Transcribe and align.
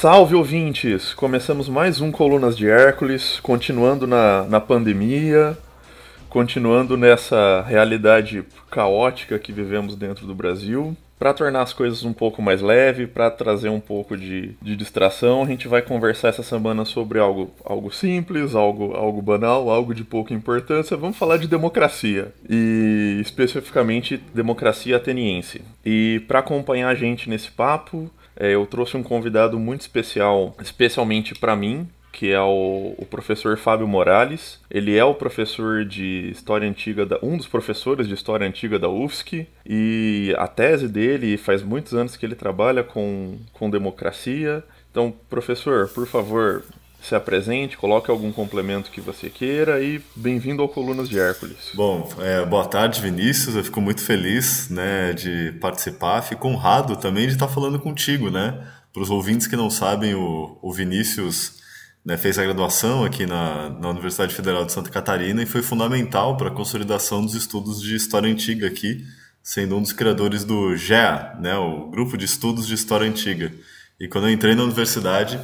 Salve 0.00 0.34
ouvintes! 0.34 1.12
Começamos 1.12 1.68
mais 1.68 2.00
um 2.00 2.10
Colunas 2.10 2.56
de 2.56 2.66
Hércules, 2.66 3.38
continuando 3.38 4.06
na, 4.06 4.44
na 4.44 4.58
pandemia, 4.58 5.58
continuando 6.30 6.96
nessa 6.96 7.60
realidade 7.68 8.42
caótica 8.70 9.38
que 9.38 9.52
vivemos 9.52 9.94
dentro 9.96 10.26
do 10.26 10.34
Brasil. 10.34 10.96
Para 11.18 11.34
tornar 11.34 11.60
as 11.60 11.74
coisas 11.74 12.02
um 12.02 12.14
pouco 12.14 12.40
mais 12.40 12.62
leve, 12.62 13.06
para 13.06 13.30
trazer 13.30 13.68
um 13.68 13.78
pouco 13.78 14.16
de, 14.16 14.56
de 14.62 14.74
distração, 14.74 15.42
a 15.42 15.46
gente 15.46 15.68
vai 15.68 15.82
conversar 15.82 16.28
essa 16.28 16.42
semana 16.42 16.86
sobre 16.86 17.18
algo, 17.18 17.50
algo 17.62 17.92
simples, 17.92 18.54
algo, 18.54 18.94
algo 18.94 19.20
banal, 19.20 19.68
algo 19.68 19.94
de 19.94 20.02
pouca 20.02 20.32
importância. 20.32 20.96
Vamos 20.96 21.18
falar 21.18 21.36
de 21.36 21.46
democracia 21.46 22.32
e 22.48 23.18
especificamente 23.20 24.16
democracia 24.32 24.96
ateniense. 24.96 25.60
E 25.84 26.22
para 26.26 26.38
acompanhar 26.38 26.88
a 26.88 26.94
gente 26.94 27.28
nesse 27.28 27.50
papo, 27.50 28.10
é, 28.40 28.54
eu 28.54 28.64
trouxe 28.64 28.96
um 28.96 29.02
convidado 29.02 29.58
muito 29.58 29.82
especial, 29.82 30.56
especialmente 30.62 31.34
para 31.34 31.54
mim, 31.54 31.86
que 32.10 32.32
é 32.32 32.40
o, 32.40 32.94
o, 32.96 33.04
professor 33.04 33.58
Fábio 33.58 33.86
Morales. 33.86 34.58
Ele 34.70 34.96
é 34.96 35.04
o 35.04 35.14
professor 35.14 35.84
de 35.84 36.30
História 36.30 36.66
Antiga, 36.66 37.04
da, 37.04 37.18
um 37.22 37.36
dos 37.36 37.46
professores 37.46 38.08
de 38.08 38.14
História 38.14 38.46
Antiga 38.46 38.78
da 38.78 38.88
UFSC, 38.88 39.46
e 39.66 40.34
a 40.38 40.48
tese 40.48 40.88
dele 40.88 41.36
faz 41.36 41.62
muitos 41.62 41.92
anos 41.92 42.16
que 42.16 42.24
ele 42.24 42.34
trabalha 42.34 42.82
com, 42.82 43.36
com 43.52 43.68
democracia. 43.68 44.64
Então, 44.90 45.14
professor, 45.28 45.88
por 45.90 46.06
favor, 46.06 46.64
se 47.02 47.14
apresente, 47.14 47.76
coloque 47.76 48.10
algum 48.10 48.30
complemento 48.30 48.90
que 48.90 49.00
você 49.00 49.30
queira 49.30 49.82
e 49.82 50.02
bem-vindo 50.14 50.62
ao 50.62 50.68
Colunas 50.68 51.08
de 51.08 51.18
Hércules. 51.18 51.70
Bom, 51.74 52.08
é, 52.18 52.44
boa 52.44 52.66
tarde, 52.66 53.00
Vinícius. 53.00 53.56
Eu 53.56 53.64
fico 53.64 53.80
muito 53.80 54.02
feliz 54.02 54.68
né, 54.68 55.12
de 55.12 55.52
participar, 55.60 56.22
fico 56.22 56.48
honrado 56.48 56.96
também 56.96 57.26
de 57.26 57.32
estar 57.32 57.48
falando 57.48 57.78
contigo, 57.78 58.30
né? 58.30 58.66
Para 58.92 59.02
os 59.02 59.10
ouvintes 59.10 59.46
que 59.46 59.56
não 59.56 59.70
sabem, 59.70 60.14
o, 60.14 60.58
o 60.60 60.72
Vinícius 60.72 61.60
né, 62.04 62.16
fez 62.16 62.38
a 62.38 62.42
graduação 62.42 63.04
aqui 63.04 63.24
na, 63.26 63.70
na 63.70 63.90
Universidade 63.90 64.34
Federal 64.34 64.64
de 64.64 64.72
Santa 64.72 64.90
Catarina 64.90 65.42
e 65.42 65.46
foi 65.46 65.62
fundamental 65.62 66.36
para 66.36 66.48
a 66.48 66.52
consolidação 66.52 67.24
dos 67.24 67.34
estudos 67.34 67.80
de 67.80 67.94
História 67.94 68.30
Antiga 68.30 68.66
aqui, 68.66 69.04
sendo 69.42 69.76
um 69.76 69.82
dos 69.82 69.92
criadores 69.92 70.44
do 70.44 70.76
GEA, 70.76 71.36
né, 71.40 71.56
o 71.56 71.88
Grupo 71.88 72.16
de 72.16 72.24
Estudos 72.24 72.66
de 72.66 72.74
História 72.74 73.08
Antiga. 73.08 73.52
E 73.98 74.08
quando 74.08 74.26
eu 74.26 74.32
entrei 74.32 74.54
na 74.54 74.64
universidade 74.64 75.38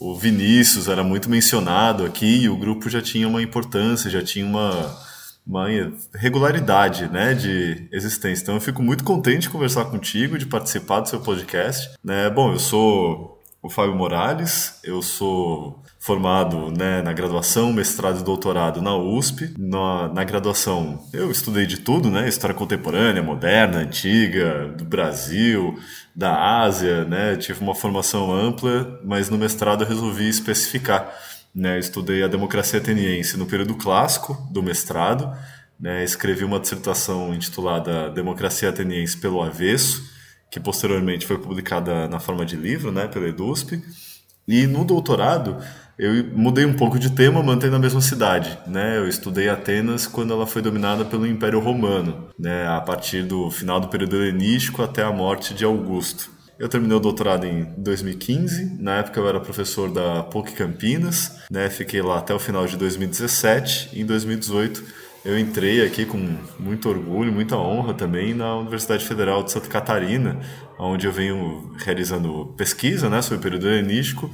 o 0.00 0.16
Vinícius 0.16 0.88
era 0.88 1.04
muito 1.04 1.28
mencionado 1.28 2.04
aqui 2.04 2.44
e 2.44 2.48
o 2.48 2.56
grupo 2.56 2.88
já 2.88 3.02
tinha 3.02 3.28
uma 3.28 3.42
importância, 3.42 4.10
já 4.10 4.22
tinha 4.22 4.46
uma, 4.46 4.98
uma 5.46 5.66
regularidade 6.14 7.06
né, 7.08 7.34
de 7.34 7.86
existência. 7.92 8.42
Então 8.42 8.54
eu 8.54 8.60
fico 8.62 8.82
muito 8.82 9.04
contente 9.04 9.42
de 9.42 9.50
conversar 9.50 9.84
contigo, 9.84 10.38
de 10.38 10.46
participar 10.46 11.00
do 11.00 11.08
seu 11.10 11.20
podcast. 11.20 11.90
Né? 12.02 12.30
Bom, 12.30 12.50
eu 12.50 12.58
sou 12.58 13.38
o 13.62 13.68
Fábio 13.68 13.94
Morales, 13.94 14.80
eu 14.82 15.02
sou 15.02 15.82
formado 15.98 16.72
né, 16.72 17.02
na 17.02 17.12
graduação, 17.12 17.70
mestrado 17.74 18.20
e 18.20 18.24
doutorado 18.24 18.80
na 18.80 18.96
USP. 18.96 19.54
Na, 19.58 20.08
na, 20.08 20.24
graduação 20.24 21.04
eu 21.12 21.30
estudei 21.30 21.66
de 21.66 21.80
tudo, 21.80 22.10
né? 22.10 22.26
História 22.26 22.56
contemporânea, 22.56 23.22
moderna, 23.22 23.80
antiga, 23.80 24.68
do 24.78 24.84
Brasil, 24.86 25.78
da 26.20 26.60
Ásia, 26.60 27.06
né? 27.06 27.34
Tive 27.36 27.62
uma 27.62 27.74
formação 27.74 28.30
ampla, 28.30 29.00
mas 29.02 29.30
no 29.30 29.38
mestrado 29.38 29.84
eu 29.84 29.88
resolvi 29.88 30.28
especificar. 30.28 31.10
Né? 31.54 31.78
Estudei 31.78 32.22
a 32.22 32.28
democracia 32.28 32.78
ateniense 32.78 33.38
no 33.38 33.46
período 33.46 33.74
clássico 33.74 34.36
do 34.50 34.62
mestrado, 34.62 35.34
né? 35.80 36.04
escrevi 36.04 36.44
uma 36.44 36.60
dissertação 36.60 37.32
intitulada 37.32 38.10
Democracia 38.10 38.68
Ateniense 38.68 39.16
pelo 39.16 39.42
Avesso, 39.42 40.04
que 40.50 40.60
posteriormente 40.60 41.26
foi 41.26 41.38
publicada 41.38 42.06
na 42.06 42.20
forma 42.20 42.44
de 42.44 42.54
livro 42.54 42.92
né? 42.92 43.08
pela 43.08 43.26
EDUSP. 43.26 43.82
E 44.46 44.66
no 44.66 44.84
doutorado 44.84 45.56
eu 46.00 46.24
mudei 46.34 46.64
um 46.64 46.72
pouco 46.72 46.98
de 46.98 47.10
tema, 47.10 47.42
mantendo 47.42 47.76
a 47.76 47.78
mesma 47.78 48.00
cidade, 48.00 48.58
né? 48.66 48.96
Eu 48.96 49.06
estudei 49.06 49.50
Atenas 49.50 50.06
quando 50.06 50.32
ela 50.32 50.46
foi 50.46 50.62
dominada 50.62 51.04
pelo 51.04 51.26
Império 51.26 51.60
Romano, 51.60 52.28
né? 52.38 52.66
A 52.66 52.80
partir 52.80 53.22
do 53.22 53.50
final 53.50 53.78
do 53.78 53.88
período 53.88 54.16
helenístico 54.16 54.82
até 54.82 55.02
a 55.02 55.12
morte 55.12 55.52
de 55.52 55.62
Augusto. 55.62 56.30
Eu 56.58 56.70
terminei 56.70 56.96
o 56.96 57.00
doutorado 57.00 57.44
em 57.44 57.64
2015. 57.76 58.78
Na 58.80 58.96
época 58.96 59.20
eu 59.20 59.28
era 59.28 59.38
professor 59.40 59.92
da 59.92 60.22
PUC 60.22 60.52
Campinas, 60.52 61.36
né? 61.50 61.68
Fiquei 61.68 62.00
lá 62.00 62.18
até 62.18 62.32
o 62.32 62.38
final 62.38 62.66
de 62.66 62.78
2017. 62.78 63.90
Em 63.92 64.06
2018 64.06 64.82
eu 65.22 65.38
entrei 65.38 65.84
aqui 65.84 66.06
com 66.06 66.34
muito 66.58 66.88
orgulho, 66.88 67.30
muita 67.30 67.58
honra 67.58 67.92
também 67.92 68.32
na 68.32 68.56
Universidade 68.56 69.04
Federal 69.04 69.42
de 69.42 69.52
Santa 69.52 69.68
Catarina, 69.68 70.40
onde 70.78 71.06
eu 71.06 71.12
venho 71.12 71.74
realizando 71.84 72.54
pesquisa, 72.56 73.10
né, 73.10 73.20
sobre 73.20 73.36
o 73.36 73.42
período 73.42 73.68
helenístico 73.68 74.30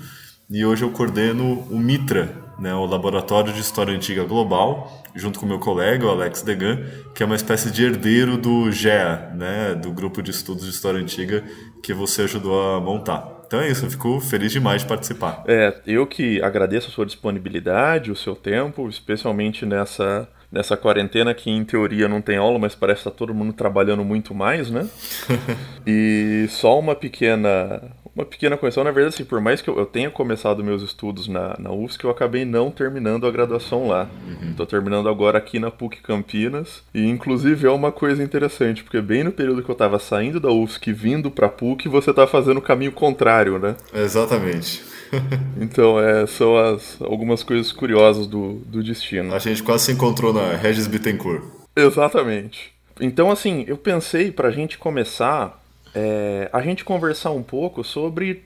e 0.50 0.64
hoje 0.64 0.84
eu 0.84 0.90
coordeno 0.90 1.66
o 1.70 1.78
MITRA, 1.78 2.46
né, 2.58 2.74
o 2.74 2.86
Laboratório 2.86 3.52
de 3.52 3.60
História 3.60 3.94
Antiga 3.94 4.24
Global, 4.24 5.02
junto 5.14 5.38
com 5.38 5.46
meu 5.46 5.58
colega, 5.58 6.06
o 6.06 6.10
Alex 6.10 6.42
Degan, 6.42 6.84
que 7.14 7.22
é 7.22 7.26
uma 7.26 7.36
espécie 7.36 7.70
de 7.70 7.84
herdeiro 7.84 8.36
do 8.36 8.70
GEA, 8.70 9.30
né, 9.34 9.74
do 9.74 9.90
Grupo 9.90 10.22
de 10.22 10.30
Estudos 10.30 10.64
de 10.64 10.70
História 10.70 11.00
Antiga 11.00 11.44
que 11.82 11.92
você 11.92 12.22
ajudou 12.22 12.76
a 12.76 12.80
montar. 12.80 13.42
Então 13.46 13.60
é 13.60 13.70
isso, 13.70 13.86
eu 13.86 13.90
fico 13.90 14.20
feliz 14.20 14.50
demais 14.50 14.82
de 14.82 14.88
participar. 14.88 15.44
É, 15.46 15.74
eu 15.86 16.06
que 16.06 16.42
agradeço 16.42 16.88
a 16.88 16.90
sua 16.90 17.06
disponibilidade, 17.06 18.10
o 18.10 18.16
seu 18.16 18.34
tempo, 18.34 18.88
especialmente 18.88 19.64
nessa 19.64 20.28
nessa 20.50 20.76
quarentena 20.76 21.34
que 21.34 21.50
em 21.50 21.64
teoria 21.64 22.08
não 22.08 22.22
tem 22.22 22.36
aula, 22.36 22.58
mas 22.58 22.74
parece 22.74 23.02
que 23.02 23.10
tá 23.10 23.14
todo 23.14 23.34
mundo 23.34 23.52
trabalhando 23.52 24.04
muito 24.04 24.34
mais, 24.34 24.70
né? 24.70 24.88
e 25.86 26.46
só 26.48 26.78
uma 26.78 26.94
pequena 26.94 27.82
uma 28.16 28.24
pequena 28.24 28.56
correção, 28.56 28.82
na 28.82 28.90
verdade, 28.90 29.14
assim, 29.14 29.24
por 29.24 29.42
mais 29.42 29.60
que 29.60 29.68
eu, 29.68 29.78
eu 29.78 29.84
tenha 29.84 30.10
começado 30.10 30.64
meus 30.64 30.82
estudos 30.82 31.28
na, 31.28 31.54
na 31.58 31.70
UFSC, 31.70 32.02
eu 32.02 32.10
acabei 32.10 32.46
não 32.46 32.70
terminando 32.70 33.26
a 33.26 33.30
graduação 33.30 33.86
lá. 33.86 34.08
Estou 34.40 34.64
uhum. 34.64 34.70
terminando 34.70 35.08
agora 35.10 35.36
aqui 35.36 35.58
na 35.58 35.70
PUC 35.70 36.00
Campinas. 36.00 36.82
E, 36.94 37.06
inclusive, 37.06 37.66
é 37.66 37.70
uma 37.70 37.92
coisa 37.92 38.22
interessante, 38.22 38.82
porque 38.82 39.02
bem 39.02 39.22
no 39.22 39.30
período 39.30 39.62
que 39.62 39.68
eu 39.68 39.74
estava 39.74 39.98
saindo 39.98 40.40
da 40.40 40.50
UFSC 40.50 40.94
vindo 40.94 41.30
para 41.30 41.46
a 41.46 41.50
PUC, 41.50 41.90
você 41.90 42.08
está 42.08 42.26
fazendo 42.26 42.56
o 42.56 42.62
caminho 42.62 42.92
contrário, 42.92 43.58
né? 43.58 43.76
Exatamente. 43.92 44.82
então, 45.60 46.00
é, 46.00 46.26
são 46.26 46.56
as, 46.56 46.96
algumas 47.02 47.42
coisas 47.42 47.70
curiosas 47.70 48.26
do, 48.26 48.54
do 48.66 48.82
destino. 48.82 49.34
A 49.34 49.38
gente 49.38 49.62
quase 49.62 49.84
se 49.84 49.92
encontrou 49.92 50.32
na 50.32 50.56
Regis 50.56 50.86
Bittencourt. 50.86 51.42
Exatamente. 51.76 52.72
Então, 52.98 53.30
assim, 53.30 53.62
eu 53.68 53.76
pensei 53.76 54.32
para 54.32 54.48
a 54.48 54.50
gente 54.50 54.78
começar 54.78 55.62
é, 55.96 56.50
a 56.52 56.60
gente 56.60 56.84
conversar 56.84 57.30
um 57.30 57.42
pouco 57.42 57.82
sobre 57.82 58.44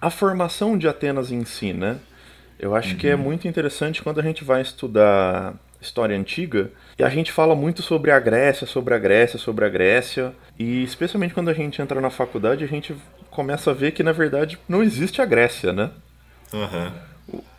a 0.00 0.08
formação 0.08 0.78
de 0.78 0.88
Atenas 0.88 1.30
em 1.30 1.44
si, 1.44 1.74
né? 1.74 1.98
Eu 2.58 2.74
acho 2.74 2.92
uhum. 2.92 2.96
que 2.96 3.06
é 3.06 3.14
uhum. 3.14 3.20
muito 3.20 3.46
interessante 3.46 4.02
quando 4.02 4.18
a 4.18 4.22
gente 4.22 4.42
vai 4.42 4.62
estudar 4.62 5.54
história 5.78 6.16
antiga 6.16 6.70
e 6.98 7.04
a 7.04 7.08
gente 7.10 7.30
fala 7.30 7.54
muito 7.54 7.82
sobre 7.82 8.10
a 8.10 8.18
Grécia, 8.18 8.66
sobre 8.66 8.94
a 8.94 8.98
Grécia, 8.98 9.38
sobre 9.38 9.64
a 9.66 9.68
Grécia 9.68 10.32
e 10.58 10.82
especialmente 10.82 11.34
quando 11.34 11.50
a 11.50 11.54
gente 11.54 11.82
entra 11.82 12.00
na 12.00 12.08
faculdade 12.08 12.64
a 12.64 12.68
gente 12.68 12.96
começa 13.30 13.72
a 13.72 13.74
ver 13.74 13.90
que 13.90 14.02
na 14.02 14.12
verdade 14.12 14.58
não 14.68 14.82
existe 14.82 15.20
a 15.20 15.26
Grécia, 15.26 15.72
né? 15.72 15.90
Uhum. 16.52 16.92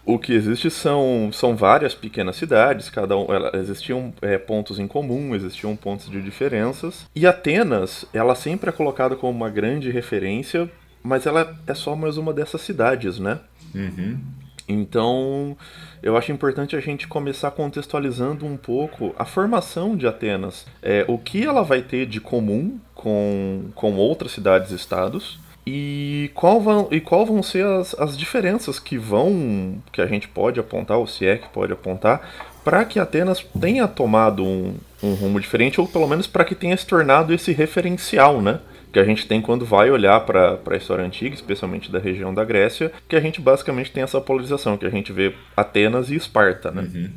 O 0.06 0.20
que 0.20 0.34
existe 0.34 0.70
são, 0.70 1.30
são 1.32 1.56
várias 1.56 1.96
pequenas 1.96 2.36
cidades, 2.36 2.90
cada 2.90 3.18
um, 3.18 3.34
ela, 3.34 3.52
existiam 3.56 4.14
é, 4.22 4.38
pontos 4.38 4.78
em 4.78 4.88
comum, 4.88 5.34
existiam 5.34 5.76
pontos 5.78 6.10
de 6.10 6.22
diferenças. 6.22 7.08
E 7.16 7.26
Atenas, 7.26 8.06
ela 8.14 8.36
sempre 8.36 8.70
é 8.70 8.74
colocada 8.74 9.16
como 9.16 9.32
uma 9.32 9.50
grande 9.50 9.90
referência, 9.90 10.70
mas 11.02 11.26
ela 11.26 11.58
é 11.66 11.74
só 11.74 11.96
mais 11.96 12.18
uma 12.18 12.34
dessas 12.34 12.62
cidades, 12.62 13.18
né? 13.18 13.40
Uhum. 13.74 14.20
Então, 14.68 15.58
eu 16.02 16.16
acho 16.18 16.32
importante 16.32 16.76
a 16.76 16.80
gente 16.80 17.08
começar 17.08 17.52
contextualizando 17.52 18.46
um 18.46 18.58
pouco 18.58 19.14
a 19.18 19.26
formação 19.26 19.96
de 19.96 20.08
Atenas. 20.08 20.66
É, 20.82 21.06
o 21.08 21.18
que 21.18 21.46
ela 21.46 21.64
vai 21.64 21.82
ter 21.82 22.06
de 22.06 22.20
comum 22.20 22.80
com, 22.94 23.66
com 23.76 23.96
outras 23.96 24.32
cidades-estados 24.32 25.40
e 25.66 26.30
qual 26.34 26.60
vão, 26.60 26.88
e 26.92 27.00
qual 27.00 27.26
vão 27.26 27.42
ser 27.42 27.66
as, 27.66 27.94
as 28.00 28.18
diferenças 28.18 28.80
que 28.80 28.98
vão 28.98 29.82
que 29.92 30.02
a 30.02 30.06
gente 30.06 30.28
pode 30.28 30.60
apontar, 30.60 30.98
ou 30.98 31.08
se 31.08 31.26
é 31.26 31.38
que 31.38 31.48
pode 31.50 31.72
apontar, 31.72 32.30
para 32.64 32.84
que 32.86 33.00
Atenas 33.00 33.46
tenha 33.60 33.88
tomado 33.88 34.44
um, 34.44 34.76
um 35.02 35.14
rumo 35.14 35.40
diferente, 35.40 35.80
ou 35.80 35.88
pelo 35.88 36.08
menos 36.08 36.28
para 36.28 36.46
que 36.46 36.56
tenha 36.56 36.76
se 36.76 36.86
tornado 36.86 37.34
esse 37.34 37.52
referencial, 37.52 38.42
né? 38.42 38.60
Que 38.92 39.00
a 39.00 39.06
gente 39.06 39.26
tem 39.26 39.42
quando 39.42 39.66
vai 39.66 39.90
olhar 39.90 40.20
para 40.22 40.60
a 40.70 40.76
história 40.76 41.04
antiga, 41.04 41.34
especialmente 41.34 41.92
da 41.92 41.98
região 41.98 42.34
da 42.34 42.44
Grécia, 42.46 42.92
que 43.08 43.16
a 43.16 43.20
gente 43.20 43.42
basicamente 43.42 43.92
tem 43.92 44.04
essa 44.04 44.22
polarização, 44.22 44.78
que 44.78 44.86
a 44.86 44.92
gente 44.92 45.12
vê 45.12 45.34
Atenas 45.58 46.10
e 46.10 46.16
Esparta, 46.16 46.72
né? 46.72 46.84
Uhum. 46.84 47.10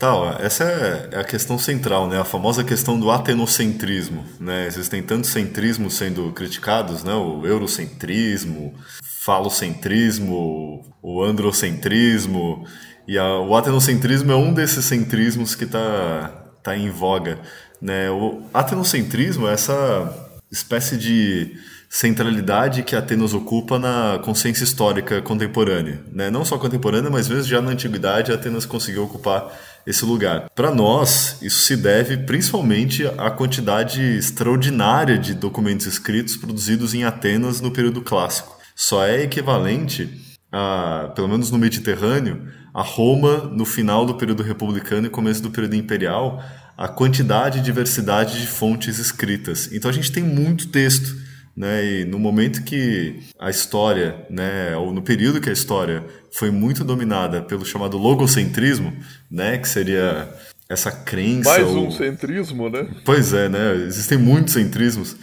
Tal, 0.00 0.34
essa 0.40 0.64
é, 0.64 1.10
é 1.12 1.20
a 1.20 1.24
questão 1.24 1.58
central, 1.58 2.08
né? 2.08 2.18
A 2.18 2.24
famosa 2.24 2.64
questão 2.64 2.98
do 2.98 3.10
atenocentrismo, 3.10 4.24
né? 4.40 4.66
Existem 4.66 5.02
tantos 5.02 5.28
centrismos 5.28 5.92
sendo 5.92 6.32
criticados, 6.32 7.04
né? 7.04 7.12
O 7.12 7.46
eurocentrismo, 7.46 8.74
falocentrismo, 9.02 10.90
o 11.02 11.22
androcentrismo, 11.22 12.66
e 13.06 13.18
a, 13.18 13.40
o 13.40 13.54
atenocentrismo 13.54 14.32
é 14.32 14.36
um 14.36 14.54
desses 14.54 14.86
centrismos 14.86 15.54
que 15.54 15.64
está 15.64 16.28
tá 16.62 16.74
em 16.74 16.88
voga, 16.88 17.38
né? 17.78 18.10
O 18.10 18.44
atenocentrismo 18.54 19.48
é 19.48 19.52
essa 19.52 20.30
espécie 20.50 20.96
de 20.96 21.58
centralidade 21.90 22.84
que 22.84 22.94
Atenas 22.94 23.34
ocupa 23.34 23.76
na 23.76 24.20
consciência 24.24 24.62
histórica 24.62 25.20
contemporânea. 25.20 26.00
Né? 26.12 26.30
Não 26.30 26.44
só 26.44 26.56
contemporânea, 26.56 27.10
mas 27.10 27.28
mesmo 27.28 27.42
já 27.42 27.60
na 27.60 27.72
antiguidade, 27.72 28.32
Atenas 28.32 28.64
conseguiu 28.64 29.02
ocupar 29.02 29.52
esse 29.86 30.04
lugar. 30.04 30.48
Para 30.54 30.74
nós, 30.74 31.36
isso 31.42 31.62
se 31.62 31.76
deve 31.76 32.18
principalmente 32.18 33.06
à 33.18 33.30
quantidade 33.30 34.00
extraordinária 34.02 35.18
de 35.18 35.34
documentos 35.34 35.86
escritos 35.86 36.36
produzidos 36.36 36.94
em 36.94 37.04
Atenas 37.04 37.60
no 37.60 37.70
período 37.70 38.02
clássico. 38.02 38.58
Só 38.74 39.04
é 39.04 39.22
equivalente, 39.22 40.08
a, 40.50 41.12
pelo 41.14 41.28
menos 41.28 41.50
no 41.50 41.58
Mediterrâneo, 41.58 42.48
a 42.72 42.82
Roma 42.82 43.50
no 43.52 43.64
final 43.64 44.06
do 44.06 44.14
período 44.14 44.42
republicano 44.42 45.06
e 45.06 45.10
começo 45.10 45.42
do 45.42 45.50
período 45.50 45.74
imperial, 45.74 46.42
a 46.76 46.88
quantidade 46.88 47.58
e 47.58 47.62
diversidade 47.62 48.40
de 48.40 48.46
fontes 48.46 48.98
escritas. 48.98 49.68
Então 49.72 49.90
a 49.90 49.94
gente 49.94 50.10
tem 50.10 50.22
muito 50.22 50.68
texto 50.68 51.19
né? 51.60 51.84
E 51.84 52.04
no 52.06 52.18
momento 52.18 52.62
que 52.62 53.20
a 53.38 53.50
história, 53.50 54.24
né, 54.30 54.74
ou 54.78 54.94
no 54.94 55.02
período 55.02 55.42
que 55.42 55.50
a 55.50 55.52
história 55.52 56.02
foi 56.32 56.50
muito 56.50 56.82
dominada 56.82 57.42
pelo 57.42 57.66
chamado 57.66 57.98
logocentrismo, 57.98 58.96
né, 59.30 59.58
que 59.58 59.68
seria 59.68 60.26
essa 60.70 60.90
crença. 60.90 61.50
Mais 61.50 61.68
um 61.68 61.90
centrismo, 61.90 62.70
né? 62.70 62.88
Pois 63.04 63.34
é, 63.34 63.46
né? 63.50 63.74
Existem 63.86 64.16
muitos 64.16 64.54
centrismos, 64.54 65.14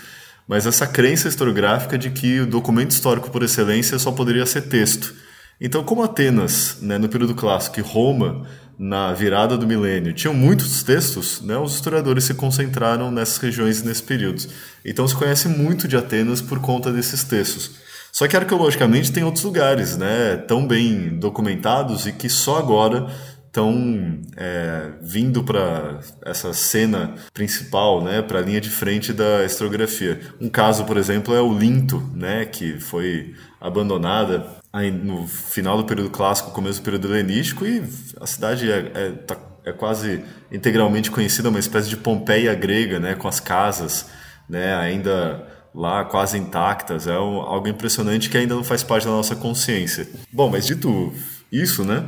mas 0.48 0.68
essa 0.68 0.86
crença 0.86 1.28
historiográfica 1.28 1.98
de 1.98 2.12
que 2.12 2.42
o 2.42 2.46
documento 2.46 2.92
histórico 2.92 3.32
por 3.32 3.42
excelência 3.42 3.98
só 3.98 4.12
poderia 4.12 4.46
ser 4.46 4.62
texto. 4.62 5.16
Então, 5.60 5.84
como 5.84 6.04
Atenas, 6.04 6.78
né, 6.82 6.98
no 6.98 7.10
período 7.10 7.34
clássico, 7.34 7.80
e 7.80 7.84
Roma 7.84 8.46
na 8.78 9.12
virada 9.12 9.58
do 9.58 9.66
milênio 9.66 10.14
tinham 10.14 10.34
muitos 10.34 10.84
textos, 10.84 11.42
né, 11.42 11.58
os 11.58 11.74
historiadores 11.74 12.26
se 12.26 12.36
concentraram 12.36 13.12
nessas 13.12 13.38
regiões 13.38 13.80
e 13.80 13.86
nesses 13.86 14.02
períodos. 14.02 14.48
Então 14.86 15.08
se 15.08 15.16
conhece 15.16 15.48
muito 15.48 15.88
de 15.88 15.98
Atenas 15.98 16.42
por 16.42 16.60
conta 16.60 16.92
desses 16.92 17.24
textos. 17.24 17.72
Só 18.12 18.28
que 18.28 18.38
arqueologicamente 18.38 19.12
tem 19.12 19.24
outros 19.24 19.44
lugares, 19.44 19.98
né, 19.98 20.38
tão 20.48 20.68
bem 20.68 21.18
documentados 21.18 22.06
e 22.06 22.12
que 22.12 22.30
só 22.30 22.60
agora 22.60 23.08
estão 23.48 24.22
é, 24.36 24.92
vindo 25.02 25.44
para 25.44 26.00
essa 26.24 26.54
cena 26.54 27.16
principal, 27.34 28.04
né, 28.04 28.22
para 28.22 28.40
a 28.40 28.42
linha 28.42 28.62
de 28.62 28.70
frente 28.70 29.12
da 29.12 29.44
historiografia. 29.44 30.20
Um 30.40 30.50
caso, 30.50 30.86
por 30.86 30.98
exemplo, 30.98 31.34
é 31.34 31.42
o 31.42 31.58
Linto, 31.58 32.08
né, 32.14 32.46
que 32.46 32.80
foi 32.80 33.34
abandonada 33.60 34.57
no 34.92 35.28
final 35.28 35.78
do 35.78 35.86
período 35.86 36.10
clássico, 36.10 36.52
começo 36.52 36.80
do 36.80 36.84
período 36.84 37.14
helenístico, 37.14 37.66
e 37.66 37.84
a 38.20 38.28
cidade 38.28 38.72
é, 38.72 38.92
é, 38.94 39.12
tá, 39.12 39.38
é 39.66 39.72
quase 39.72 40.24
integralmente 40.52 41.10
conhecida, 41.10 41.50
uma 41.50 41.60
espécie 41.60 41.90
de 41.90 41.98
Pompeia 41.98 42.54
grega, 42.54 43.00
né, 43.00 43.16
com 43.16 43.28
as 43.28 43.40
casas 43.40 44.06
né, 44.50 44.76
ainda 44.76 45.46
lá 45.74 46.06
quase 46.06 46.38
intactas. 46.38 47.08
É 47.08 47.20
um, 47.20 47.42
algo 47.42 47.68
impressionante 47.68 48.30
que 48.30 48.38
ainda 48.38 48.56
não 48.56 48.64
faz 48.64 48.84
parte 48.84 49.06
da 49.06 49.12
nossa 49.12 49.36
consciência. 49.36 50.08
Bom, 50.32 50.50
mas 50.50 50.66
dito 50.66 51.14
isso, 51.52 51.84
né, 51.84 52.06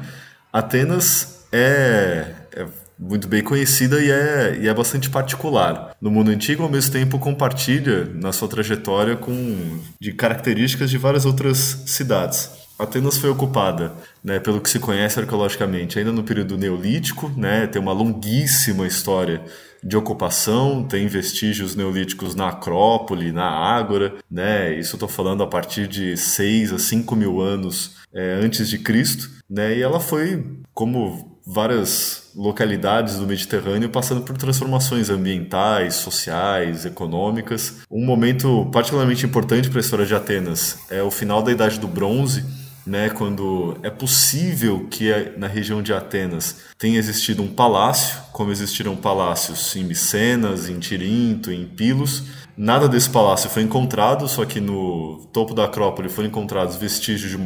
Atenas 0.51 1.45
é, 1.51 2.33
é 2.53 2.65
muito 2.97 3.27
bem 3.27 3.41
conhecida 3.41 4.01
e 4.01 4.11
é, 4.11 4.57
e 4.61 4.67
é 4.67 4.73
bastante 4.73 5.09
particular. 5.09 5.95
No 6.01 6.11
mundo 6.11 6.31
antigo, 6.31 6.63
ao 6.63 6.69
mesmo 6.69 6.91
tempo, 6.91 7.17
compartilha 7.17 8.05
na 8.13 8.33
sua 8.33 8.47
trajetória 8.47 9.15
com 9.15 9.79
de 9.99 10.11
características 10.11 10.89
de 10.89 10.97
várias 10.97 11.25
outras 11.25 11.83
cidades. 11.85 12.58
Atenas 12.79 13.17
foi 13.17 13.29
ocupada, 13.29 13.91
né, 14.23 14.39
pelo 14.39 14.61
que 14.61 14.69
se 14.69 14.79
conhece 14.79 15.19
arqueologicamente, 15.19 15.99
ainda 15.99 16.13
no 16.13 16.23
período 16.23 16.57
neolítico, 16.57 17.29
né, 17.35 17.67
tem 17.67 17.81
uma 17.81 17.91
longuíssima 17.91 18.87
história 18.87 19.43
de 19.83 19.97
ocupação, 19.97 20.85
tem 20.85 21.05
vestígios 21.05 21.75
neolíticos 21.75 22.35
na 22.35 22.47
Acrópole, 22.47 23.33
na 23.33 23.49
Ágora, 23.49 24.15
né, 24.31 24.73
isso 24.79 24.95
estou 24.95 25.09
falando 25.09 25.43
a 25.43 25.47
partir 25.47 25.87
de 25.87 26.15
6 26.15 26.71
a 26.71 26.79
5 26.79 27.15
mil 27.17 27.41
anos 27.41 27.97
é, 28.13 28.39
antes 28.41 28.69
de 28.69 28.79
Cristo, 28.79 29.29
né, 29.49 29.75
e 29.77 29.81
ela 29.81 29.99
foi, 29.99 30.45
como 30.73 31.37
várias 31.45 32.31
localidades 32.35 33.17
do 33.17 33.25
Mediterrâneo 33.25 33.89
passando 33.89 34.21
por 34.21 34.37
transformações 34.37 35.09
ambientais, 35.09 35.95
sociais, 35.95 36.85
econômicas. 36.85 37.77
Um 37.89 38.05
momento 38.05 38.69
particularmente 38.71 39.25
importante 39.25 39.67
para 39.67 39.79
a 39.79 39.81
história 39.81 40.05
de 40.05 40.13
Atenas 40.13 40.77
é 40.91 41.01
o 41.01 41.09
final 41.09 41.41
da 41.41 41.51
Idade 41.51 41.79
do 41.79 41.87
Bronze, 41.87 42.45
né, 42.85 43.09
quando 43.09 43.77
é 43.83 43.89
possível 43.89 44.87
que 44.89 45.11
na 45.37 45.47
região 45.47 45.81
de 45.81 45.93
Atenas 45.93 46.57
tenha 46.77 46.97
existido 46.97 47.43
um 47.43 47.47
palácio, 47.47 48.19
como 48.31 48.51
existiram 48.51 48.95
palácios 48.95 49.75
em 49.75 49.83
Micenas, 49.83 50.69
em 50.69 50.79
Tirinto, 50.79 51.51
em 51.51 51.65
Pilos. 51.65 52.23
Nada 52.57 52.87
desse 52.87 53.09
palácio 53.09 53.49
foi 53.49 53.63
encontrado, 53.63 54.27
só 54.27 54.45
que 54.45 54.59
no 54.59 55.27
topo 55.31 55.53
da 55.53 55.65
Acrópole 55.65 56.09
foram 56.09 56.27
encontrados 56.27 56.75
vestígios 56.75 57.31
de 57.31 57.37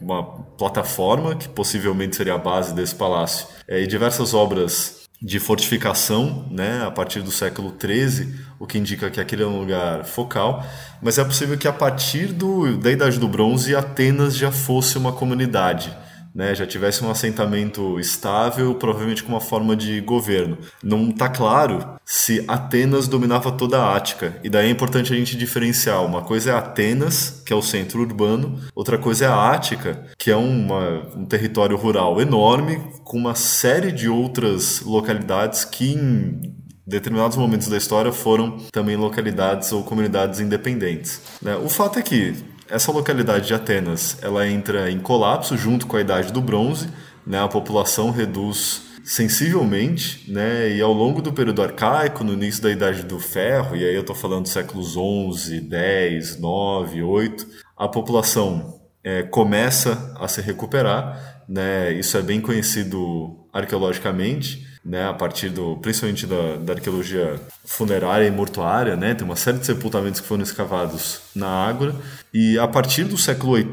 uma 0.00 0.22
plataforma, 0.58 1.34
que 1.34 1.48
possivelmente 1.48 2.16
seria 2.16 2.34
a 2.34 2.38
base 2.38 2.74
desse 2.74 2.94
palácio, 2.94 3.46
é, 3.68 3.82
e 3.82 3.86
diversas 3.86 4.34
obras 4.34 5.01
de 5.22 5.38
fortificação, 5.38 6.48
né, 6.50 6.84
a 6.84 6.90
partir 6.90 7.22
do 7.22 7.30
século 7.30 7.72
XIII, 7.80 8.34
o 8.58 8.66
que 8.66 8.76
indica 8.76 9.08
que 9.08 9.20
aquele 9.20 9.44
é 9.44 9.46
um 9.46 9.60
lugar 9.60 10.04
focal, 10.04 10.66
mas 11.00 11.16
é 11.16 11.24
possível 11.24 11.56
que 11.56 11.68
a 11.68 11.72
partir 11.72 12.32
do, 12.32 12.76
da 12.76 12.90
Idade 12.90 13.20
do 13.20 13.28
Bronze 13.28 13.76
Atenas 13.76 14.36
já 14.36 14.50
fosse 14.50 14.98
uma 14.98 15.12
comunidade 15.12 15.96
né, 16.34 16.54
já 16.54 16.66
tivesse 16.66 17.04
um 17.04 17.10
assentamento 17.10 17.98
estável, 18.00 18.74
provavelmente 18.74 19.22
com 19.22 19.32
uma 19.32 19.40
forma 19.40 19.76
de 19.76 20.00
governo. 20.00 20.58
Não 20.82 21.10
está 21.10 21.28
claro 21.28 21.96
se 22.04 22.44
Atenas 22.48 23.06
dominava 23.08 23.52
toda 23.52 23.78
a 23.78 23.96
Ática, 23.96 24.36
e 24.42 24.48
daí 24.48 24.68
é 24.68 24.70
importante 24.70 25.12
a 25.12 25.16
gente 25.16 25.36
diferenciar. 25.36 26.04
Uma 26.04 26.22
coisa 26.22 26.50
é 26.50 26.54
Atenas, 26.54 27.42
que 27.44 27.52
é 27.52 27.56
o 27.56 27.62
centro 27.62 28.00
urbano, 28.00 28.58
outra 28.74 28.98
coisa 28.98 29.26
é 29.26 29.28
a 29.28 29.52
Ática, 29.52 30.06
que 30.18 30.30
é 30.30 30.36
uma, 30.36 31.02
um 31.16 31.24
território 31.24 31.76
rural 31.76 32.20
enorme, 32.20 32.80
com 33.04 33.16
uma 33.16 33.34
série 33.34 33.92
de 33.92 34.08
outras 34.08 34.80
localidades 34.80 35.64
que 35.64 35.92
em 35.92 36.40
determinados 36.86 37.36
momentos 37.36 37.68
da 37.68 37.76
história 37.76 38.12
foram 38.12 38.58
também 38.72 38.96
localidades 38.96 39.70
ou 39.72 39.82
comunidades 39.82 40.40
independentes. 40.40 41.20
Né? 41.40 41.56
O 41.56 41.68
fato 41.68 41.98
é 41.98 42.02
que 42.02 42.34
essa 42.72 42.90
localidade 42.90 43.46
de 43.46 43.52
Atenas, 43.52 44.16
ela 44.22 44.48
entra 44.48 44.90
em 44.90 44.98
colapso 44.98 45.58
junto 45.58 45.86
com 45.86 45.98
a 45.98 46.00
Idade 46.00 46.32
do 46.32 46.40
Bronze, 46.40 46.88
né? 47.26 47.38
A 47.38 47.46
população 47.46 48.10
reduz 48.10 48.84
sensivelmente, 49.04 50.24
né? 50.32 50.70
E 50.70 50.80
ao 50.80 50.90
longo 50.90 51.20
do 51.20 51.34
período 51.34 51.60
arcaico, 51.60 52.24
no 52.24 52.32
início 52.32 52.62
da 52.62 52.70
Idade 52.70 53.02
do 53.02 53.20
Ferro, 53.20 53.76
e 53.76 53.84
aí 53.84 53.94
eu 53.94 54.00
estou 54.00 54.16
falando 54.16 54.46
séculos 54.48 54.96
11, 54.96 55.60
10, 55.60 56.40
9, 56.40 57.02
8, 57.02 57.46
a 57.76 57.86
população 57.86 58.80
é, 59.04 59.22
começa 59.22 60.14
a 60.18 60.26
se 60.26 60.40
recuperar, 60.40 61.44
né? 61.46 61.92
Isso 61.92 62.16
é 62.16 62.22
bem 62.22 62.40
conhecido 62.40 63.36
arqueologicamente 63.52 64.71
né, 64.84 65.08
a 65.08 65.14
partir 65.14 65.48
do, 65.48 65.76
principalmente 65.76 66.26
da, 66.26 66.56
da, 66.56 66.72
arqueologia 66.72 67.40
funerária 67.64 68.26
e 68.26 68.30
mortuária, 68.30 68.96
né, 68.96 69.14
tem 69.14 69.24
uma 69.24 69.36
série 69.36 69.58
de 69.58 69.66
sepultamentos 69.66 70.20
que 70.20 70.26
foram 70.26 70.42
escavados 70.42 71.20
na 71.36 71.46
Ágora, 71.46 71.94
e 72.34 72.58
a 72.58 72.66
partir 72.66 73.04
do 73.04 73.16
século 73.16 73.54
VIII 73.54 73.70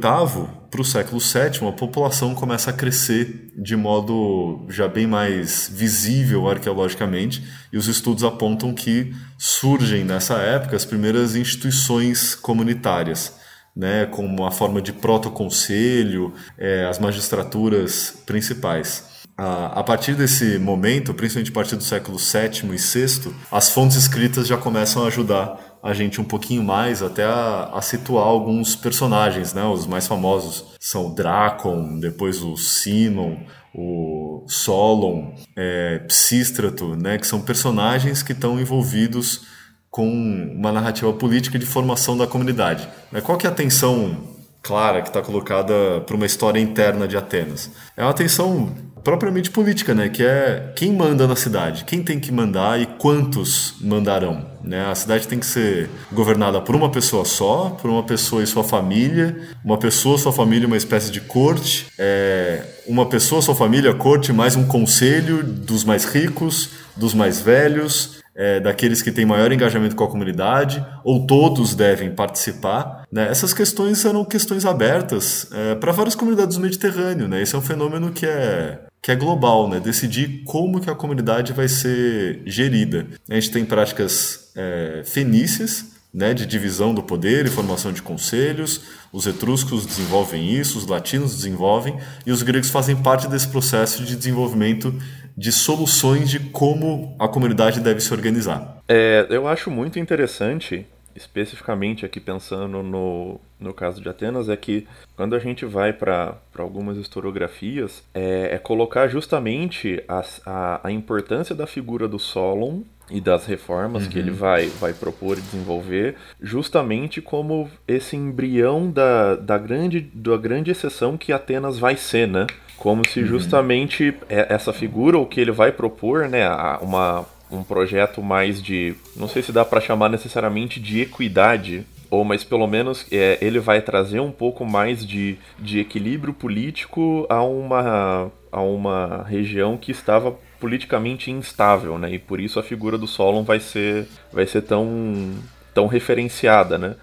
para 0.69 0.81
o 0.81 0.85
século 0.85 1.19
VII, 1.19 1.67
a 1.67 1.71
população 1.71 2.35
começa 2.35 2.69
a 2.69 2.73
crescer 2.73 3.51
de 3.57 3.75
modo 3.75 4.67
já 4.69 4.87
bem 4.87 5.07
mais 5.07 5.67
visível 5.73 6.47
arqueologicamente, 6.47 7.43
e 7.73 7.77
os 7.77 7.87
estudos 7.87 8.23
apontam 8.23 8.71
que 8.73 9.11
surgem 9.35 10.03
nessa 10.03 10.35
época 10.35 10.75
as 10.75 10.85
primeiras 10.85 11.35
instituições 11.35 12.35
comunitárias, 12.35 13.33
né, 13.75 14.05
como 14.05 14.45
a 14.45 14.51
forma 14.51 14.79
de 14.79 14.93
protoconselho, 14.93 16.33
é, 16.55 16.85
as 16.85 16.99
magistraturas 16.99 18.13
principais 18.27 19.18
a, 19.39 19.83
partir 19.83 20.15
desse 20.15 20.59
momento, 20.59 21.13
principalmente 21.13 21.51
a 21.51 21.53
partir 21.53 21.75
do 21.75 21.83
século 21.83 22.17
VII 22.17 22.73
e 22.73 22.77
VI, 22.77 23.33
as 23.51 23.69
fontes 23.69 23.95
escritas 23.95 24.47
já 24.47 24.57
começam 24.57 25.03
a 25.03 25.07
ajudar 25.07 25.79
a 25.81 25.93
gente 25.93 26.19
um 26.19 26.25
pouquinho 26.25 26.61
mais 26.61 27.01
até 27.01 27.23
a, 27.23 27.69
a, 27.73 27.81
situar 27.81 28.25
alguns 28.25 28.75
personagens, 28.75 29.53
né? 29.53 29.63
Os 29.63 29.87
mais 29.87 30.07
famosos 30.07 30.65
são 30.79 31.07
o 31.07 31.15
Dracon, 31.15 31.99
depois 31.99 32.41
o 32.41 32.57
Sinon, 32.57 33.37
o 33.73 34.43
Solon, 34.47 35.33
é, 35.55 35.99
Psístrato, 35.99 36.95
né? 36.97 37.17
Que 37.17 37.25
são 37.25 37.41
personagens 37.41 38.21
que 38.21 38.33
estão 38.33 38.59
envolvidos 38.59 39.47
com 39.89 40.07
uma 40.07 40.71
narrativa 40.71 41.11
política 41.13 41.57
de 41.57 41.65
formação 41.65 42.17
da 42.17 42.27
comunidade. 42.27 42.87
Né? 43.11 43.21
Qual 43.21 43.37
que 43.37 43.47
é 43.47 43.49
a 43.49 43.53
tensão 43.53 44.17
clara 44.61 45.01
que 45.01 45.07
está 45.07 45.21
colocada 45.21 46.01
para 46.01 46.15
uma 46.15 46.25
história 46.25 46.59
interna 46.59 47.07
de 47.07 47.17
Atenas? 47.17 47.71
É 47.97 48.03
uma 48.03 48.13
tensão 48.13 48.75
propriamente 49.03 49.49
política, 49.49 49.93
né? 49.93 50.09
Que 50.09 50.23
é 50.23 50.73
quem 50.75 50.93
manda 50.93 51.27
na 51.27 51.35
cidade, 51.35 51.83
quem 51.85 52.03
tem 52.03 52.19
que 52.19 52.31
mandar 52.31 52.79
e 52.79 52.85
quantos 52.85 53.75
mandarão. 53.81 54.45
Né? 54.63 54.85
A 54.85 54.93
cidade 54.93 55.27
tem 55.27 55.39
que 55.39 55.45
ser 55.45 55.89
governada 56.11 56.61
por 56.61 56.75
uma 56.75 56.89
pessoa 56.89 57.25
só, 57.25 57.69
por 57.81 57.89
uma 57.89 58.03
pessoa 58.03 58.43
e 58.43 58.47
sua 58.47 58.63
família, 58.63 59.35
uma 59.63 59.77
pessoa, 59.77 60.17
sua 60.17 60.33
família, 60.33 60.67
uma 60.67 60.77
espécie 60.77 61.11
de 61.11 61.21
corte, 61.21 61.87
é, 61.97 62.63
uma 62.87 63.05
pessoa, 63.07 63.41
sua 63.41 63.55
família, 63.55 63.93
corte, 63.93 64.33
mais 64.33 64.55
um 64.55 64.65
conselho 64.65 65.43
dos 65.43 65.83
mais 65.83 66.05
ricos, 66.05 66.69
dos 66.95 67.13
mais 67.13 67.39
velhos, 67.39 68.19
é, 68.35 68.59
daqueles 68.59 69.01
que 69.01 69.11
têm 69.11 69.25
maior 69.25 69.51
engajamento 69.51 69.95
com 69.95 70.03
a 70.03 70.07
comunidade, 70.07 70.85
ou 71.03 71.25
todos 71.25 71.75
devem 71.75 72.11
participar. 72.11 73.03
Né? 73.11 73.27
Essas 73.29 73.53
questões 73.53 74.05
eram 74.05 74.23
questões 74.23 74.65
abertas 74.65 75.47
é, 75.51 75.75
para 75.75 75.91
várias 75.91 76.15
comunidades 76.15 76.55
do 76.55 76.61
Mediterrâneo. 76.61 77.27
Né? 77.27 77.41
Esse 77.41 77.55
é 77.55 77.57
um 77.57 77.61
fenômeno 77.61 78.11
que 78.11 78.25
é, 78.25 78.79
que 79.01 79.11
é 79.11 79.15
global, 79.15 79.69
né? 79.69 79.79
decidir 79.79 80.43
como 80.45 80.81
que 80.81 80.89
a 80.89 80.95
comunidade 80.95 81.53
vai 81.53 81.67
ser 81.67 82.41
gerida. 82.45 83.07
A 83.29 83.35
gente 83.35 83.51
tem 83.51 83.65
práticas 83.65 84.51
é, 84.55 85.01
fenícias, 85.05 85.97
né, 86.13 86.33
de 86.33 86.45
divisão 86.45 86.93
do 86.93 87.03
poder 87.03 87.45
e 87.45 87.49
formação 87.49 87.93
de 87.93 88.01
conselhos. 88.01 88.81
Os 89.13 89.27
etruscos 89.27 89.85
desenvolvem 89.85 90.51
isso, 90.51 90.77
os 90.77 90.87
latinos 90.87 91.35
desenvolvem, 91.35 91.97
e 92.25 92.31
os 92.31 92.41
gregos 92.41 92.69
fazem 92.69 92.95
parte 92.95 93.27
desse 93.27 93.47
processo 93.47 94.03
de 94.03 94.15
desenvolvimento 94.15 94.93
de 95.37 95.51
soluções 95.51 96.29
de 96.29 96.39
como 96.39 97.15
a 97.19 97.27
comunidade 97.27 97.79
deve 97.79 98.01
se 98.01 98.11
organizar. 98.11 98.81
É, 98.87 99.27
eu 99.29 99.47
acho 99.47 99.71
muito 99.71 99.99
interessante, 99.99 100.85
especificamente 101.19 102.05
aqui 102.05 102.19
pensando 102.19 102.81
no, 102.81 103.39
no 103.59 103.73
caso 103.73 104.01
de 104.01 104.07
Atenas, 104.07 104.47
é 104.47 104.55
que 104.55 104.87
quando 105.15 105.35
a 105.35 105.39
gente 105.39 105.65
vai 105.65 105.91
para 105.91 106.37
algumas 106.57 106.97
historiografias, 106.97 108.03
é, 108.13 108.55
é 108.55 108.57
colocar 108.57 109.07
justamente 109.07 110.01
a, 110.07 110.23
a, 110.45 110.87
a 110.87 110.91
importância 110.91 111.53
da 111.53 111.67
figura 111.67 112.07
do 112.07 112.17
Solon 112.17 112.81
e 113.11 113.19
das 113.19 113.45
reformas 113.45 114.03
uhum. 114.03 114.09
que 114.09 114.19
ele 114.19 114.31
uhum. 114.31 114.37
vai, 114.37 114.67
vai 114.67 114.93
propor 114.93 115.37
e 115.37 115.41
desenvolver, 115.41 116.15
justamente 116.39 117.21
como 117.21 117.69
esse 117.87 118.15
embrião 118.15 118.89
da, 118.89 119.35
da, 119.35 119.57
grande, 119.57 119.99
da 119.99 120.37
grande 120.37 120.71
exceção 120.71 121.17
que 121.17 121.33
Atenas 121.33 121.77
vai 121.77 121.97
ser, 121.97 122.27
né? 122.27 122.47
Como 122.77 123.05
se 123.05 123.19
uhum. 123.19 123.25
justamente 123.25 124.09
uhum. 124.09 124.15
essa 124.29 124.71
figura, 124.71 125.17
o 125.17 125.25
que 125.25 125.41
ele 125.41 125.51
vai 125.51 125.71
propor, 125.71 126.29
né, 126.29 126.47
uma, 126.81 127.25
um 127.51 127.63
projeto 127.63 128.21
mais 128.21 128.61
de, 128.61 128.95
não 129.15 129.27
sei 129.27 129.41
se 129.41 129.51
dá 129.51 129.65
para 129.65 129.81
chamar 129.81 130.09
necessariamente 130.09 130.79
de 130.79 131.01
equidade, 131.01 131.85
ou 132.09 132.23
mas 132.23 132.43
pelo 132.43 132.67
menos 132.67 133.05
é, 133.11 133.37
ele 133.41 133.59
vai 133.59 133.81
trazer 133.81 134.19
um 134.19 134.31
pouco 134.31 134.65
mais 134.65 135.05
de, 135.05 135.37
de 135.57 135.79
equilíbrio 135.79 136.33
político 136.33 137.25
a 137.29 137.43
uma, 137.43 138.31
a 138.51 138.61
uma 138.61 139.23
região 139.23 139.77
que 139.77 139.91
estava 139.91 140.35
politicamente 140.59 141.31
instável, 141.31 141.97
né? 141.97 142.13
E 142.13 142.19
por 142.19 142.39
isso 142.39 142.59
a 142.59 142.63
figura 142.63 142.97
do 142.97 143.07
Solon 143.07 143.43
vai 143.43 143.59
ser, 143.59 144.07
vai 144.31 144.45
ser 144.45 144.61
tão, 144.63 145.35
tão 145.73 145.87
referenciada, 145.87 146.77
né? 146.77 146.95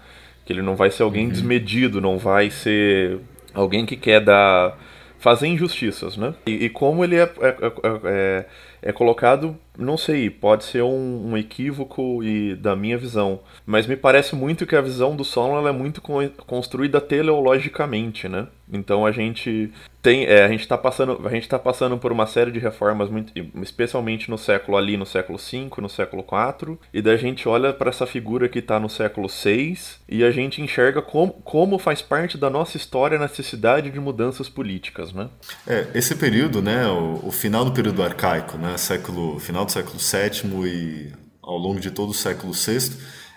Que 0.45 0.53
ele 0.53 0.61
não 0.61 0.75
vai 0.75 0.91
ser 0.91 1.03
alguém 1.03 1.25
uhum. 1.25 1.31
desmedido, 1.31 1.99
não 1.99 2.17
vai 2.17 2.49
ser 2.49 3.19
alguém 3.53 3.85
que 3.85 3.95
quer 3.95 4.21
dar 4.21 4.77
fazer 5.19 5.47
injustiças, 5.47 6.15
né? 6.15 6.35
E, 6.45 6.65
e 6.65 6.69
como 6.69 7.03
ele 7.03 7.15
é, 7.15 7.23
é, 7.23 7.47
é, 7.47 7.99
é 8.05 8.45
é 8.81 8.91
colocado, 8.91 9.57
não 9.77 9.97
sei, 9.97 10.29
pode 10.29 10.63
ser 10.63 10.81
um, 10.81 11.31
um, 11.31 11.37
equívoco 11.37 12.23
e 12.23 12.55
da 12.55 12.75
minha 12.75 12.97
visão, 12.97 13.39
mas 13.65 13.85
me 13.85 13.95
parece 13.95 14.35
muito 14.35 14.65
que 14.65 14.75
a 14.75 14.81
visão 14.81 15.15
do 15.15 15.23
Solon 15.23 15.67
é 15.67 15.71
muito 15.71 16.01
construída 16.45 16.99
teleologicamente, 16.99 18.27
né? 18.27 18.47
Então 18.71 19.05
a 19.05 19.11
gente 19.11 19.71
tem, 20.01 20.25
é, 20.25 20.43
a 20.43 20.47
gente 20.47 20.61
está 20.61 20.77
passando, 20.77 21.21
a 21.25 21.29
gente 21.29 21.43
está 21.43 21.57
passando 21.57 21.97
por 21.97 22.11
uma 22.11 22.25
série 22.25 22.51
de 22.51 22.59
reformas, 22.59 23.09
muito, 23.09 23.33
especialmente 23.61 24.29
no 24.29 24.37
século 24.37 24.77
ali, 24.77 24.97
no 24.97 25.05
século 25.05 25.37
V, 25.37 25.69
no 25.81 25.89
século 25.89 26.23
IV, 26.23 26.77
e 26.93 27.01
daí 27.01 27.15
a 27.15 27.17
gente 27.17 27.47
olha 27.47 27.73
para 27.73 27.89
essa 27.89 28.05
figura 28.05 28.47
que 28.47 28.59
está 28.59 28.79
no 28.79 28.89
século 28.89 29.27
VI 29.27 29.77
e 30.07 30.23
a 30.23 30.31
gente 30.31 30.61
enxerga 30.61 31.01
como, 31.01 31.33
como 31.43 31.79
faz 31.79 32.01
parte 32.01 32.37
da 32.37 32.49
nossa 32.49 32.77
história 32.77 33.17
a 33.17 33.21
necessidade 33.21 33.89
de 33.89 33.99
mudanças 33.99 34.49
políticas, 34.49 35.13
né? 35.13 35.29
É, 35.65 35.87
esse 35.93 36.15
período, 36.15 36.61
né, 36.61 36.87
o, 36.87 37.27
o 37.27 37.31
final 37.31 37.65
do 37.65 37.71
período 37.71 38.03
arcaico, 38.03 38.57
né, 38.57 38.77
século, 38.77 39.39
final 39.39 39.65
do 39.67 39.71
século 39.71 39.99
VII 39.99 40.67
e 40.67 41.13
ao 41.43 41.57
longo 41.57 41.79
de 41.79 41.91
todo 41.91 42.09
o 42.09 42.13
século 42.13 42.53
VI, 42.53 42.91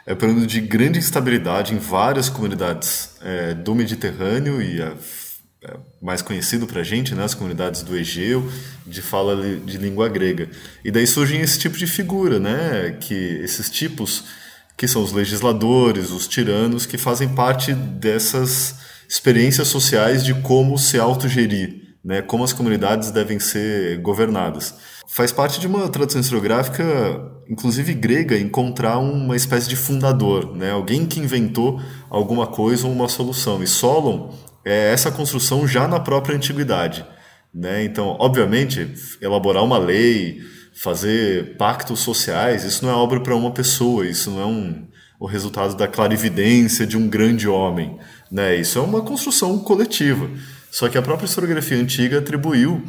é 0.07 0.15
um 0.15 0.17
período 0.17 0.47
de 0.47 0.61
grande 0.61 0.99
instabilidade 0.99 1.75
em 1.75 1.79
várias 1.79 2.29
comunidades 2.29 3.11
é, 3.21 3.55
do 3.55 3.75
Mediterrâneo 3.75 4.63
e 4.63 4.81
é, 4.81 4.95
é 5.63 5.77
mais 6.01 6.23
conhecido 6.23 6.67
para 6.67 6.81
a 6.81 6.85
gente, 6.85 7.15
né, 7.15 7.25
as 7.25 7.35
comunidades 7.35 7.83
do 7.83 7.97
Egeu, 7.97 8.51
de 8.87 9.03
fala 9.03 9.37
de 9.61 9.77
língua 9.77 10.09
grega. 10.09 10.49
E 10.85 10.91
daí 10.91 11.07
surgem 11.07 11.41
esse 11.41 11.59
tipo 11.59 11.77
de 11.77 11.87
figura, 11.87 12.41
né, 12.41 12.97
que 13.01 13.15
esses 13.15 13.69
tipos 13.69 14.25
que 14.77 14.89
são 14.89 15.03
os 15.03 15.13
legisladores, 15.13 16.11
os 16.11 16.27
tiranos, 16.27 16.87
que 16.87 16.97
fazem 16.97 17.29
parte 17.29 17.75
dessas 17.75 18.77
experiências 19.07 19.69
sociais 19.69 20.25
de 20.25 20.33
como 20.35 20.79
se 20.79 20.99
autogerir, 20.99 21.95
né, 22.03 22.23
como 22.23 22.43
as 22.43 22.53
comunidades 22.53 23.11
devem 23.11 23.39
ser 23.39 23.99
governadas 23.99 24.75
faz 25.13 25.33
parte 25.33 25.59
de 25.59 25.67
uma 25.67 25.89
tradição 25.89 26.21
historiográfica, 26.21 26.85
inclusive 27.49 27.93
grega, 27.95 28.39
encontrar 28.39 28.99
uma 28.99 29.35
espécie 29.35 29.69
de 29.69 29.75
fundador, 29.75 30.55
né? 30.55 30.71
alguém 30.71 31.05
que 31.05 31.19
inventou 31.19 31.81
alguma 32.09 32.47
coisa 32.47 32.87
ou 32.87 32.93
uma 32.93 33.09
solução. 33.09 33.61
E 33.61 33.67
Solon 33.67 34.33
é 34.65 34.93
essa 34.93 35.11
construção 35.11 35.67
já 35.67 35.89
na 35.89 35.99
própria 35.99 36.37
antiguidade. 36.37 37.05
Né? 37.53 37.83
Então, 37.83 38.17
obviamente, 38.21 38.95
elaborar 39.21 39.65
uma 39.65 39.79
lei, 39.79 40.39
fazer 40.81 41.57
pactos 41.57 41.99
sociais, 41.99 42.63
isso 42.63 42.85
não 42.85 42.93
é 42.93 42.95
obra 42.95 43.19
para 43.21 43.35
uma 43.35 43.51
pessoa, 43.51 44.07
isso 44.07 44.31
não 44.31 44.41
é 44.41 44.47
um, 44.47 44.87
o 45.19 45.27
resultado 45.27 45.75
da 45.75 45.89
clarividência 45.89 46.87
de 46.87 46.97
um 46.97 47.09
grande 47.09 47.49
homem. 47.49 47.99
Né? 48.31 48.55
Isso 48.55 48.79
é 48.79 48.83
uma 48.83 49.03
construção 49.03 49.59
coletiva. 49.59 50.31
Só 50.71 50.89
que 50.89 50.97
a 50.97 51.03
própria 51.03 51.27
historiografia 51.27 51.77
antiga 51.77 52.21
atribuiu 52.21 52.85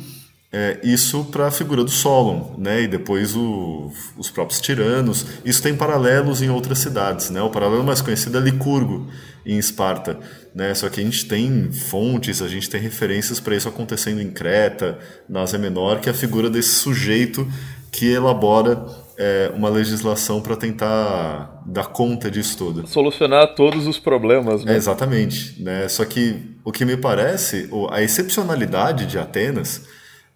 é, 0.53 0.79
isso 0.83 1.23
para 1.25 1.47
a 1.47 1.51
figura 1.51 1.83
do 1.83 1.89
Solon, 1.89 2.55
né? 2.57 2.81
E 2.81 2.87
depois 2.87 3.35
o, 3.35 3.89
os 4.17 4.29
próprios 4.29 4.59
tiranos. 4.59 5.25
Isso 5.45 5.63
tem 5.63 5.75
paralelos 5.75 6.41
em 6.41 6.49
outras 6.49 6.79
cidades, 6.79 7.29
né? 7.29 7.41
O 7.41 7.49
paralelo 7.49 7.83
mais 7.83 8.01
conhecido 8.01 8.37
é 8.37 8.41
Licurgo, 8.41 9.07
em 9.45 9.57
Esparta, 9.57 10.19
né? 10.53 10.73
Só 10.75 10.89
que 10.89 10.99
a 10.99 11.03
gente 11.03 11.25
tem 11.25 11.71
fontes, 11.71 12.41
a 12.41 12.49
gente 12.49 12.69
tem 12.69 12.81
referências 12.81 13.39
para 13.39 13.55
isso 13.55 13.69
acontecendo 13.69 14.21
em 14.21 14.29
Creta, 14.29 14.99
na 15.27 15.41
Ásia 15.41 15.57
Menor, 15.57 16.01
que 16.01 16.09
é 16.09 16.11
a 16.11 16.15
figura 16.15 16.49
desse 16.49 16.75
sujeito 16.75 17.47
que 17.89 18.11
elabora 18.11 18.85
é, 19.17 19.51
uma 19.55 19.69
legislação 19.69 20.41
para 20.41 20.57
tentar 20.57 21.61
dar 21.65 21.87
conta 21.87 22.29
disso 22.29 22.57
tudo. 22.57 22.87
Solucionar 22.87 23.55
todos 23.55 23.87
os 23.87 23.97
problemas, 23.97 24.65
né? 24.65 24.73
É, 24.73 24.75
exatamente, 24.75 25.61
né? 25.61 25.87
Só 25.87 26.03
que 26.03 26.57
o 26.65 26.73
que 26.73 26.83
me 26.83 26.97
parece, 26.97 27.69
a 27.89 28.01
excepcionalidade 28.01 29.05
de 29.05 29.17
Atenas 29.17 29.83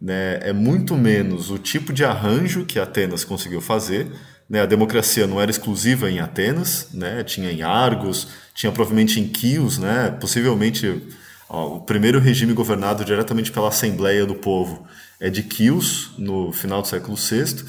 né, 0.02 0.40
é 0.42 0.54
muito 0.54 0.96
menos 0.96 1.50
o 1.50 1.58
tipo 1.58 1.94
de 1.94 2.04
arranjo 2.04 2.66
que 2.66 2.80
Atenas 2.80 3.24
conseguiu 3.24 3.62
fazer. 3.62 4.12
Né, 4.50 4.62
a 4.62 4.66
democracia 4.66 5.25
não 5.25 5.42
era 5.42 5.50
exclusiva 5.50 6.10
em 6.10 6.20
Atenas, 6.20 6.90
né, 6.94 7.24
tinha 7.24 7.52
em 7.52 7.64
Argos, 7.64 8.28
tinha 8.54 8.72
provavelmente 8.72 9.20
em 9.20 9.28
Quios, 9.28 9.80
né, 9.80 10.16
possivelmente 10.20 11.02
ó, 11.50 11.78
o 11.78 11.82
primeiro 11.82 12.20
regime 12.20 12.54
governado 12.54 13.04
diretamente 13.04 13.52
pela 13.52 13.70
Assembleia 13.70 14.25
do 14.25 14.36
Povo 14.36 14.86
é 15.20 15.30
de 15.30 15.42
Quios, 15.42 16.12
no 16.18 16.52
final 16.52 16.82
do 16.82 16.88
século 16.88 17.18
VI, 17.18 17.66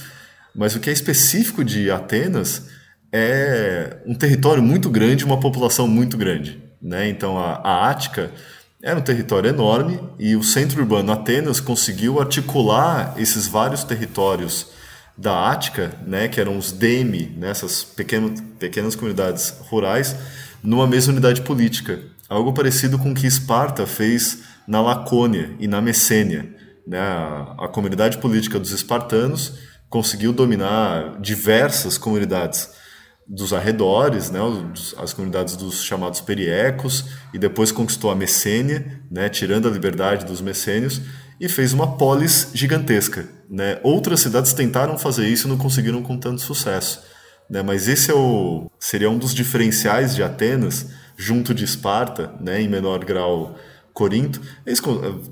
mas 0.55 0.75
o 0.75 0.81
que 0.81 0.91
é 0.91 0.93
específico 0.93 1.65
de 1.65 1.91
Atenas 1.91 2.69
é 3.13 3.99
um 4.05 4.15
território 4.15 4.63
muito 4.63 4.91
grande, 4.91 5.25
uma 5.25 5.41
população 5.41 5.89
muito 5.89 6.17
grande. 6.17 6.63
Né? 6.81 7.09
Então 7.09 7.39
a, 7.39 7.55
a 7.55 7.91
Ática 7.91 8.31
era 8.83 8.99
um 8.99 9.03
território 9.03 9.49
enorme 9.49 10.01
e 10.19 10.37
o 10.37 10.43
centro 10.43 10.81
urbano 10.81 11.13
Atenas 11.13 11.61
conseguiu 11.61 12.21
articular 12.21 13.15
esses 13.17 13.47
vários 13.47 13.85
territórios 13.85 14.69
da 15.17 15.51
Ática, 15.51 15.99
né, 16.07 16.29
que 16.29 16.41
eram 16.41 16.59
os 16.59 16.73
demi, 16.73 17.35
né, 17.39 17.51
essas 17.51 17.83
pequenas, 17.83 18.95
comunidades 18.95 19.55
rurais, 19.71 20.15
numa 20.63 20.87
mesma 20.87 21.13
unidade 21.13 21.41
política. 21.41 22.01
Algo 22.29 22.53
parecido 22.53 22.99
com 22.99 23.13
o 23.13 23.15
que 23.15 23.27
Esparta 23.27 23.87
fez 23.87 24.43
na 24.67 24.81
Lacônia 24.83 25.55
e 25.59 25.67
na 25.67 25.81
Messênia. 25.81 26.55
Né? 26.87 27.01
A 27.01 27.69
comunidade 27.69 28.19
política 28.19 28.59
dos 28.59 28.73
espartanos 28.73 29.55
conseguiu 29.89 30.33
dominar 30.33 31.21
diversas 31.21 31.97
comunidades 31.97 32.71
dos 33.29 33.53
arredores, 33.53 34.31
né, 34.31 34.39
as 34.99 35.13
comunidades 35.13 35.57
dos 35.57 35.83
chamados 35.83 36.21
periecos, 36.21 37.07
e 37.35 37.39
depois 37.39 37.73
conquistou 37.73 38.11
a 38.11 38.15
Messênia, 38.15 39.01
né, 39.11 39.29
tirando 39.29 39.67
a 39.67 39.71
liberdade 39.71 40.25
dos 40.25 40.41
messênios, 40.41 41.01
e 41.41 41.49
fez 41.49 41.73
uma 41.73 41.97
polis 41.97 42.51
gigantesca. 42.55 43.29
Né. 43.51 43.79
Outras 43.83 44.21
cidades 44.21 44.53
tentaram 44.53 44.97
fazer 44.97 45.27
isso 45.29 45.47
e 45.47 45.51
não 45.51 45.59
conseguiram 45.59 46.03
com 46.03 46.17
tanto 46.17 46.41
sucesso. 46.41 47.03
Né, 47.51 47.63
mas 47.63 47.89
esse 47.89 48.11
é 48.11 48.15
o, 48.15 48.71
seria 48.79 49.11
um 49.11 49.19
dos 49.19 49.35
diferenciais 49.35 50.15
de 50.15 50.23
Atenas, 50.23 50.87
junto 51.17 51.53
de 51.55 51.65
Esparta, 51.65 52.33
né, 52.41 52.61
em 52.61 52.69
menor 52.69 53.05
grau 53.05 53.57
Corinto. 53.93 54.41
Eles 54.65 54.81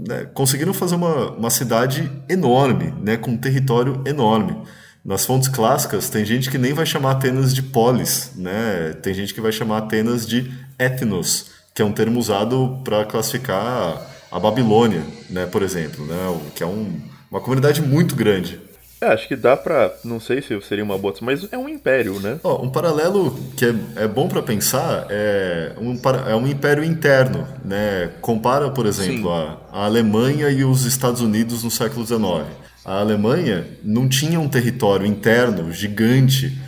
né, 0.00 0.24
conseguiram 0.32 0.72
fazer 0.72 0.94
uma, 0.94 1.32
uma 1.32 1.50
cidade 1.50 2.10
enorme, 2.28 2.94
né, 3.02 3.16
com 3.16 3.32
um 3.32 3.36
território 3.36 4.02
enorme. 4.06 4.56
Nas 5.04 5.26
fontes 5.26 5.48
clássicas, 5.48 6.08
tem 6.08 6.24
gente 6.24 6.50
que 6.50 6.56
nem 6.56 6.72
vai 6.72 6.86
chamar 6.86 7.12
Atenas 7.12 7.54
de 7.54 7.62
polis, 7.62 8.32
né? 8.36 8.94
Tem 9.02 9.12
gente 9.12 9.34
que 9.34 9.40
vai 9.40 9.52
chamar 9.52 9.78
Atenas 9.78 10.26
de 10.26 10.50
etnos, 10.78 11.50
que 11.74 11.82
é 11.82 11.84
um 11.84 11.92
termo 11.92 12.18
usado 12.18 12.80
para 12.82 13.04
classificar 13.04 14.00
a 14.32 14.40
Babilônia, 14.40 15.02
né, 15.28 15.44
por 15.44 15.62
exemplo, 15.62 16.06
né? 16.06 16.40
Que 16.54 16.62
é 16.62 16.66
um, 16.66 17.00
uma 17.30 17.40
comunidade 17.40 17.82
muito 17.82 18.16
grande. 18.16 18.58
É, 19.00 19.08
acho 19.08 19.28
que 19.28 19.36
dá 19.36 19.54
pra. 19.56 19.94
Não 20.02 20.18
sei 20.18 20.40
se 20.40 20.58
seria 20.62 20.82
uma 20.82 20.96
boa, 20.96 21.14
mas 21.20 21.46
é 21.52 21.58
um 21.58 21.68
império, 21.68 22.18
né? 22.20 22.40
Oh, 22.42 22.64
um 22.64 22.70
paralelo 22.70 23.38
que 23.54 23.66
é, 23.66 23.74
é 23.96 24.08
bom 24.08 24.28
para 24.28 24.42
pensar 24.42 25.06
é 25.10 25.72
um, 25.78 26.00
é 26.26 26.34
um 26.34 26.46
império 26.46 26.82
interno, 26.82 27.46
né? 27.62 28.10
Compara, 28.22 28.70
por 28.70 28.86
exemplo, 28.86 29.30
a, 29.30 29.58
a, 29.70 29.84
Alemanha 29.84 30.48
e 30.48 30.64
os 30.64 30.86
Estados 30.86 31.20
Unidos 31.20 31.62
no 31.62 31.70
século 31.70 32.06
XIX. 32.06 32.46
A 32.84 33.00
Alemanha 33.00 33.66
não 33.82 34.08
tinha 34.08 34.38
um 34.38 34.48
território 34.48 35.06
interno 35.06 35.72
gigante 35.72 36.58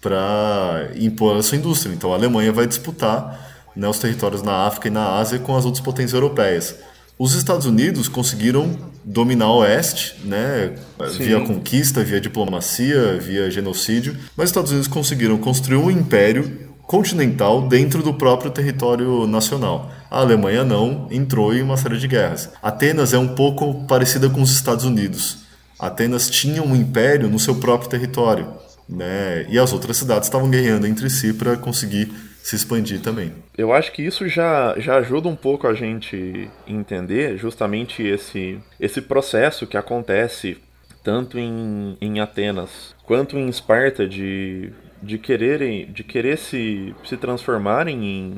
para 0.00 0.90
impor 0.96 1.36
a 1.36 1.42
sua 1.42 1.56
indústria. 1.56 1.94
Então 1.94 2.12
a 2.12 2.16
Alemanha 2.16 2.52
vai 2.52 2.66
disputar 2.66 3.70
né, 3.74 3.88
os 3.88 3.98
territórios 3.98 4.42
na 4.42 4.66
África 4.66 4.88
e 4.88 4.90
na 4.90 5.16
Ásia 5.16 5.38
com 5.38 5.56
as 5.56 5.64
outras 5.64 5.82
potências 5.82 6.12
europeias. 6.12 6.74
Os 7.18 7.34
Estados 7.34 7.66
Unidos 7.66 8.08
conseguiram 8.08 8.76
dominar 9.04 9.48
o 9.48 9.58
Oeste, 9.58 10.16
né, 10.24 10.74
Sim. 11.10 11.24
via 11.24 11.40
conquista, 11.40 12.02
via 12.02 12.20
diplomacia, 12.20 13.18
via 13.18 13.50
genocídio, 13.50 14.16
mas 14.36 14.44
os 14.44 14.50
Estados 14.50 14.70
Unidos 14.70 14.88
conseguiram 14.88 15.38
construir 15.38 15.76
um 15.76 15.90
império 15.90 16.70
continental 16.82 17.68
dentro 17.68 18.02
do 18.02 18.12
próprio 18.12 18.50
território 18.50 19.26
nacional. 19.26 19.90
A 20.10 20.18
Alemanha 20.18 20.64
não, 20.64 21.06
entrou 21.10 21.54
em 21.54 21.62
uma 21.62 21.76
série 21.76 21.96
de 21.96 22.08
guerras. 22.08 22.50
Atenas 22.62 23.12
é 23.12 23.18
um 23.18 23.28
pouco 23.28 23.84
parecida 23.86 24.28
com 24.28 24.42
os 24.42 24.50
Estados 24.50 24.84
Unidos. 24.84 25.38
Atenas 25.82 26.30
tinha 26.30 26.62
um 26.62 26.76
império 26.76 27.28
no 27.28 27.40
seu 27.40 27.56
próprio 27.56 27.90
território, 27.90 28.46
né? 28.88 29.44
E 29.48 29.58
as 29.58 29.72
outras 29.72 29.96
cidades 29.96 30.28
estavam 30.28 30.48
guerreando 30.48 30.86
entre 30.86 31.10
si 31.10 31.34
para 31.34 31.56
conseguir 31.56 32.08
se 32.40 32.54
expandir 32.54 33.00
também. 33.00 33.32
Eu 33.58 33.72
acho 33.72 33.90
que 33.90 34.00
isso 34.00 34.28
já, 34.28 34.78
já 34.78 34.98
ajuda 34.98 35.28
um 35.28 35.34
pouco 35.34 35.66
a 35.66 35.74
gente 35.74 36.48
entender 36.68 37.36
justamente 37.36 38.00
esse, 38.00 38.60
esse 38.78 39.02
processo 39.02 39.66
que 39.66 39.76
acontece 39.76 40.56
tanto 41.02 41.36
em, 41.36 41.96
em 42.00 42.20
Atenas 42.20 42.94
quanto 43.02 43.36
em 43.36 43.48
Esparta 43.48 44.06
de, 44.06 44.72
de 45.02 45.18
quererem 45.18 45.90
de 45.90 46.04
querer 46.04 46.38
se, 46.38 46.94
se 47.04 47.16
transformarem 47.16 48.04
em 48.04 48.34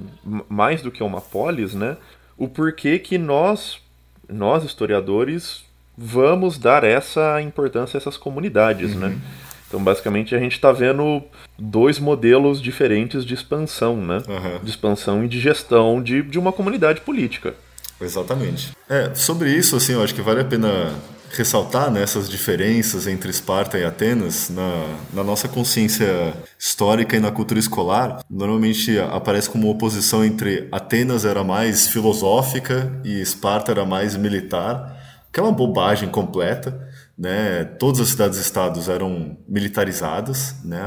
mais 0.48 0.80
do 0.80 0.90
que 0.90 1.02
uma 1.02 1.20
polis, 1.20 1.74
né? 1.74 1.98
O 2.38 2.48
porquê 2.48 2.98
que 2.98 3.18
nós 3.18 3.78
nós 4.26 4.64
historiadores 4.64 5.62
vamos 5.96 6.58
dar 6.58 6.84
essa 6.84 7.40
importância 7.40 7.96
a 7.96 7.98
essas 7.98 8.16
comunidades, 8.16 8.94
né? 8.94 9.06
uhum. 9.06 9.12
né? 9.12 9.20
Então, 9.66 9.82
basicamente, 9.82 10.34
a 10.36 10.38
gente 10.38 10.52
está 10.52 10.70
vendo 10.70 11.22
dois 11.58 11.98
modelos 11.98 12.62
diferentes 12.62 13.24
de 13.24 13.34
expansão, 13.34 13.96
né? 13.96 14.18
Uhum. 14.28 14.60
De 14.62 14.70
expansão 14.70 15.24
e 15.24 15.28
de 15.28 15.40
gestão 15.40 16.00
de, 16.00 16.22
de 16.22 16.38
uma 16.38 16.52
comunidade 16.52 17.00
política. 17.00 17.54
Exatamente. 18.00 18.72
É, 18.88 19.12
sobre 19.14 19.50
isso, 19.50 19.74
assim, 19.74 19.94
eu 19.94 20.02
acho 20.02 20.14
que 20.14 20.22
vale 20.22 20.40
a 20.40 20.44
pena 20.44 20.92
ressaltar 21.36 21.90
né, 21.90 22.02
essas 22.02 22.28
diferenças 22.28 23.06
entre 23.06 23.30
Esparta 23.30 23.76
e 23.78 23.84
Atenas 23.84 24.50
na, 24.50 24.86
na, 25.12 25.24
nossa 25.24 25.48
consciência 25.48 26.32
histórica 26.58 27.16
e 27.16 27.20
na 27.20 27.30
cultura 27.30 27.58
escolar. 27.58 28.20
Normalmente 28.30 28.98
aparece 28.98 29.50
como 29.50 29.68
oposição 29.68 30.24
entre 30.24 30.68
Atenas 30.70 31.24
era 31.24 31.42
mais 31.42 31.88
filosófica 31.88 32.92
e 33.04 33.20
Esparta 33.20 33.72
era 33.72 33.84
mais 33.84 34.16
militar, 34.16 34.93
que 35.34 35.40
é 35.40 35.52
bobagem 35.52 36.08
completa 36.08 36.88
né, 37.16 37.64
todas 37.64 38.00
as 38.00 38.08
cidades-estados 38.08 38.88
eram 38.88 39.36
militarizadas, 39.48 40.56
né, 40.64 40.82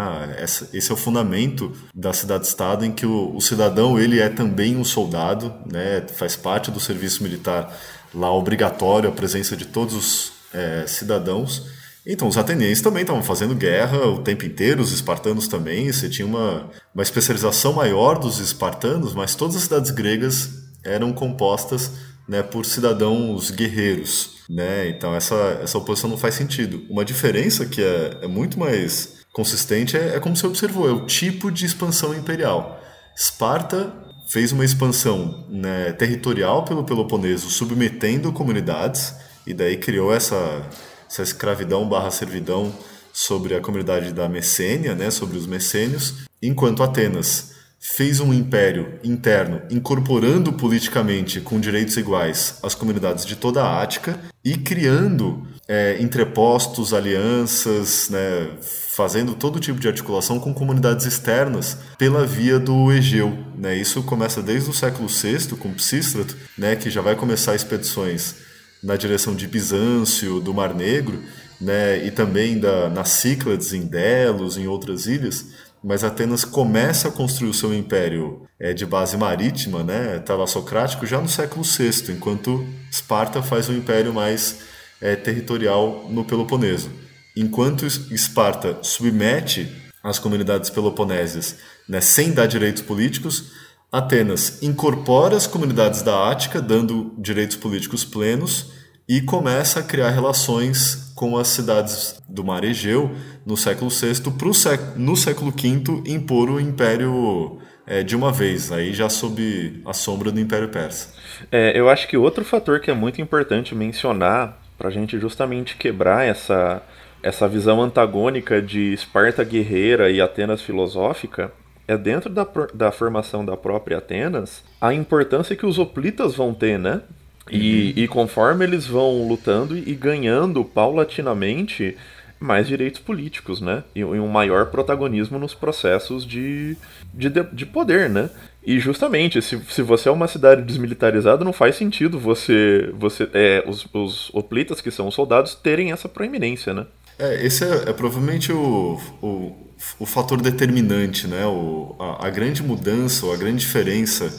esse 0.74 0.92
é 0.92 0.94
o 0.94 0.98
fundamento 0.98 1.72
da 1.96 2.12
cidade-estado 2.12 2.84
em 2.84 2.92
que 2.92 3.06
o, 3.06 3.34
o, 3.34 3.42
cidadão 3.42 3.98
ele 3.98 4.20
é 4.20 4.27
também 4.27 4.75
um 4.75 4.84
soldado, 4.84 5.54
né, 5.72 6.06
faz 6.16 6.36
parte 6.36 6.70
do 6.70 6.82
serviço 6.82 7.24
militar 7.24 7.74
lá 8.13 8.32
obrigatório 8.32 9.10
a 9.10 9.12
presença 9.12 9.56
de 9.56 9.66
todos 9.66 9.96
os 9.96 10.32
é, 10.54 10.86
cidadãos. 10.86 11.68
Então 12.06 12.27
os 12.27 12.38
atenienses 12.38 12.82
também 12.82 13.01
estavam 13.01 13.24
fazendo 13.24 13.56
guerra 13.56 14.08
o 14.08 14.20
tempo 14.20 14.46
inteiro, 14.46 14.82
os 14.82 14.92
espartanos 14.92 15.48
também, 15.48 15.92
você 15.92 16.10
tinha 16.10 16.25
uma, 16.25 16.70
uma 16.94 17.04
especialização 17.04 17.74
maior 17.74 18.20
dos 18.20 18.39
espartanos, 18.39 19.13
mas 19.13 19.34
todas 19.34 19.56
as 19.56 19.63
cidades 19.63 19.92
gregas 19.92 20.50
eram 20.83 21.14
compostas 21.14 21.92
né, 22.27 22.44
por 22.44 22.66
cidadãos 22.66 23.50
guerreiros. 23.50 24.37
Né? 24.50 24.90
Então 24.90 25.14
essa, 25.14 25.60
essa 25.62 25.77
oposição 25.77 26.10
não 26.10 26.18
faz 26.18 26.36
sentido. 26.36 26.86
Uma 26.90 27.03
diferença 27.03 27.66
que 27.66 27.81
é, 27.81 28.20
é 28.22 28.27
muito 28.27 28.60
mais 28.60 29.18
consistente 29.33 29.98
é, 29.98 30.16
é 30.16 30.20
como 30.20 30.36
você 30.36 30.48
observou, 30.48 30.90
é 30.90 30.92
o 30.92 31.05
tipo 31.05 31.51
de 31.51 31.66
expansão 31.66 32.14
imperial. 32.14 32.81
Esparta 33.16 33.94
fez 34.27 34.51
uma 34.51 34.66
expansão 34.66 35.46
né, 35.50 35.92
territorial 35.94 36.66
pelo 36.66 36.83
Peloponeso, 36.83 37.50
submetendo 37.50 38.33
comunidades, 38.33 39.14
e 39.46 39.53
daí 39.53 39.77
criou 39.77 40.14
essa, 40.14 40.68
essa 41.10 41.24
escravidão 41.24 41.88
barra 41.88 42.12
servidão 42.12 42.74
sobre 43.14 43.55
a 43.55 43.62
comunidade 43.62 44.12
da 44.12 44.27
Messênia, 44.27 44.94
né, 44.94 45.10
sobre 45.10 45.38
os 45.38 45.48
messênios, 45.48 46.25
enquanto 46.42 46.83
Atenas 46.83 47.56
fez 47.79 48.20
um 48.20 48.33
império 48.33 49.00
interno 49.03 49.61
incorporando 49.70 50.51
politicamente 50.53 51.40
com 51.40 51.59
direitos 51.59 51.96
iguais 51.98 52.59
as 52.63 52.75
comunidades 52.75 53.25
de 53.25 53.35
toda 53.35 53.63
a 53.63 53.81
Ática 53.81 54.20
e 54.44 54.57
criando 54.57 55.48
é, 55.68 56.01
entrepostos, 56.01 56.94
alianças, 56.94 58.09
né, 58.09 58.50
fazendo 58.61 59.35
todo 59.35 59.59
tipo 59.59 59.79
de 59.79 59.87
articulação 59.87 60.40
com 60.40 60.53
comunidades 60.53 61.05
externas 61.05 61.77
pela 61.98 62.25
via 62.25 62.57
do 62.57 62.92
Egeu. 62.92 63.37
Né? 63.57 63.75
Isso 63.75 64.01
começa 64.03 64.42
desde 64.42 64.70
o 64.70 64.74
século 64.74 65.09
VI, 65.09 65.55
com 65.57 65.74
Psístrato, 65.74 66.35
né, 66.57 66.75
que 66.75 66.90
já 66.90 67.01
vai 67.01 67.16
começar 67.16 67.53
expedições 67.53 68.35
na 68.81 68.96
direção 68.96 69.35
de 69.35 69.48
Bizâncio, 69.48 70.40
do 70.40 70.53
Mar 70.53 70.74
Negro, 70.74 71.22
né, 71.59 72.05
e 72.05 72.11
também 72.11 72.59
da, 72.59 72.90
nas 72.90 73.09
Cíclades, 73.09 73.74
em 73.74 73.81
Delos, 73.81 74.57
em 74.57 74.68
outras 74.68 75.07
ilhas, 75.07 75.48
mas 75.83 76.03
Atenas 76.03 76.44
começa 76.44 77.07
a 77.07 77.11
construir 77.11 77.50
o 77.50 77.53
seu 77.53 77.74
império 77.74 78.48
é, 78.59 78.74
de 78.74 78.85
base 78.85 79.16
marítima, 79.18 79.83
né, 79.83 80.20
talassocrático, 80.20 81.05
já 81.05 81.20
no 81.22 81.29
século 81.29 81.63
VI, 81.63 82.11
enquanto 82.11 82.66
Esparta 82.92 83.42
faz 83.42 83.70
um 83.70 83.74
império 83.74 84.13
mais 84.13 84.59
é, 85.01 85.16
territorial 85.16 86.07
no 86.09 86.25
Peloponeso. 86.25 86.90
Enquanto 87.35 87.85
Esparta 87.85 88.79
submete 88.81 89.72
as 90.03 90.18
comunidades 90.20 90.70
peloponésias 90.70 91.57
né, 91.87 92.01
sem 92.01 92.31
dar 92.31 92.48
direitos 92.48 92.81
políticos, 92.81 93.51
Atenas 93.92 94.61
incorpora 94.61 95.37
as 95.37 95.48
comunidades 95.48 96.01
da 96.01 96.29
Ática, 96.29 96.61
dando 96.61 97.13
direitos 97.18 97.55
políticos 97.55 98.03
plenos, 98.03 98.72
e 99.07 99.22
começa 99.22 99.79
a 99.79 99.83
criar 99.83 100.09
relações 100.09 101.13
com 101.15 101.37
as 101.37 101.48
cidades 101.48 102.22
do 102.27 102.43
Mar 102.43 102.63
Egeu 102.63 103.09
no 103.46 103.55
século 103.55 103.89
VI, 103.89 104.22
para 104.37 104.53
século, 104.53 104.91
no 104.98 105.15
século 105.15 105.51
V 105.51 106.11
impor 106.11 106.50
o 106.50 106.59
império 106.59 107.57
é, 107.85 108.03
de 108.03 108.15
uma 108.15 108.33
vez, 108.33 108.70
aí 108.72 108.93
já 108.93 109.07
sob 109.07 109.81
a 109.85 109.93
sombra 109.93 110.29
do 110.29 110.39
Império 110.39 110.67
Persa. 110.67 111.13
É, 111.50 111.79
eu 111.79 111.89
acho 111.89 112.07
que 112.07 112.17
outro 112.17 112.43
fator 112.43 112.81
que 112.81 112.91
é 112.91 112.93
muito 112.93 113.22
importante 113.22 113.74
mencionar 113.74 114.61
para 114.77 114.89
a 114.89 114.91
gente 114.91 115.17
justamente 115.17 115.77
quebrar 115.77 116.27
essa, 116.27 116.83
essa 117.24 117.48
visão 117.48 117.81
antagônica 117.81 118.61
de 118.61 118.93
Esparta 118.93 119.43
guerreira 119.43 120.11
e 120.11 120.20
Atenas 120.20 120.61
filosófica 120.61 121.51
é 121.87 121.98
dentro 121.98 122.29
da, 122.29 122.46
da 122.74 122.91
formação 122.91 123.46
da 123.46 123.55
própria 123.55 124.00
Atenas 124.00 124.63
a 124.81 124.93
importância 124.93 125.55
que 125.55 125.65
os 125.65 125.79
hoplitas 125.79 126.35
vão 126.35 126.53
ter, 126.53 126.77
né? 126.77 127.01
E, 127.50 127.94
uhum. 127.96 128.03
e 128.03 128.07
conforme 128.07 128.66
eles 128.66 128.86
vão 128.86 129.27
lutando 129.27 129.77
e 129.77 129.94
ganhando 129.94 130.64
paulatinamente 130.64 131.96
mais 132.40 132.68
direitos 132.68 133.00
políticos, 133.00 133.62
né? 133.62 133.83
E, 133.96 134.03
um 134.03 134.27
maior 134.27 134.68
protagonismo 134.68 135.40
nos 135.40 135.53
processos 135.53 136.25
de, 136.25 136.77
de, 137.14 137.29
de 137.51 137.66
poder, 137.66 138.10
né? 138.10 138.29
E 138.64 138.79
justamente, 138.79 139.42
se, 139.42 139.60
se 139.70 139.81
você 139.81 140.10
é 140.10 140.12
uma 140.12 140.27
cidade 140.27 140.62
desmilitarizada, 140.62 141.44
não 141.44 141.53
faz 141.53 141.75
sentido 141.75 142.20
você, 142.20 142.92
você 142.94 143.29
é, 143.33 143.64
os, 143.66 143.88
os 143.94 144.29
hoplitas, 144.33 144.81
que 144.81 144.92
são 144.92 145.07
os 145.07 145.16
soldados, 145.16 145.55
terem 145.55 145.92
essa 145.92 146.10
proeminência, 146.10 146.74
né? 146.74 146.86
É, 147.18 147.46
esse 147.46 147.64
é, 147.64 147.90
é 147.90 147.94
provavelmente 147.94 148.51
o, 148.51 149.00
o, 149.22 149.55
o, 149.98 150.05
fator 150.05 150.40
determinante, 150.40 151.27
né? 151.27 151.46
O, 151.46 151.96
a, 151.98 152.27
a 152.27 152.29
grande 152.29 152.62
mudança, 152.62 153.25
ou 153.25 153.33
a 153.33 153.38
grande 153.38 153.60
diferença 153.60 154.31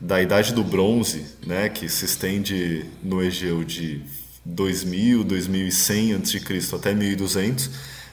da 0.00 0.20
Idade 0.20 0.54
do 0.54 0.64
Bronze, 0.64 1.26
né, 1.46 1.68
que 1.68 1.88
se 1.88 2.06
estende 2.06 2.86
no 3.02 3.22
Egeu 3.22 3.62
de 3.62 4.02
2000, 4.44 5.24
2100 5.24 6.14
a.C. 6.14 6.74
até 6.74 6.94
1200, 6.94 7.70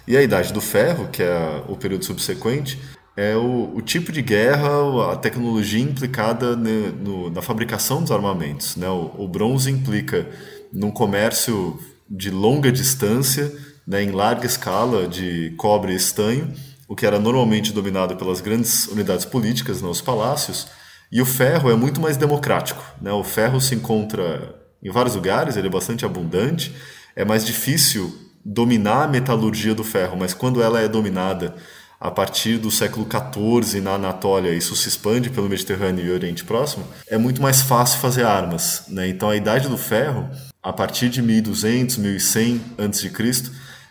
e 0.07 0.17
a 0.17 0.21
Idade 0.21 0.51
do 0.51 0.61
Ferro, 0.61 1.07
que 1.07 1.23
é 1.23 1.63
o 1.67 1.75
período 1.75 2.03
subsequente, 2.03 2.77
é 3.15 3.35
o, 3.35 3.75
o 3.75 3.81
tipo 3.81 4.11
de 4.11 4.21
guerra, 4.21 5.11
a 5.11 5.15
tecnologia 5.15 5.81
implicada 5.81 6.55
ne, 6.55 6.89
no, 6.91 7.29
na 7.31 7.41
fabricação 7.41 8.01
dos 8.01 8.11
armamentos. 8.11 8.75
Né? 8.75 8.87
O, 8.87 9.11
o, 9.17 9.27
bronze 9.27 9.71
implica 9.71 10.27
num 10.71 10.91
comércio 10.91 11.79
de 12.07 12.29
longa 12.29 12.71
distância, 12.71 13.51
né, 13.87 14.03
em 14.03 14.11
larga 14.11 14.45
escala 14.45 15.07
de 15.07 15.53
cobre 15.57 15.93
e 15.93 15.95
estanho, 15.95 16.53
o 16.87 16.95
que 16.95 17.05
era 17.05 17.19
normalmente 17.19 17.73
dominado 17.73 18.15
pelas 18.15 18.39
grandes 18.39 18.87
unidades 18.87 19.25
políticas, 19.25 19.81
nos 19.81 19.99
palácios, 19.99 20.67
e 21.11 21.21
o 21.21 21.25
ferro 21.25 21.69
é 21.69 21.75
muito 21.75 22.01
mais 22.01 22.17
democrático. 22.17 22.83
Né? 23.01 23.11
O 23.11 23.23
ferro 23.23 23.59
se 23.61 23.75
encontra 23.75 24.55
em 24.81 24.91
vários 24.91 25.15
lugares, 25.15 25.57
ele 25.57 25.67
é 25.67 25.71
bastante 25.71 26.05
abundante, 26.05 26.73
é 27.15 27.25
mais 27.25 27.45
difícil 27.45 28.15
dominar 28.43 29.03
a 29.03 29.07
metalurgia 29.07 29.75
do 29.75 29.83
ferro, 29.83 30.15
mas 30.17 30.33
quando 30.33 30.61
ela 30.61 30.79
é 30.79 30.87
dominada 30.87 31.55
a 31.99 32.11
partir 32.11 32.57
do 32.57 32.69
século 32.69 33.07
XIV 33.09 33.81
na 33.81 33.95
Anatólia, 33.95 34.53
isso 34.53 34.75
se 34.75 34.87
expande 34.87 35.29
pelo 35.29 35.49
Mediterrâneo 35.49 36.05
e 36.05 36.11
Oriente 36.11 36.43
Próximo, 36.43 36.85
é 37.09 37.17
muito 37.17 37.41
mais 37.41 37.61
fácil 37.61 37.99
fazer 37.99 38.23
armas. 38.23 38.83
Né? 38.87 39.09
Então 39.09 39.29
a 39.29 39.35
Idade 39.35 39.67
do 39.67 39.77
Ferro, 39.77 40.29
a 40.61 40.71
partir 40.71 41.09
de 41.09 41.21
1200, 41.21 41.97
1100 41.97 42.61
a.C., 42.77 43.11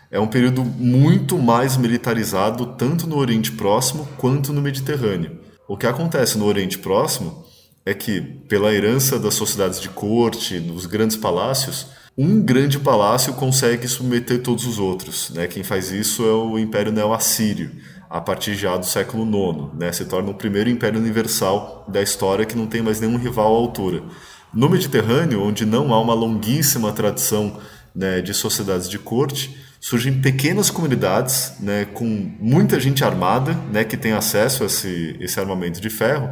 é 0.09 0.19
um 0.19 0.27
período 0.27 0.63
muito 0.63 1.37
mais 1.37 1.75
militarizado 1.75 2.65
tanto 2.77 3.05
no 3.05 3.17
Oriente 3.17 3.51
Próximo 3.51 4.07
quanto 4.17 4.53
no 4.53 4.61
Mediterrâneo. 4.61 5.46
O 5.67 5.75
que 5.75 5.85
acontece 5.85 6.37
no 6.37 6.45
Oriente 6.45 6.77
Próximo 6.77 7.45
é 7.85 7.93
que, 7.93 8.21
pela 8.21 8.73
herança 8.73 9.19
das 9.19 9.33
sociedades 9.33 9.81
de 9.81 9.89
corte, 9.89 10.59
nos 10.59 10.85
grandes 10.85 11.17
palácios, 11.17 11.87
um 12.17 12.41
grande 12.41 12.79
palácio 12.79 13.33
consegue 13.33 13.87
submeter 13.87 14.41
todos 14.41 14.65
os 14.65 14.79
outros. 14.79 15.29
Né? 15.31 15.45
Quem 15.45 15.63
faz 15.63 15.91
isso 15.91 16.25
é 16.25 16.31
o 16.31 16.57
Império 16.57 16.91
Neo-Assírio 16.91 17.71
a 18.09 18.21
partir 18.21 18.55
já 18.55 18.77
do 18.77 18.85
século 18.85 19.25
IX. 19.25 19.77
Né? 19.77 19.91
Se 19.91 20.05
torna 20.05 20.31
o 20.31 20.33
primeiro 20.33 20.69
império 20.69 20.99
universal 20.99 21.85
da 21.87 22.01
história 22.01 22.45
que 22.45 22.55
não 22.55 22.65
tem 22.65 22.81
mais 22.81 23.01
nenhum 23.01 23.17
rival 23.17 23.53
à 23.53 23.57
altura. 23.57 24.03
No 24.53 24.69
Mediterrâneo, 24.69 25.43
onde 25.43 25.65
não 25.65 25.93
há 25.93 25.99
uma 25.99 26.13
longuíssima 26.13 26.93
tradição 26.93 27.59
né, 27.93 28.21
de 28.21 28.33
sociedades 28.33 28.89
de 28.89 28.97
corte, 28.97 29.66
surgem 29.79 30.21
pequenas 30.21 30.69
comunidades 30.69 31.53
né, 31.59 31.85
com 31.85 32.31
muita 32.39 32.79
gente 32.79 33.03
armada 33.03 33.53
né, 33.71 33.83
que 33.83 33.95
tem 33.95 34.11
acesso 34.11 34.63
a 34.63 34.65
esse, 34.65 35.15
esse 35.19 35.39
armamento 35.39 35.79
de 35.79 35.89
ferro 35.89 36.29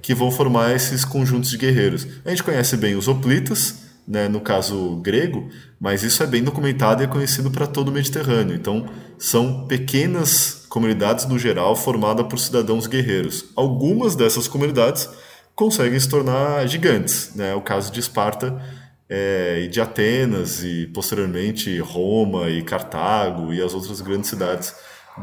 que 0.00 0.14
vão 0.14 0.30
formar 0.30 0.74
esses 0.74 1.04
conjuntos 1.04 1.50
de 1.50 1.58
guerreiros. 1.58 2.06
A 2.24 2.30
gente 2.30 2.42
conhece 2.42 2.76
bem 2.76 2.96
os 2.96 3.08
hoplitas, 3.08 3.86
né, 4.06 4.28
no 4.28 4.40
caso 4.40 4.96
grego, 4.96 5.48
mas 5.78 6.02
isso 6.02 6.22
é 6.22 6.26
bem 6.26 6.42
documentado 6.42 7.02
e 7.02 7.04
é 7.04 7.08
conhecido 7.08 7.50
para 7.50 7.66
todo 7.66 7.88
o 7.88 7.92
Mediterrâneo. 7.92 8.54
Então, 8.54 8.86
são 9.18 9.66
pequenas 9.66 10.64
comunidades 10.68 11.26
no 11.26 11.38
geral 11.38 11.76
formadas 11.76 12.26
por 12.26 12.38
cidadãos 12.38 12.86
guerreiros. 12.86 13.46
Algumas 13.54 14.14
dessas 14.16 14.48
comunidades 14.48 15.08
conseguem 15.54 15.98
se 15.98 16.08
tornar 16.08 16.66
gigantes. 16.66 17.32
Né? 17.34 17.54
O 17.54 17.60
caso 17.60 17.92
de 17.92 18.00
Esparta 18.00 18.62
é, 19.08 19.62
e 19.64 19.68
de 19.68 19.80
Atenas 19.80 20.62
e 20.62 20.86
posteriormente 20.92 21.78
Roma 21.78 22.50
e 22.50 22.62
Cartago 22.62 23.52
e 23.52 23.62
as 23.62 23.74
outras 23.74 24.00
grandes 24.00 24.28
cidades 24.28 24.74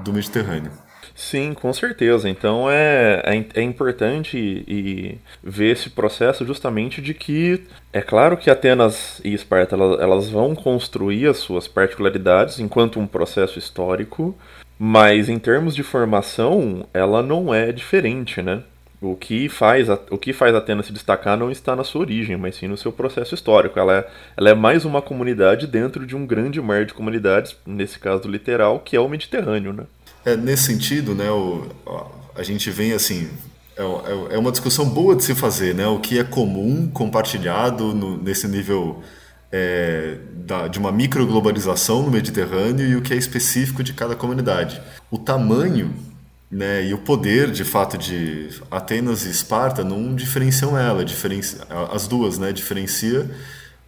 do 0.04 0.12
Mediterrâneo. 0.12 0.71
Sim, 1.15 1.54
com 1.54 1.71
certeza. 1.71 2.28
Então 2.30 2.69
é, 2.69 3.21
é, 3.26 3.60
é, 3.60 3.62
importante 3.62 4.38
e, 4.38 5.17
ver 5.41 5.71
esse 5.71 5.89
processo 5.89 6.45
justamente 6.45 7.02
de 7.02 7.13
que 7.13 7.63
é 7.93 8.02
claro 8.02 8.36
que 8.36 8.50
Atenas 8.50 9.21
e 9.24 9.34
Esparta 9.34 9.76
elas, 9.76 10.02
elas 10.02 10.30
vão 10.30 10.54
construir 10.54 11.28
as 11.28 11.38
suas 11.38 11.67
particularidades 11.67 12.60
enquanto 12.60 13.00
um 13.00 13.08
processo 13.08 13.58
histórico, 13.58 14.36
mas 14.78 15.30
em 15.30 15.39
termos 15.39 15.74
de 15.74 15.84
formação 15.84 16.86
ela 16.93 17.24
não 17.24 17.54
é 17.54 17.71
diferente, 17.71 18.41
né? 18.41 18.63
O 19.02 19.16
que, 19.16 19.50
faz, 19.50 19.88
o 20.10 20.18
que 20.18 20.34
faz 20.34 20.56
Atenas 20.56 20.86
se 20.86 20.94
destacar 20.94 21.38
não 21.38 21.52
está 21.52 21.76
na 21.76 21.84
sua 21.84 22.02
origem, 22.02 22.38
mas 22.38 22.56
sim 22.56 22.68
no 22.68 22.78
seu 22.78 22.92
processo 22.92 23.36
histórico. 23.36 23.78
Ela 23.78 23.98
é, 23.98 24.08
ela 24.38 24.50
é 24.50 24.54
mais 24.54 24.86
uma 24.86 25.02
comunidade 25.02 25.68
dentro 25.68 26.06
de 26.06 26.16
um 26.16 26.26
grande 26.26 26.62
mar 26.62 26.86
de 26.86 26.94
comunidades, 26.94 27.56
nesse 27.66 28.00
caso 28.00 28.28
literal, 28.28 28.80
que 28.80 28.96
é 28.96 29.00
o 29.00 29.10
Mediterrâneo, 29.10 29.74
né? 29.74 29.84
É, 30.26 30.36
nesse 30.36 30.64
sentido, 30.64 31.14
né, 31.14 31.30
o, 31.30 31.70
a 32.36 32.44
gente 32.44 32.70
vem 32.72 32.94
assim. 32.94 33.30
É, 33.78 33.84
é, 33.84 34.36
é 34.36 34.38
uma 34.38 34.52
discussão 34.52 34.90
boa 34.90 35.16
de 35.16 35.24
se 35.24 35.36
fazer, 35.36 35.76
né? 35.76 35.86
O 35.88 36.00
que 36.00 36.18
é 36.18 36.24
comum, 36.24 36.90
compartilhado 36.92 37.94
no, 37.94 38.18
nesse 38.18 38.48
nível 38.48 39.04
é, 39.52 40.18
da, 40.32 40.68
de 40.68 40.80
uma 40.80 40.92
microglobalização 40.92 42.02
no 42.02 42.12
Mediterrâneo 42.12 42.88
e 42.88 42.96
o 42.96 43.02
que 43.02 43.14
é 43.14 43.18
específico 43.18 43.84
de 43.84 43.94
cada 43.94 44.16
comunidade. 44.16 44.82
O 45.12 45.18
tamanho 45.18 45.94
né, 46.56 46.88
e 46.88 46.94
o 46.94 46.98
poder, 47.00 47.52
de 47.52 47.65
fato, 47.65 47.98
de 47.98 48.48
Atenas 48.72 49.26
e 49.26 49.30
Esparta 49.30 49.84
não 49.84 50.15
diferenciam 50.15 50.78
ela, 50.78 51.04
diferencia, 51.04 51.60
as 51.91 52.08
duas, 52.08 52.38
né, 52.38 52.54
diferencia 52.54 53.30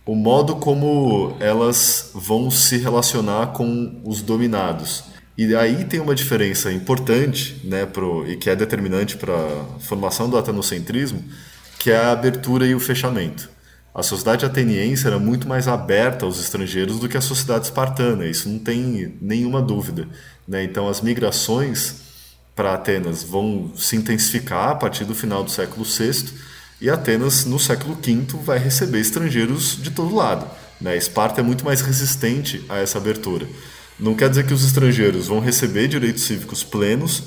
o 0.05 0.15
modo 0.15 0.55
como 0.55 1.35
elas 1.39 2.11
vão 2.13 2.51
se 2.51 2.77
relacionar 2.77 3.47
com 3.47 4.01
os 4.03 4.21
dominados. 4.21 5.03
E 5.37 5.55
aí 5.55 5.85
tem 5.85 6.01
uma 6.01 6.15
diferença 6.15 6.71
importante, 6.71 7.61
né, 7.63 7.85
pro, 7.85 8.29
e 8.29 8.35
que 8.35 8.49
é 8.49 8.55
determinante 8.55 9.15
para 9.15 9.33
a 9.33 9.79
formação 9.79 10.29
do 10.29 10.37
atenocentrismo, 10.37 11.23
que 11.79 11.89
é 11.89 11.97
a 11.97 12.11
abertura 12.11 12.65
e 12.65 12.75
o 12.75 12.79
fechamento. 12.81 13.49
A 13.95 14.03
sociedade 14.03 14.45
ateniense 14.45 15.07
era 15.07 15.19
muito 15.19 15.47
mais 15.47 15.69
aberta 15.69 16.25
aos 16.25 16.37
estrangeiros 16.37 16.99
do 16.99 17.07
que 17.07 17.17
a 17.17 17.21
sociedade 17.21 17.65
espartana, 17.65 18.25
isso 18.25 18.49
não 18.49 18.59
tem 18.59 19.17
nenhuma 19.21 19.61
dúvida. 19.61 20.05
Né? 20.45 20.63
Então 20.63 20.89
as 20.89 20.99
migrações 20.99 22.06
para 22.57 22.73
Atenas 22.73 23.21
vão 23.21 23.71
se 23.75 23.95
intensificar 23.95 24.71
a 24.71 24.75
partir 24.75 25.05
do 25.05 25.13
final 25.13 25.43
do 25.43 25.51
século 25.51 25.85
VI, 25.85 26.33
e 26.81 26.89
Atenas, 26.89 27.45
no 27.45 27.59
século 27.59 27.95
V, 27.95 28.25
vai 28.43 28.57
receber 28.57 28.99
estrangeiros 28.99 29.77
de 29.81 29.91
todo 29.91 30.15
lado. 30.15 30.49
Né? 30.81 30.97
Esparta 30.97 31.41
é 31.41 31.43
muito 31.43 31.63
mais 31.63 31.81
resistente 31.81 32.65
a 32.67 32.77
essa 32.77 32.97
abertura. 32.97 33.47
Não 33.99 34.15
quer 34.15 34.29
dizer 34.29 34.45
que 34.45 34.53
os 34.53 34.65
estrangeiros 34.65 35.27
vão 35.27 35.39
receber 35.39 35.87
direitos 35.87 36.23
cívicos 36.23 36.63
plenos, 36.63 37.23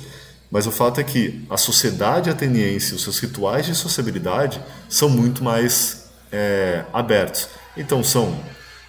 mas 0.50 0.66
o 0.66 0.72
fato 0.72 1.00
é 1.00 1.04
que 1.04 1.44
a 1.48 1.56
sociedade 1.56 2.28
ateniense, 2.28 2.94
os 2.94 3.02
seus 3.02 3.18
rituais 3.20 3.66
de 3.66 3.74
sociabilidade 3.74 4.60
são 4.88 5.08
muito 5.08 5.44
mais 5.44 6.10
é, 6.32 6.84
abertos. 6.92 7.48
Então 7.76 8.02
são 8.02 8.36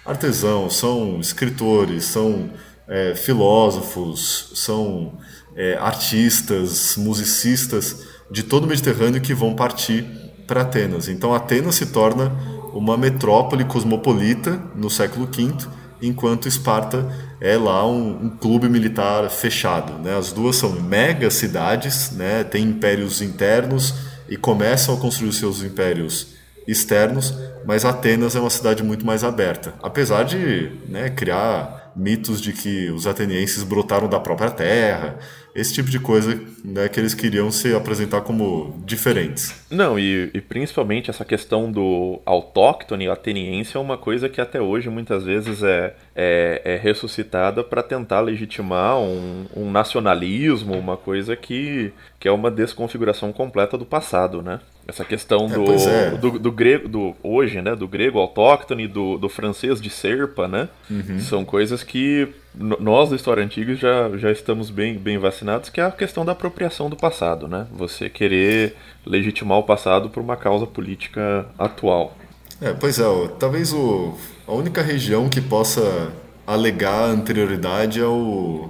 artesãos, 0.04 0.76
são 0.76 1.20
escritores, 1.20 2.04
são 2.04 2.50
é, 2.88 3.14
filósofos, 3.14 4.52
são 4.54 5.18
é, 5.56 5.76
artistas, 5.78 6.96
musicistas 6.96 8.06
de 8.30 8.42
todo 8.42 8.64
o 8.64 8.66
Mediterrâneo 8.66 9.20
que 9.20 9.34
vão 9.34 9.54
partir 9.54 10.04
para 10.46 10.62
Atenas. 10.62 11.08
Então 11.08 11.34
Atenas 11.34 11.74
se 11.74 11.86
torna 11.86 12.32
uma 12.72 12.96
metrópole 12.96 13.64
cosmopolita 13.64 14.60
no 14.74 14.90
século 14.90 15.26
V 15.26 15.54
enquanto 16.00 16.48
Esparta 16.48 17.08
é 17.40 17.56
lá 17.56 17.86
um, 17.86 18.24
um, 18.24 18.30
clube 18.30 18.68
militar 18.68 19.30
fechado. 19.30 20.02
Né? 20.02 20.16
As 20.16 20.32
duas 20.32 20.56
são 20.56 20.72
mega 20.72 21.30
cidades, 21.30 22.10
né? 22.10 22.42
têm 22.42 22.64
impérios 22.64 23.22
internos 23.22 23.94
e 24.28 24.36
começam 24.36 24.94
a 24.94 24.98
construir 24.98 25.32
seus 25.32 25.62
impérios 25.62 26.28
externos, 26.66 27.34
mas 27.64 27.84
Atenas 27.84 28.34
é 28.34 28.40
uma 28.40 28.50
cidade 28.50 28.82
muito 28.82 29.04
mais 29.04 29.24
aberta, 29.24 29.74
apesar 29.82 30.24
de 30.24 30.72
né, 30.88 31.10
criar 31.10 31.81
mitos 31.94 32.40
de 32.40 32.52
que 32.52 32.90
os 32.90 33.06
atenienses 33.06 33.62
brotaram 33.62 34.08
da 34.08 34.20
própria 34.20 34.50
terra, 34.50 35.18
esse 35.54 35.74
tipo 35.74 35.90
de 35.90 36.00
coisa 36.00 36.40
né, 36.64 36.88
que 36.88 36.98
eles 36.98 37.14
queriam 37.14 37.50
se 37.50 37.74
apresentar 37.74 38.22
como 38.22 38.82
diferentes. 38.86 39.54
Não, 39.70 39.98
e, 39.98 40.30
e, 40.32 40.40
principalmente 40.40 41.10
essa 41.10 41.24
questão 41.24 41.70
do 41.70 42.20
autóctone 42.24 43.08
ateniense 43.08 43.76
é 43.76 43.80
uma 43.80 43.98
coisa 43.98 44.28
que 44.28 44.40
até 44.40 44.60
hoje 44.60 44.88
muitas 44.88 45.24
vezes 45.24 45.62
é, 45.62 45.94
é, 46.16 46.62
é 46.64 46.76
ressuscitada 46.76 47.62
para 47.62 47.82
tentar 47.82 48.20
legitimar 48.20 48.98
um, 48.98 49.46
um, 49.54 49.70
nacionalismo, 49.70 50.74
uma 50.74 50.96
coisa 50.96 51.36
que, 51.36 51.92
que 52.18 52.26
é 52.26 52.32
uma 52.32 52.50
desconfiguração 52.50 53.32
completa 53.32 53.76
do 53.76 53.84
passado, 53.84 54.40
né? 54.40 54.60
Essa 54.86 55.04
questão 55.04 55.46
é, 55.46 55.48
do, 55.48 55.72
é, 55.72 56.10
do, 56.10 56.38
do, 56.38 56.52
grego, 56.52 56.88
do, 56.88 57.14
hoje, 57.22 57.62
né, 57.62 57.74
do 57.76 57.86
grego 57.86 58.18
autóctone, 58.18 58.88
do, 58.88 59.16
do 59.16 59.28
francês 59.28 59.80
de 59.80 59.88
serpa, 59.88 60.48
né? 60.48 60.68
Uhum. 60.90 61.20
São 61.20 61.44
coisas 61.44 61.82
que 61.84 62.28
nós 62.54 63.10
da 63.10 63.16
História 63.16 63.42
Antiga 63.42 63.74
já, 63.74 64.10
já 64.16 64.30
estamos 64.30 64.70
bem, 64.70 64.98
bem 64.98 65.18
vacinados, 65.18 65.70
que 65.70 65.80
é 65.80 65.84
a 65.84 65.90
questão 65.90 66.24
da 66.24 66.32
apropriação 66.32 66.90
do 66.90 66.96
passado, 66.96 67.46
né? 67.46 67.66
Você 67.72 68.10
querer 68.10 68.76
legitimar 69.06 69.58
o 69.58 69.62
passado 69.62 70.10
por 70.10 70.20
uma 70.20 70.36
causa 70.36 70.66
política 70.66 71.46
atual. 71.58 72.16
É, 72.60 72.72
pois 72.72 72.98
é, 72.98 73.04
talvez 73.38 73.72
o, 73.72 74.16
a 74.46 74.52
única 74.52 74.82
região 74.82 75.28
que 75.28 75.40
possa 75.40 76.12
alegar 76.46 77.04
anterioridade 77.04 78.00
é 78.00 78.06
o, 78.06 78.68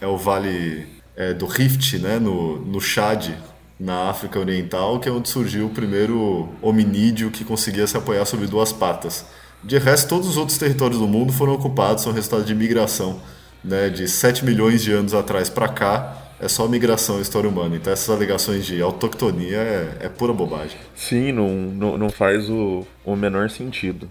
é 0.00 0.06
o 0.06 0.16
Vale 0.16 0.86
é, 1.16 1.32
do 1.32 1.46
Rift, 1.46 1.98
né, 1.98 2.18
no, 2.18 2.58
no 2.58 2.80
Chad, 2.80 3.30
na 3.78 4.08
África 4.10 4.38
Oriental, 4.38 4.98
que 4.98 5.08
é 5.08 5.12
onde 5.12 5.28
surgiu 5.28 5.66
o 5.66 5.70
primeiro 5.70 6.48
hominídeo 6.62 7.30
que 7.30 7.44
conseguia 7.44 7.86
se 7.86 7.96
apoiar 7.96 8.24
sobre 8.24 8.46
duas 8.46 8.72
patas. 8.72 9.26
De 9.62 9.78
resto, 9.78 10.08
todos 10.08 10.28
os 10.28 10.36
outros 10.36 10.58
territórios 10.58 10.98
do 10.98 11.06
mundo 11.06 11.32
foram 11.32 11.52
ocupados, 11.54 12.04
são 12.04 12.12
resultado 12.12 12.44
de 12.44 12.54
migração. 12.54 13.20
Né, 13.64 13.88
de 13.88 14.06
7 14.06 14.44
milhões 14.44 14.80
de 14.80 14.92
anos 14.92 15.12
atrás 15.12 15.50
para 15.50 15.66
cá, 15.66 16.26
é 16.38 16.48
só 16.48 16.68
migração 16.68 17.20
história 17.20 17.48
humana. 17.48 17.76
Então 17.76 17.92
essas 17.92 18.08
alegações 18.08 18.64
de 18.64 18.80
autoctonia 18.80 19.56
é, 19.56 19.96
é 20.02 20.08
pura 20.08 20.32
bobagem. 20.32 20.78
Sim, 20.94 21.32
não, 21.32 21.48
não, 21.48 21.98
não 21.98 22.10
faz 22.10 22.48
o, 22.48 22.86
o 23.04 23.16
menor 23.16 23.50
sentido. 23.50 24.08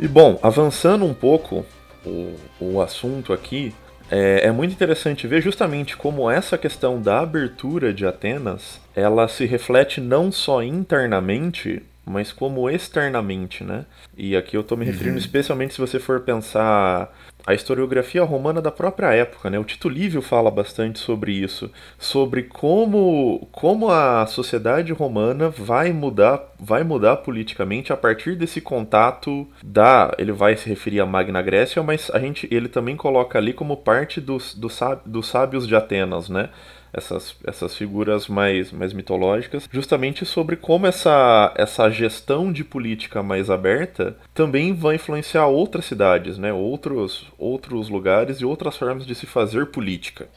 E 0.00 0.06
bom, 0.06 0.38
avançando 0.42 1.04
um 1.04 1.12
pouco 1.12 1.66
o, 2.06 2.34
o 2.60 2.80
assunto 2.80 3.32
aqui, 3.32 3.74
é, 4.10 4.46
é, 4.46 4.52
muito 4.52 4.72
interessante 4.72 5.26
ver 5.26 5.42
justamente 5.42 5.96
como 5.96 6.30
essa 6.30 6.56
questão 6.56 7.00
da 7.00 7.20
abertura 7.20 7.92
de 7.92 8.06
Atenas 8.06 8.80
ela 8.94 9.28
se 9.28 9.44
reflete 9.44 10.00
não 10.00 10.32
só 10.32 10.62
internamente, 10.62 11.82
mas 12.08 12.32
como 12.32 12.68
externamente, 12.70 13.62
né? 13.62 13.84
E 14.16 14.36
aqui 14.36 14.56
eu 14.56 14.62
estou 14.62 14.76
me 14.76 14.84
referindo 14.84 15.16
uhum. 15.16 15.18
especialmente 15.18 15.74
se 15.74 15.80
você 15.80 15.98
for 15.98 16.20
pensar 16.20 17.12
a 17.46 17.54
historiografia 17.54 18.22
romana 18.24 18.60
da 18.60 18.70
própria 18.70 19.12
época, 19.14 19.48
né? 19.48 19.58
O 19.58 19.64
Tito 19.64 19.88
Livio 19.88 20.20
fala 20.20 20.50
bastante 20.50 20.98
sobre 20.98 21.32
isso, 21.32 21.70
sobre 21.98 22.42
como, 22.42 23.48
como 23.52 23.90
a 23.90 24.26
sociedade 24.26 24.92
romana 24.92 25.48
vai 25.48 25.92
mudar, 25.92 26.52
vai 26.58 26.84
mudar 26.84 27.16
politicamente 27.18 27.92
a 27.92 27.96
partir 27.96 28.36
desse 28.36 28.60
contato 28.60 29.46
da, 29.62 30.14
ele 30.18 30.32
vai 30.32 30.56
se 30.56 30.68
referir 30.68 31.00
à 31.00 31.06
Magna 31.06 31.40
Grécia, 31.40 31.82
mas 31.82 32.10
a 32.12 32.18
gente, 32.18 32.46
ele 32.50 32.68
também 32.68 32.96
coloca 32.96 33.38
ali 33.38 33.52
como 33.52 33.78
parte 33.78 34.20
dos, 34.20 34.54
dos, 34.54 34.78
dos 35.06 35.28
sábios 35.28 35.66
de 35.66 35.74
Atenas, 35.74 36.28
né? 36.28 36.50
Essas, 36.92 37.34
essas 37.44 37.74
figuras 37.74 38.28
mais, 38.28 38.72
mais 38.72 38.92
mitológicas, 38.92 39.68
justamente 39.72 40.24
sobre 40.24 40.56
como 40.56 40.86
essa, 40.86 41.52
essa 41.56 41.90
gestão 41.90 42.52
de 42.52 42.64
política 42.64 43.22
mais 43.22 43.50
aberta 43.50 44.16
também 44.34 44.74
vai 44.74 44.96
influenciar 44.96 45.46
outras 45.46 45.84
cidades, 45.84 46.38
né? 46.38 46.52
outros, 46.52 47.26
outros 47.38 47.88
lugares 47.88 48.38
e 48.38 48.44
outras 48.44 48.76
formas 48.76 49.06
de 49.06 49.14
se 49.14 49.26
fazer 49.26 49.66
política. 49.66 50.28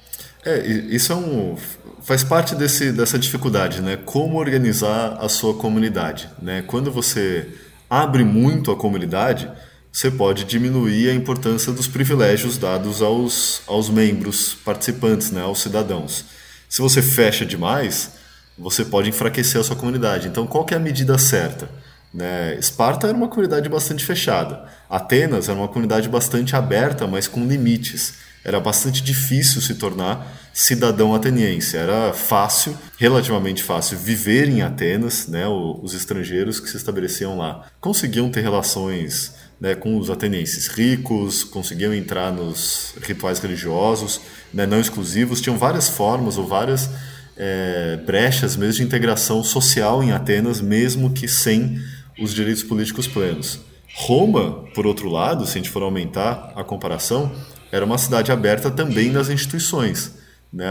É, 0.43 0.65
isso 0.65 1.13
é 1.13 1.15
um, 1.15 1.55
faz 2.01 2.23
parte 2.23 2.55
desse, 2.55 2.91
dessa 2.91 3.17
dificuldade, 3.19 3.79
né? 3.79 3.97
Como 4.03 4.39
organizar 4.39 5.17
a 5.19 5.29
sua 5.29 5.53
comunidade, 5.53 6.29
né? 6.41 6.63
Quando 6.65 6.91
você 6.91 7.47
abre 7.87 8.23
muito 8.23 8.71
a 8.71 8.75
comunidade, 8.75 9.47
você 9.91 10.09
pode 10.09 10.45
diminuir 10.45 11.09
a 11.09 11.13
importância 11.13 11.71
dos 11.71 11.87
privilégios 11.87 12.57
dados 12.57 13.01
aos, 13.01 13.61
aos 13.67 13.89
membros 13.89 14.55
participantes, 14.55 15.31
né? 15.31 15.41
Aos 15.41 15.61
cidadãos. 15.61 16.25
Se 16.71 16.81
você 16.81 17.01
fecha 17.01 17.45
demais, 17.45 18.11
você 18.57 18.85
pode 18.85 19.09
enfraquecer 19.09 19.59
a 19.59 19.63
sua 19.63 19.75
comunidade. 19.75 20.29
Então, 20.29 20.47
qual 20.47 20.65
é 20.71 20.75
a 20.75 20.79
medida 20.79 21.17
certa? 21.17 21.69
Né? 22.13 22.55
Esparta 22.57 23.07
era 23.07 23.17
uma 23.17 23.27
comunidade 23.27 23.67
bastante 23.67 24.05
fechada. 24.05 24.63
Atenas 24.89 25.49
era 25.49 25.59
uma 25.59 25.67
comunidade 25.67 26.07
bastante 26.07 26.55
aberta, 26.55 27.05
mas 27.05 27.27
com 27.27 27.45
limites. 27.45 28.13
Era 28.41 28.57
bastante 28.57 29.03
difícil 29.03 29.61
se 29.61 29.75
tornar 29.75 30.25
cidadão 30.53 31.13
ateniense. 31.13 31.75
Era 31.75 32.13
fácil, 32.13 32.73
relativamente 32.97 33.61
fácil, 33.61 33.97
viver 33.97 34.47
em 34.47 34.61
Atenas. 34.61 35.27
Né? 35.27 35.45
Os 35.49 35.93
estrangeiros 35.93 36.61
que 36.61 36.69
se 36.69 36.77
estabeleciam 36.77 37.37
lá 37.37 37.65
conseguiam 37.81 38.31
ter 38.31 38.39
relações 38.39 39.33
né, 39.61 39.75
com 39.75 39.95
os 39.99 40.09
atenienses 40.09 40.67
ricos, 40.67 41.43
conseguiam 41.43 41.93
entrar 41.93 42.33
nos 42.33 42.95
rituais 43.03 43.37
religiosos 43.37 44.19
né, 44.51 44.65
não 44.65 44.79
exclusivos, 44.79 45.39
tinham 45.39 45.55
várias 45.55 45.87
formas 45.87 46.35
ou 46.39 46.47
várias 46.47 46.89
é, 47.37 47.97
brechas 48.03 48.55
mesmo 48.55 48.77
de 48.77 48.83
integração 48.83 49.43
social 49.43 50.03
em 50.03 50.11
Atenas, 50.11 50.59
mesmo 50.59 51.11
que 51.11 51.27
sem 51.27 51.79
os 52.19 52.33
direitos 52.33 52.63
políticos 52.63 53.07
plenos. 53.07 53.59
Roma, 53.93 54.63
por 54.73 54.87
outro 54.87 55.09
lado, 55.09 55.45
se 55.45 55.51
a 55.51 55.61
gente 55.61 55.69
for 55.69 55.83
aumentar 55.83 56.53
a 56.55 56.63
comparação, 56.63 57.31
era 57.71 57.85
uma 57.85 57.99
cidade 57.99 58.31
aberta 58.31 58.71
também 58.71 59.11
nas 59.11 59.29
instituições. 59.29 60.15
Né? 60.51 60.65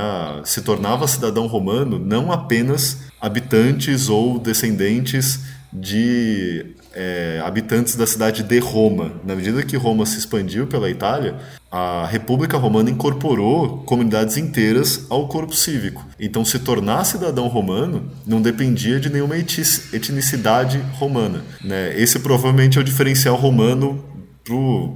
Se 0.44 0.62
tornava 0.62 1.06
cidadão 1.06 1.46
romano 1.46 1.98
não 1.98 2.32
apenas 2.32 3.02
habitantes 3.20 4.08
ou 4.08 4.38
descendentes 4.38 5.40
de 5.72 6.74
é, 6.94 7.40
habitantes 7.44 7.94
da 7.96 8.06
cidade 8.06 8.42
de 8.42 8.58
Roma. 8.58 9.12
Na 9.24 9.34
medida 9.34 9.62
que 9.62 9.76
Roma 9.76 10.04
se 10.06 10.18
expandiu 10.18 10.66
pela 10.66 10.90
Itália, 10.90 11.36
a 11.70 12.06
República 12.06 12.56
Romana 12.56 12.90
incorporou 12.90 13.78
comunidades 13.84 14.36
inteiras 14.36 15.06
ao 15.08 15.28
corpo 15.28 15.54
cívico. 15.54 16.04
Então, 16.18 16.44
se 16.44 16.58
tornar 16.58 17.04
cidadão 17.04 17.46
romano 17.46 18.10
não 18.26 18.42
dependia 18.42 18.98
de 18.98 19.08
nenhuma 19.08 19.36
etnicidade 19.36 20.78
romana. 20.94 21.44
Né? 21.62 21.94
Esse 21.96 22.18
provavelmente 22.18 22.78
é 22.78 22.80
o 22.80 22.84
diferencial 22.84 23.36
romano 23.36 24.04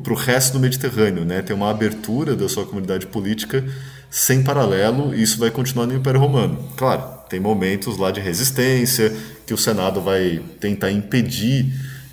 para 0.02 0.12
o 0.12 0.16
resto 0.16 0.54
do 0.54 0.60
Mediterrâneo. 0.60 1.24
Né? 1.24 1.42
Tem 1.42 1.54
uma 1.54 1.70
abertura 1.70 2.34
da 2.34 2.48
sua 2.48 2.66
comunidade 2.66 3.06
política 3.06 3.64
sem 4.10 4.42
paralelo 4.42 5.14
e 5.14 5.22
isso 5.22 5.38
vai 5.38 5.50
continuar 5.50 5.86
no 5.86 5.94
Império 5.94 6.20
Romano. 6.20 6.58
Claro, 6.76 7.02
tem 7.28 7.40
momentos 7.40 7.96
lá 7.96 8.10
de 8.10 8.20
resistência 8.20 9.14
que 9.46 9.54
o 9.54 9.58
Senado 9.58 10.00
vai 10.00 10.40
tentar 10.60 10.90
impedir 10.90 11.72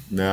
né, 0.10 0.26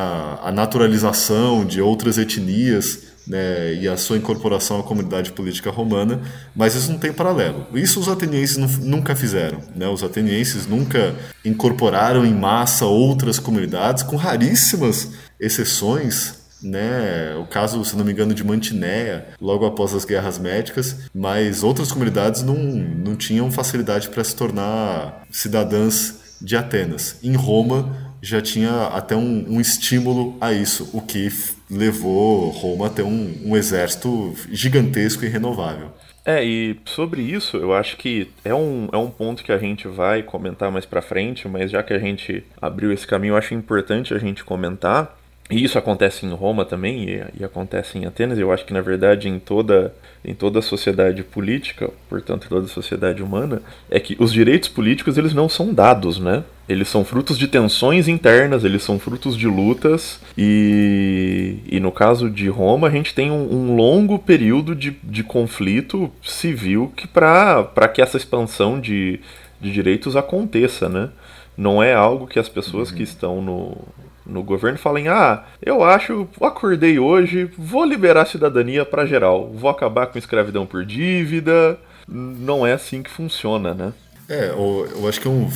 a 0.42 0.50
naturalização 0.52 1.64
de 1.64 1.80
outras 1.80 2.18
etnias 2.18 3.08
né, 3.28 3.74
e 3.74 3.86
a 3.86 3.96
sua 3.96 4.16
incorporação 4.16 4.80
à 4.80 4.82
comunidade 4.82 5.32
política 5.32 5.70
romana, 5.70 6.20
mas 6.56 6.74
isso 6.74 6.90
não 6.90 6.98
tem 6.98 7.12
paralelo. 7.12 7.66
Isso 7.74 8.00
os 8.00 8.08
atenienses 8.08 8.56
nunca 8.78 9.14
fizeram. 9.14 9.60
Né? 9.76 9.86
Os 9.86 10.02
atenienses 10.02 10.66
nunca 10.66 11.14
incorporaram 11.44 12.24
em 12.24 12.34
massa 12.34 12.86
outras 12.86 13.38
comunidades, 13.38 14.02
com 14.02 14.16
raríssimas 14.16 15.10
exceções. 15.38 16.37
Né, 16.62 17.36
o 17.36 17.46
caso, 17.46 17.84
se 17.84 17.96
não 17.96 18.04
me 18.04 18.12
engano, 18.12 18.34
de 18.34 18.42
Mantinéia, 18.42 19.28
logo 19.40 19.64
após 19.64 19.94
as 19.94 20.04
guerras 20.04 20.38
médicas, 20.38 21.08
mas 21.14 21.62
outras 21.62 21.92
comunidades 21.92 22.42
não, 22.42 22.56
não 22.56 23.14
tinham 23.14 23.50
facilidade 23.50 24.08
para 24.08 24.24
se 24.24 24.34
tornar 24.34 25.24
cidadãs 25.30 26.36
de 26.40 26.56
Atenas. 26.56 27.18
Em 27.22 27.34
Roma, 27.34 28.08
já 28.22 28.40
tinha 28.40 28.88
até 28.88 29.14
um, 29.14 29.44
um, 29.48 29.60
estímulo 29.60 30.36
a 30.40 30.52
isso, 30.52 30.90
o 30.92 31.00
que 31.00 31.28
levou 31.70 32.50
Roma 32.50 32.86
a 32.86 32.90
ter 32.90 33.02
um, 33.02 33.34
um, 33.44 33.56
exército 33.56 34.34
gigantesco 34.50 35.24
e 35.24 35.28
renovável. 35.28 35.92
É, 36.24 36.44
e 36.44 36.78
sobre 36.84 37.22
isso, 37.22 37.56
eu 37.56 37.72
acho 37.72 37.96
que 37.96 38.28
é 38.44 38.54
um, 38.54 38.88
é 38.92 38.96
um 38.96 39.08
ponto 39.08 39.42
que 39.42 39.52
a 39.52 39.58
gente 39.58 39.88
vai 39.88 40.22
comentar 40.22 40.70
mais 40.70 40.84
pra 40.84 41.00
frente, 41.00 41.48
mas 41.48 41.70
já 41.70 41.82
que 41.82 41.94
a 41.94 41.98
gente 41.98 42.44
abriu 42.60 42.92
esse 42.92 43.06
caminho, 43.06 43.32
eu 43.32 43.36
acho 43.36 43.54
importante 43.54 44.12
a 44.12 44.18
gente 44.18 44.44
comentar. 44.44 45.17
E 45.50 45.64
isso 45.64 45.78
acontece 45.78 46.26
em 46.26 46.32
Roma 46.32 46.64
também, 46.64 47.08
e, 47.08 47.24
e 47.40 47.44
acontece 47.44 47.96
em 47.96 48.04
Atenas, 48.04 48.38
eu 48.38 48.52
acho 48.52 48.66
que 48.66 48.72
na 48.72 48.82
verdade 48.82 49.28
em 49.28 49.38
toda 49.38 49.94
em 50.24 50.34
toda 50.34 50.58
a 50.58 50.62
sociedade 50.62 51.22
política, 51.22 51.90
portanto 52.08 52.48
toda 52.48 52.66
a 52.66 52.68
sociedade 52.68 53.22
humana, 53.22 53.62
é 53.88 53.98
que 54.00 54.16
os 54.18 54.32
direitos 54.32 54.68
políticos 54.68 55.16
eles 55.16 55.32
não 55.32 55.48
são 55.48 55.72
dados, 55.72 56.18
né? 56.18 56.44
Eles 56.68 56.88
são 56.88 57.02
frutos 57.02 57.38
de 57.38 57.48
tensões 57.48 58.08
internas, 58.08 58.62
eles 58.62 58.82
são 58.82 58.98
frutos 58.98 59.36
de 59.36 59.46
lutas 59.46 60.20
e, 60.36 61.60
e 61.66 61.80
no 61.80 61.90
caso 61.90 62.28
de 62.28 62.48
Roma 62.48 62.88
a 62.88 62.90
gente 62.90 63.14
tem 63.14 63.30
um, 63.30 63.54
um 63.54 63.76
longo 63.76 64.18
período 64.18 64.74
de, 64.74 64.98
de 65.02 65.22
conflito 65.22 66.10
civil 66.22 66.92
que 66.94 67.06
para 67.06 67.88
que 67.94 68.02
essa 68.02 68.18
expansão 68.18 68.78
de, 68.78 69.20
de 69.58 69.72
direitos 69.72 70.14
aconteça, 70.14 70.88
né? 70.88 71.08
Não 71.56 71.82
é 71.82 71.94
algo 71.94 72.26
que 72.26 72.38
as 72.38 72.48
pessoas 72.48 72.90
uhum. 72.90 72.96
que 72.96 73.02
estão 73.02 73.40
no, 73.40 73.76
no 74.28 74.42
governo 74.42 74.78
falem: 74.78 75.08
ah, 75.08 75.44
eu 75.64 75.82
acho, 75.82 76.28
acordei 76.40 76.98
hoje, 76.98 77.50
vou 77.56 77.84
liberar 77.84 78.22
a 78.22 78.26
cidadania 78.26 78.84
para 78.84 79.06
geral, 79.06 79.50
vou 79.52 79.70
acabar 79.70 80.06
com 80.06 80.18
escravidão 80.18 80.66
por 80.66 80.84
dívida. 80.84 81.78
Não 82.06 82.66
é 82.66 82.72
assim 82.72 83.02
que 83.02 83.10
funciona, 83.10 83.74
né? 83.74 83.92
É, 84.28 84.50
eu 84.50 85.08
acho 85.08 85.20
que 85.20 85.28
um, 85.28 85.50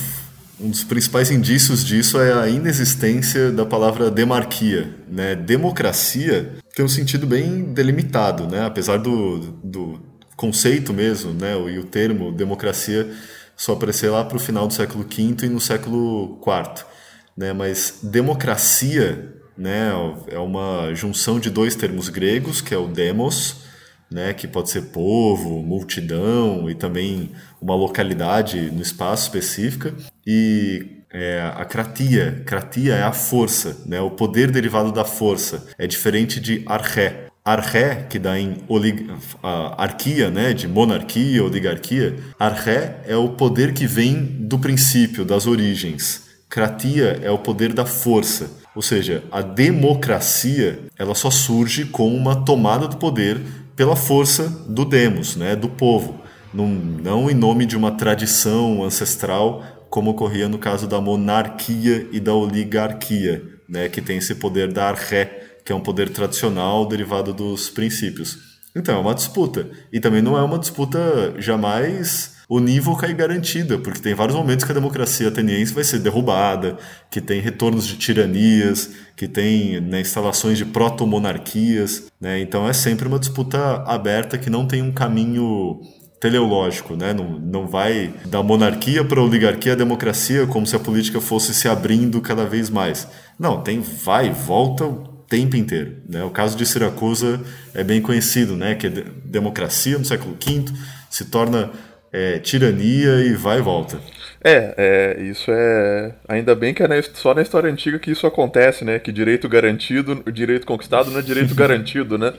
um 0.59 0.69
dos 0.69 0.83
principais 0.83 1.31
indícios 1.31 1.83
disso 1.83 2.19
é 2.19 2.33
a 2.33 2.47
inexistência 2.47 3.51
da 3.51 3.65
palavra 3.65 4.09
demarquia. 4.09 4.95
Né? 5.07 5.35
Democracia 5.35 6.53
tem 6.75 6.83
um 6.83 6.89
sentido 6.89 7.27
bem 7.27 7.63
delimitado, 7.73 8.47
né? 8.47 8.65
apesar 8.65 8.97
do, 8.97 9.39
do 9.63 9.99
conceito 10.35 10.93
mesmo 10.93 11.33
né? 11.33 11.53
e 11.71 11.77
o 11.77 11.85
termo 11.85 12.31
democracia 12.31 13.11
só 13.55 13.73
aparecer 13.73 14.09
lá 14.09 14.23
para 14.25 14.37
o 14.37 14.39
final 14.39 14.67
do 14.67 14.73
século 14.73 15.03
V 15.03 15.45
e 15.45 15.49
no 15.49 15.61
século 15.61 16.39
IV 16.41 16.92
né? 17.37 17.53
Mas 17.53 17.99
democracia, 18.03 19.33
né, 19.57 19.91
é 20.29 20.39
uma 20.39 20.93
junção 20.93 21.39
de 21.39 21.49
dois 21.49 21.75
termos 21.75 22.09
gregos, 22.09 22.61
que 22.61 22.73
é 22.73 22.77
o 22.77 22.87
demos, 22.87 23.63
né, 24.11 24.33
que 24.33 24.47
pode 24.47 24.69
ser 24.69 24.83
povo, 24.83 25.61
multidão 25.63 26.69
e 26.69 26.75
também 26.75 27.31
uma 27.61 27.75
localidade 27.75 28.69
no 28.71 28.81
espaço 28.81 29.23
específica, 29.23 29.93
e 30.25 31.03
é, 31.11 31.51
a 31.55 31.65
kratia. 31.65 32.43
Kratia 32.45 32.95
é 32.95 33.03
a 33.03 33.11
força, 33.11 33.77
né, 33.85 33.99
o 34.01 34.11
poder 34.11 34.51
derivado 34.51 34.91
da 34.91 35.05
força. 35.05 35.67
É 35.77 35.87
diferente 35.87 36.39
de 36.39 36.63
arché. 36.65 37.27
Arché, 37.45 38.07
que 38.09 38.17
dá 38.17 38.39
em 38.39 38.59
olig... 38.69 39.05
arquia, 39.41 40.29
né, 40.29 40.53
de 40.53 40.67
monarquia, 40.67 41.43
oligarquia. 41.43 42.15
Arché 42.39 43.01
é 43.05 43.17
o 43.17 43.29
poder 43.29 43.73
que 43.73 43.85
vem 43.85 44.23
do 44.23 44.57
princípio, 44.57 45.25
das 45.25 45.45
origens. 45.45 46.22
Kratia 46.53 47.19
é 47.23 47.31
o 47.31 47.39
poder 47.39 47.73
da 47.73 47.83
força, 47.83 48.51
ou 48.75 48.81
seja, 48.83 49.23
a 49.31 49.41
democracia 49.41 50.81
ela 50.99 51.15
só 51.15 51.31
surge 51.31 51.85
com 51.85 52.15
uma 52.15 52.45
tomada 52.45 52.87
do 52.87 52.97
poder 52.97 53.41
pela 53.75 53.95
força 53.95 54.49
do 54.69 54.85
demos, 54.85 55.35
né, 55.35 55.55
do 55.55 55.67
povo, 55.67 56.21
não, 56.53 56.67
não 56.67 57.27
em 57.27 57.33
nome 57.33 57.65
de 57.65 57.75
uma 57.75 57.93
tradição 57.93 58.83
ancestral 58.83 59.63
como 59.89 60.11
ocorria 60.11 60.47
no 60.47 60.59
caso 60.59 60.85
da 60.85 61.01
monarquia 61.01 62.07
e 62.11 62.19
da 62.19 62.35
oligarquia, 62.35 63.41
né, 63.67 63.89
que 63.89 63.99
tem 63.99 64.19
esse 64.19 64.35
poder 64.35 64.71
da 64.71 64.89
arré, 64.89 65.55
que 65.65 65.71
é 65.71 65.75
um 65.75 65.81
poder 65.81 66.11
tradicional 66.11 66.85
derivado 66.87 67.33
dos 67.33 67.71
princípios. 67.71 68.37
Então, 68.75 68.95
é 68.95 68.99
uma 68.99 69.15
disputa. 69.15 69.69
E 69.91 69.99
também 69.99 70.21
não 70.21 70.37
é 70.37 70.43
uma 70.43 70.59
disputa 70.59 71.33
jamais 71.39 72.32
unívoca 72.49 73.07
e 73.07 73.13
garantida, 73.13 73.77
porque 73.77 73.99
tem 73.99 74.13
vários 74.13 74.35
momentos 74.35 74.65
que 74.65 74.71
a 74.71 74.75
democracia 74.75 75.27
ateniense 75.27 75.73
vai 75.73 75.83
ser 75.83 75.99
derrubada, 75.99 76.77
que 77.09 77.21
tem 77.21 77.41
retornos 77.41 77.87
de 77.87 77.97
tiranias, 77.97 78.91
que 79.15 79.27
tem 79.27 79.79
né, 79.81 80.01
instalações 80.01 80.57
de 80.57 80.65
proto-monarquias. 80.65 82.07
Né? 82.19 82.39
Então 82.39 82.67
é 82.67 82.73
sempre 82.73 83.07
uma 83.07 83.19
disputa 83.19 83.83
aberta 83.85 84.37
que 84.37 84.49
não 84.49 84.65
tem 84.65 84.81
um 84.81 84.91
caminho 84.91 85.79
teleológico, 86.23 86.95
né? 86.95 87.13
Não, 87.13 87.37
não 87.37 87.67
vai 87.67 88.13
da 88.25 88.41
monarquia 88.41 89.03
para 89.03 89.19
a 89.19 89.23
oligarquia 89.23 89.73
à 89.73 89.75
democracia 89.75 90.47
como 90.47 90.65
se 90.65 90.73
a 90.73 90.79
política 90.79 91.19
fosse 91.19 91.53
se 91.53 91.67
abrindo 91.67 92.21
cada 92.21 92.45
vez 92.45 92.69
mais. 92.69 93.05
Não, 93.37 93.61
tem 93.61 93.81
vai 93.81 94.31
volta 94.31 94.85
o 94.85 95.03
tempo 95.27 95.57
inteiro. 95.57 95.97
Né? 96.07 96.23
O 96.23 96.29
caso 96.29 96.55
de 96.55 96.65
Siracusa 96.65 97.41
é 97.73 97.83
bem 97.83 98.01
conhecido, 98.01 98.55
né? 98.55 98.73
Que 98.73 98.87
é 98.87 98.89
democracia 99.25 99.97
no 99.97 100.05
século 100.05 100.37
V 100.41 100.63
se 101.09 101.25
torna 101.25 101.71
é, 102.13 102.37
tirania 102.37 103.25
e 103.25 103.33
vai 103.33 103.57
e 103.57 103.61
volta. 103.61 103.99
É, 104.43 104.75
é, 105.17 105.23
isso 105.23 105.49
é. 105.51 106.13
Ainda 106.27 106.53
bem 106.53 106.73
que 106.73 106.83
é 106.83 107.01
só 107.13 107.33
na 107.33 107.41
história 107.41 107.71
antiga 107.71 107.97
que 107.97 108.11
isso 108.11 108.27
acontece, 108.27 108.85
né? 108.85 108.99
Que 108.99 109.11
direito 109.11 109.49
garantido, 109.49 110.23
direito 110.31 110.67
conquistado 110.67 111.09
não 111.09 111.19
é 111.19 111.23
direito 111.23 111.55
garantido, 111.55 112.17
né? 112.17 112.33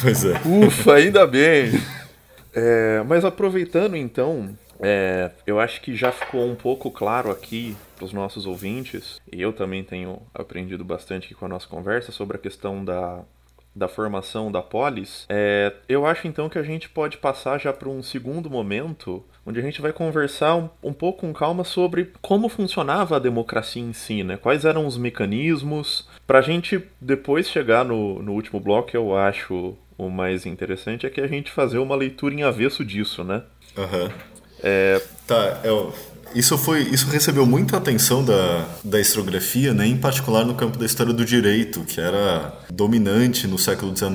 Pois 0.00 0.24
é. 0.24 0.40
Ufa, 0.46 0.94
ainda 0.94 1.26
bem. 1.26 1.72
É, 2.54 3.04
mas 3.06 3.24
aproveitando 3.26 3.94
então, 3.94 4.56
é, 4.80 5.30
eu 5.46 5.60
acho 5.60 5.80
que 5.80 5.94
já 5.94 6.10
ficou 6.10 6.44
um 6.50 6.54
pouco 6.56 6.90
claro 6.90 7.30
aqui 7.30 7.76
para 7.94 8.06
os 8.06 8.12
nossos 8.12 8.46
ouvintes, 8.46 9.20
e 9.30 9.40
eu 9.40 9.52
também 9.52 9.84
tenho 9.84 10.22
aprendido 10.34 10.82
bastante 10.82 11.26
aqui 11.26 11.34
com 11.34 11.44
a 11.44 11.48
nossa 11.48 11.68
conversa 11.68 12.10
sobre 12.10 12.36
a 12.36 12.40
questão 12.40 12.84
da, 12.84 13.20
da 13.78 13.88
formação 13.88 14.50
da 14.50 14.60
polis. 14.60 15.24
É, 15.28 15.72
eu 15.88 16.04
acho 16.04 16.26
então 16.26 16.48
que 16.48 16.58
a 16.58 16.62
gente 16.62 16.88
pode 16.88 17.16
passar 17.16 17.58
já 17.58 17.72
para 17.72 17.88
um 17.88 18.02
segundo 18.02 18.50
momento, 18.50 19.24
onde 19.46 19.58
a 19.58 19.62
gente 19.62 19.80
vai 19.80 19.92
conversar 19.92 20.56
um, 20.56 20.68
um, 20.82 20.92
pouco 20.92 21.20
com 21.20 21.32
calma 21.32 21.64
sobre 21.64 22.12
como 22.20 22.48
funcionava 22.48 23.16
a 23.16 23.20
democracia 23.20 23.82
em 23.82 23.92
si, 23.92 24.22
né? 24.22 24.36
quais 24.36 24.64
eram 24.64 24.86
os 24.86 24.98
mecanismos, 24.98 26.08
para 26.26 26.40
a 26.40 26.42
gente 26.42 26.82
depois 27.00 27.48
chegar 27.48 27.84
no, 27.84 28.22
no 28.22 28.32
último 28.32 28.60
bloco, 28.60 28.90
eu 28.94 29.16
acho 29.16 29.76
o 29.96 30.08
mais 30.08 30.46
interessante 30.46 31.06
é 31.06 31.10
que 31.10 31.20
a 31.20 31.26
gente 31.26 31.50
fazer 31.50 31.78
uma 31.78 31.96
leitura 31.96 32.34
em 32.34 32.44
avesso 32.44 32.84
disso, 32.84 33.24
né? 33.24 33.42
Aham. 33.76 34.04
Uhum. 34.04 34.10
É... 34.62 35.00
Tá, 35.26 35.60
eu, 35.62 35.92
isso 36.34 36.56
foi, 36.58 36.82
isso 36.82 37.08
recebeu 37.08 37.46
muita 37.46 37.76
atenção 37.76 38.24
da, 38.24 38.66
da 38.84 39.00
historiografia, 39.00 39.72
né, 39.72 39.86
em 39.86 39.96
particular 39.96 40.44
no 40.44 40.54
campo 40.54 40.78
da 40.78 40.86
história 40.86 41.12
do 41.12 41.24
direito, 41.24 41.80
que 41.84 42.00
era 42.00 42.58
dominante 42.70 43.46
no 43.46 43.58
século 43.58 43.96
XIX. 43.96 44.12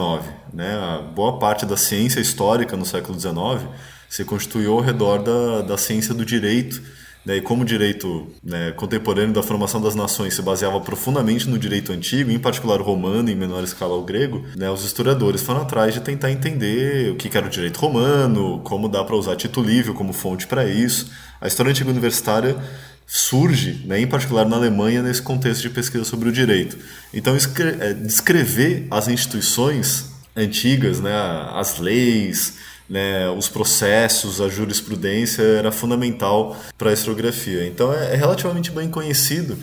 Né? 0.54 0.76
A 0.76 1.02
boa 1.02 1.40
parte 1.40 1.66
da 1.66 1.78
ciência 1.78 2.20
histórica 2.20 2.78
no 2.78 2.86
século 2.86 3.20
XIX 3.20 3.68
se 4.10 4.24
constituiu 4.24 4.74
ao 4.74 4.82
redor 4.82 5.24
da, 5.24 5.62
da 5.62 5.78
ciência 5.78 6.14
do 6.14 6.24
direito 6.24 6.82
né, 7.26 7.38
e 7.38 7.42
como 7.42 7.64
o 7.64 7.66
direito 7.66 8.28
né, 8.44 8.72
contemporâneo 8.72 9.34
da 9.34 9.42
formação 9.42 9.82
das 9.82 9.96
nações 9.96 10.34
se 10.34 10.42
baseava 10.42 10.80
profundamente 10.82 11.48
no 11.48 11.58
direito 11.58 11.92
antigo, 11.92 12.32
em 12.32 12.40
particular 12.40 12.82
o 12.82 12.84
romano, 12.84 13.30
em 13.30 13.36
menor 13.36 13.64
escala 13.64 13.94
o 13.96 14.04
grego, 14.04 14.44
né, 14.56 14.70
os 14.70 14.84
historiadores 14.84 15.42
foram 15.42 15.62
atrás 15.62 15.94
de 15.94 16.02
tentar 16.02 16.32
entender 16.32 17.12
o 17.12 17.16
que 17.16 17.36
era 17.36 17.48
o 17.48 17.50
direito 17.50 17.78
romano, 17.78 18.60
como 18.64 18.90
dá 18.90 19.04
para 19.04 19.16
usar 19.16 19.36
Tito 19.36 19.62
Livio 19.62 19.94
como 19.94 20.14
fonte 20.14 20.48
para 20.48 20.66
isso. 20.66 21.10
A 21.40 21.48
história 21.48 21.70
antiga 21.70 21.90
universitária 21.90 22.58
surge, 23.06 23.84
né, 23.86 24.00
em 24.00 24.08
particular 24.08 24.46
na 24.46 24.56
Alemanha, 24.56 25.02
nesse 25.02 25.22
contexto 25.22 25.62
de 25.62 25.70
pesquisa 25.70 26.04
sobre 26.04 26.30
o 26.30 26.32
direito. 26.32 26.78
Então, 27.14 27.36
é, 27.36 27.94
descrever 27.94 28.88
as 28.90 29.08
instituições 29.08 30.12
antigas, 30.36 31.00
né, 31.00 31.14
as 31.54 31.80
leis, 31.80 32.56
né, 32.90 33.30
os 33.30 33.48
processos, 33.50 34.42
a 34.42 34.50
jurisprudência 34.50 35.42
era 35.42 35.72
fundamental 35.72 36.58
para 36.78 36.90
a 36.90 36.94
historiografia. 36.94 37.66
Então 37.66 37.94
é, 37.94 38.14
é, 38.14 38.16
relativamente 38.16 38.72
bem 38.72 38.90
conhecido 38.90 39.58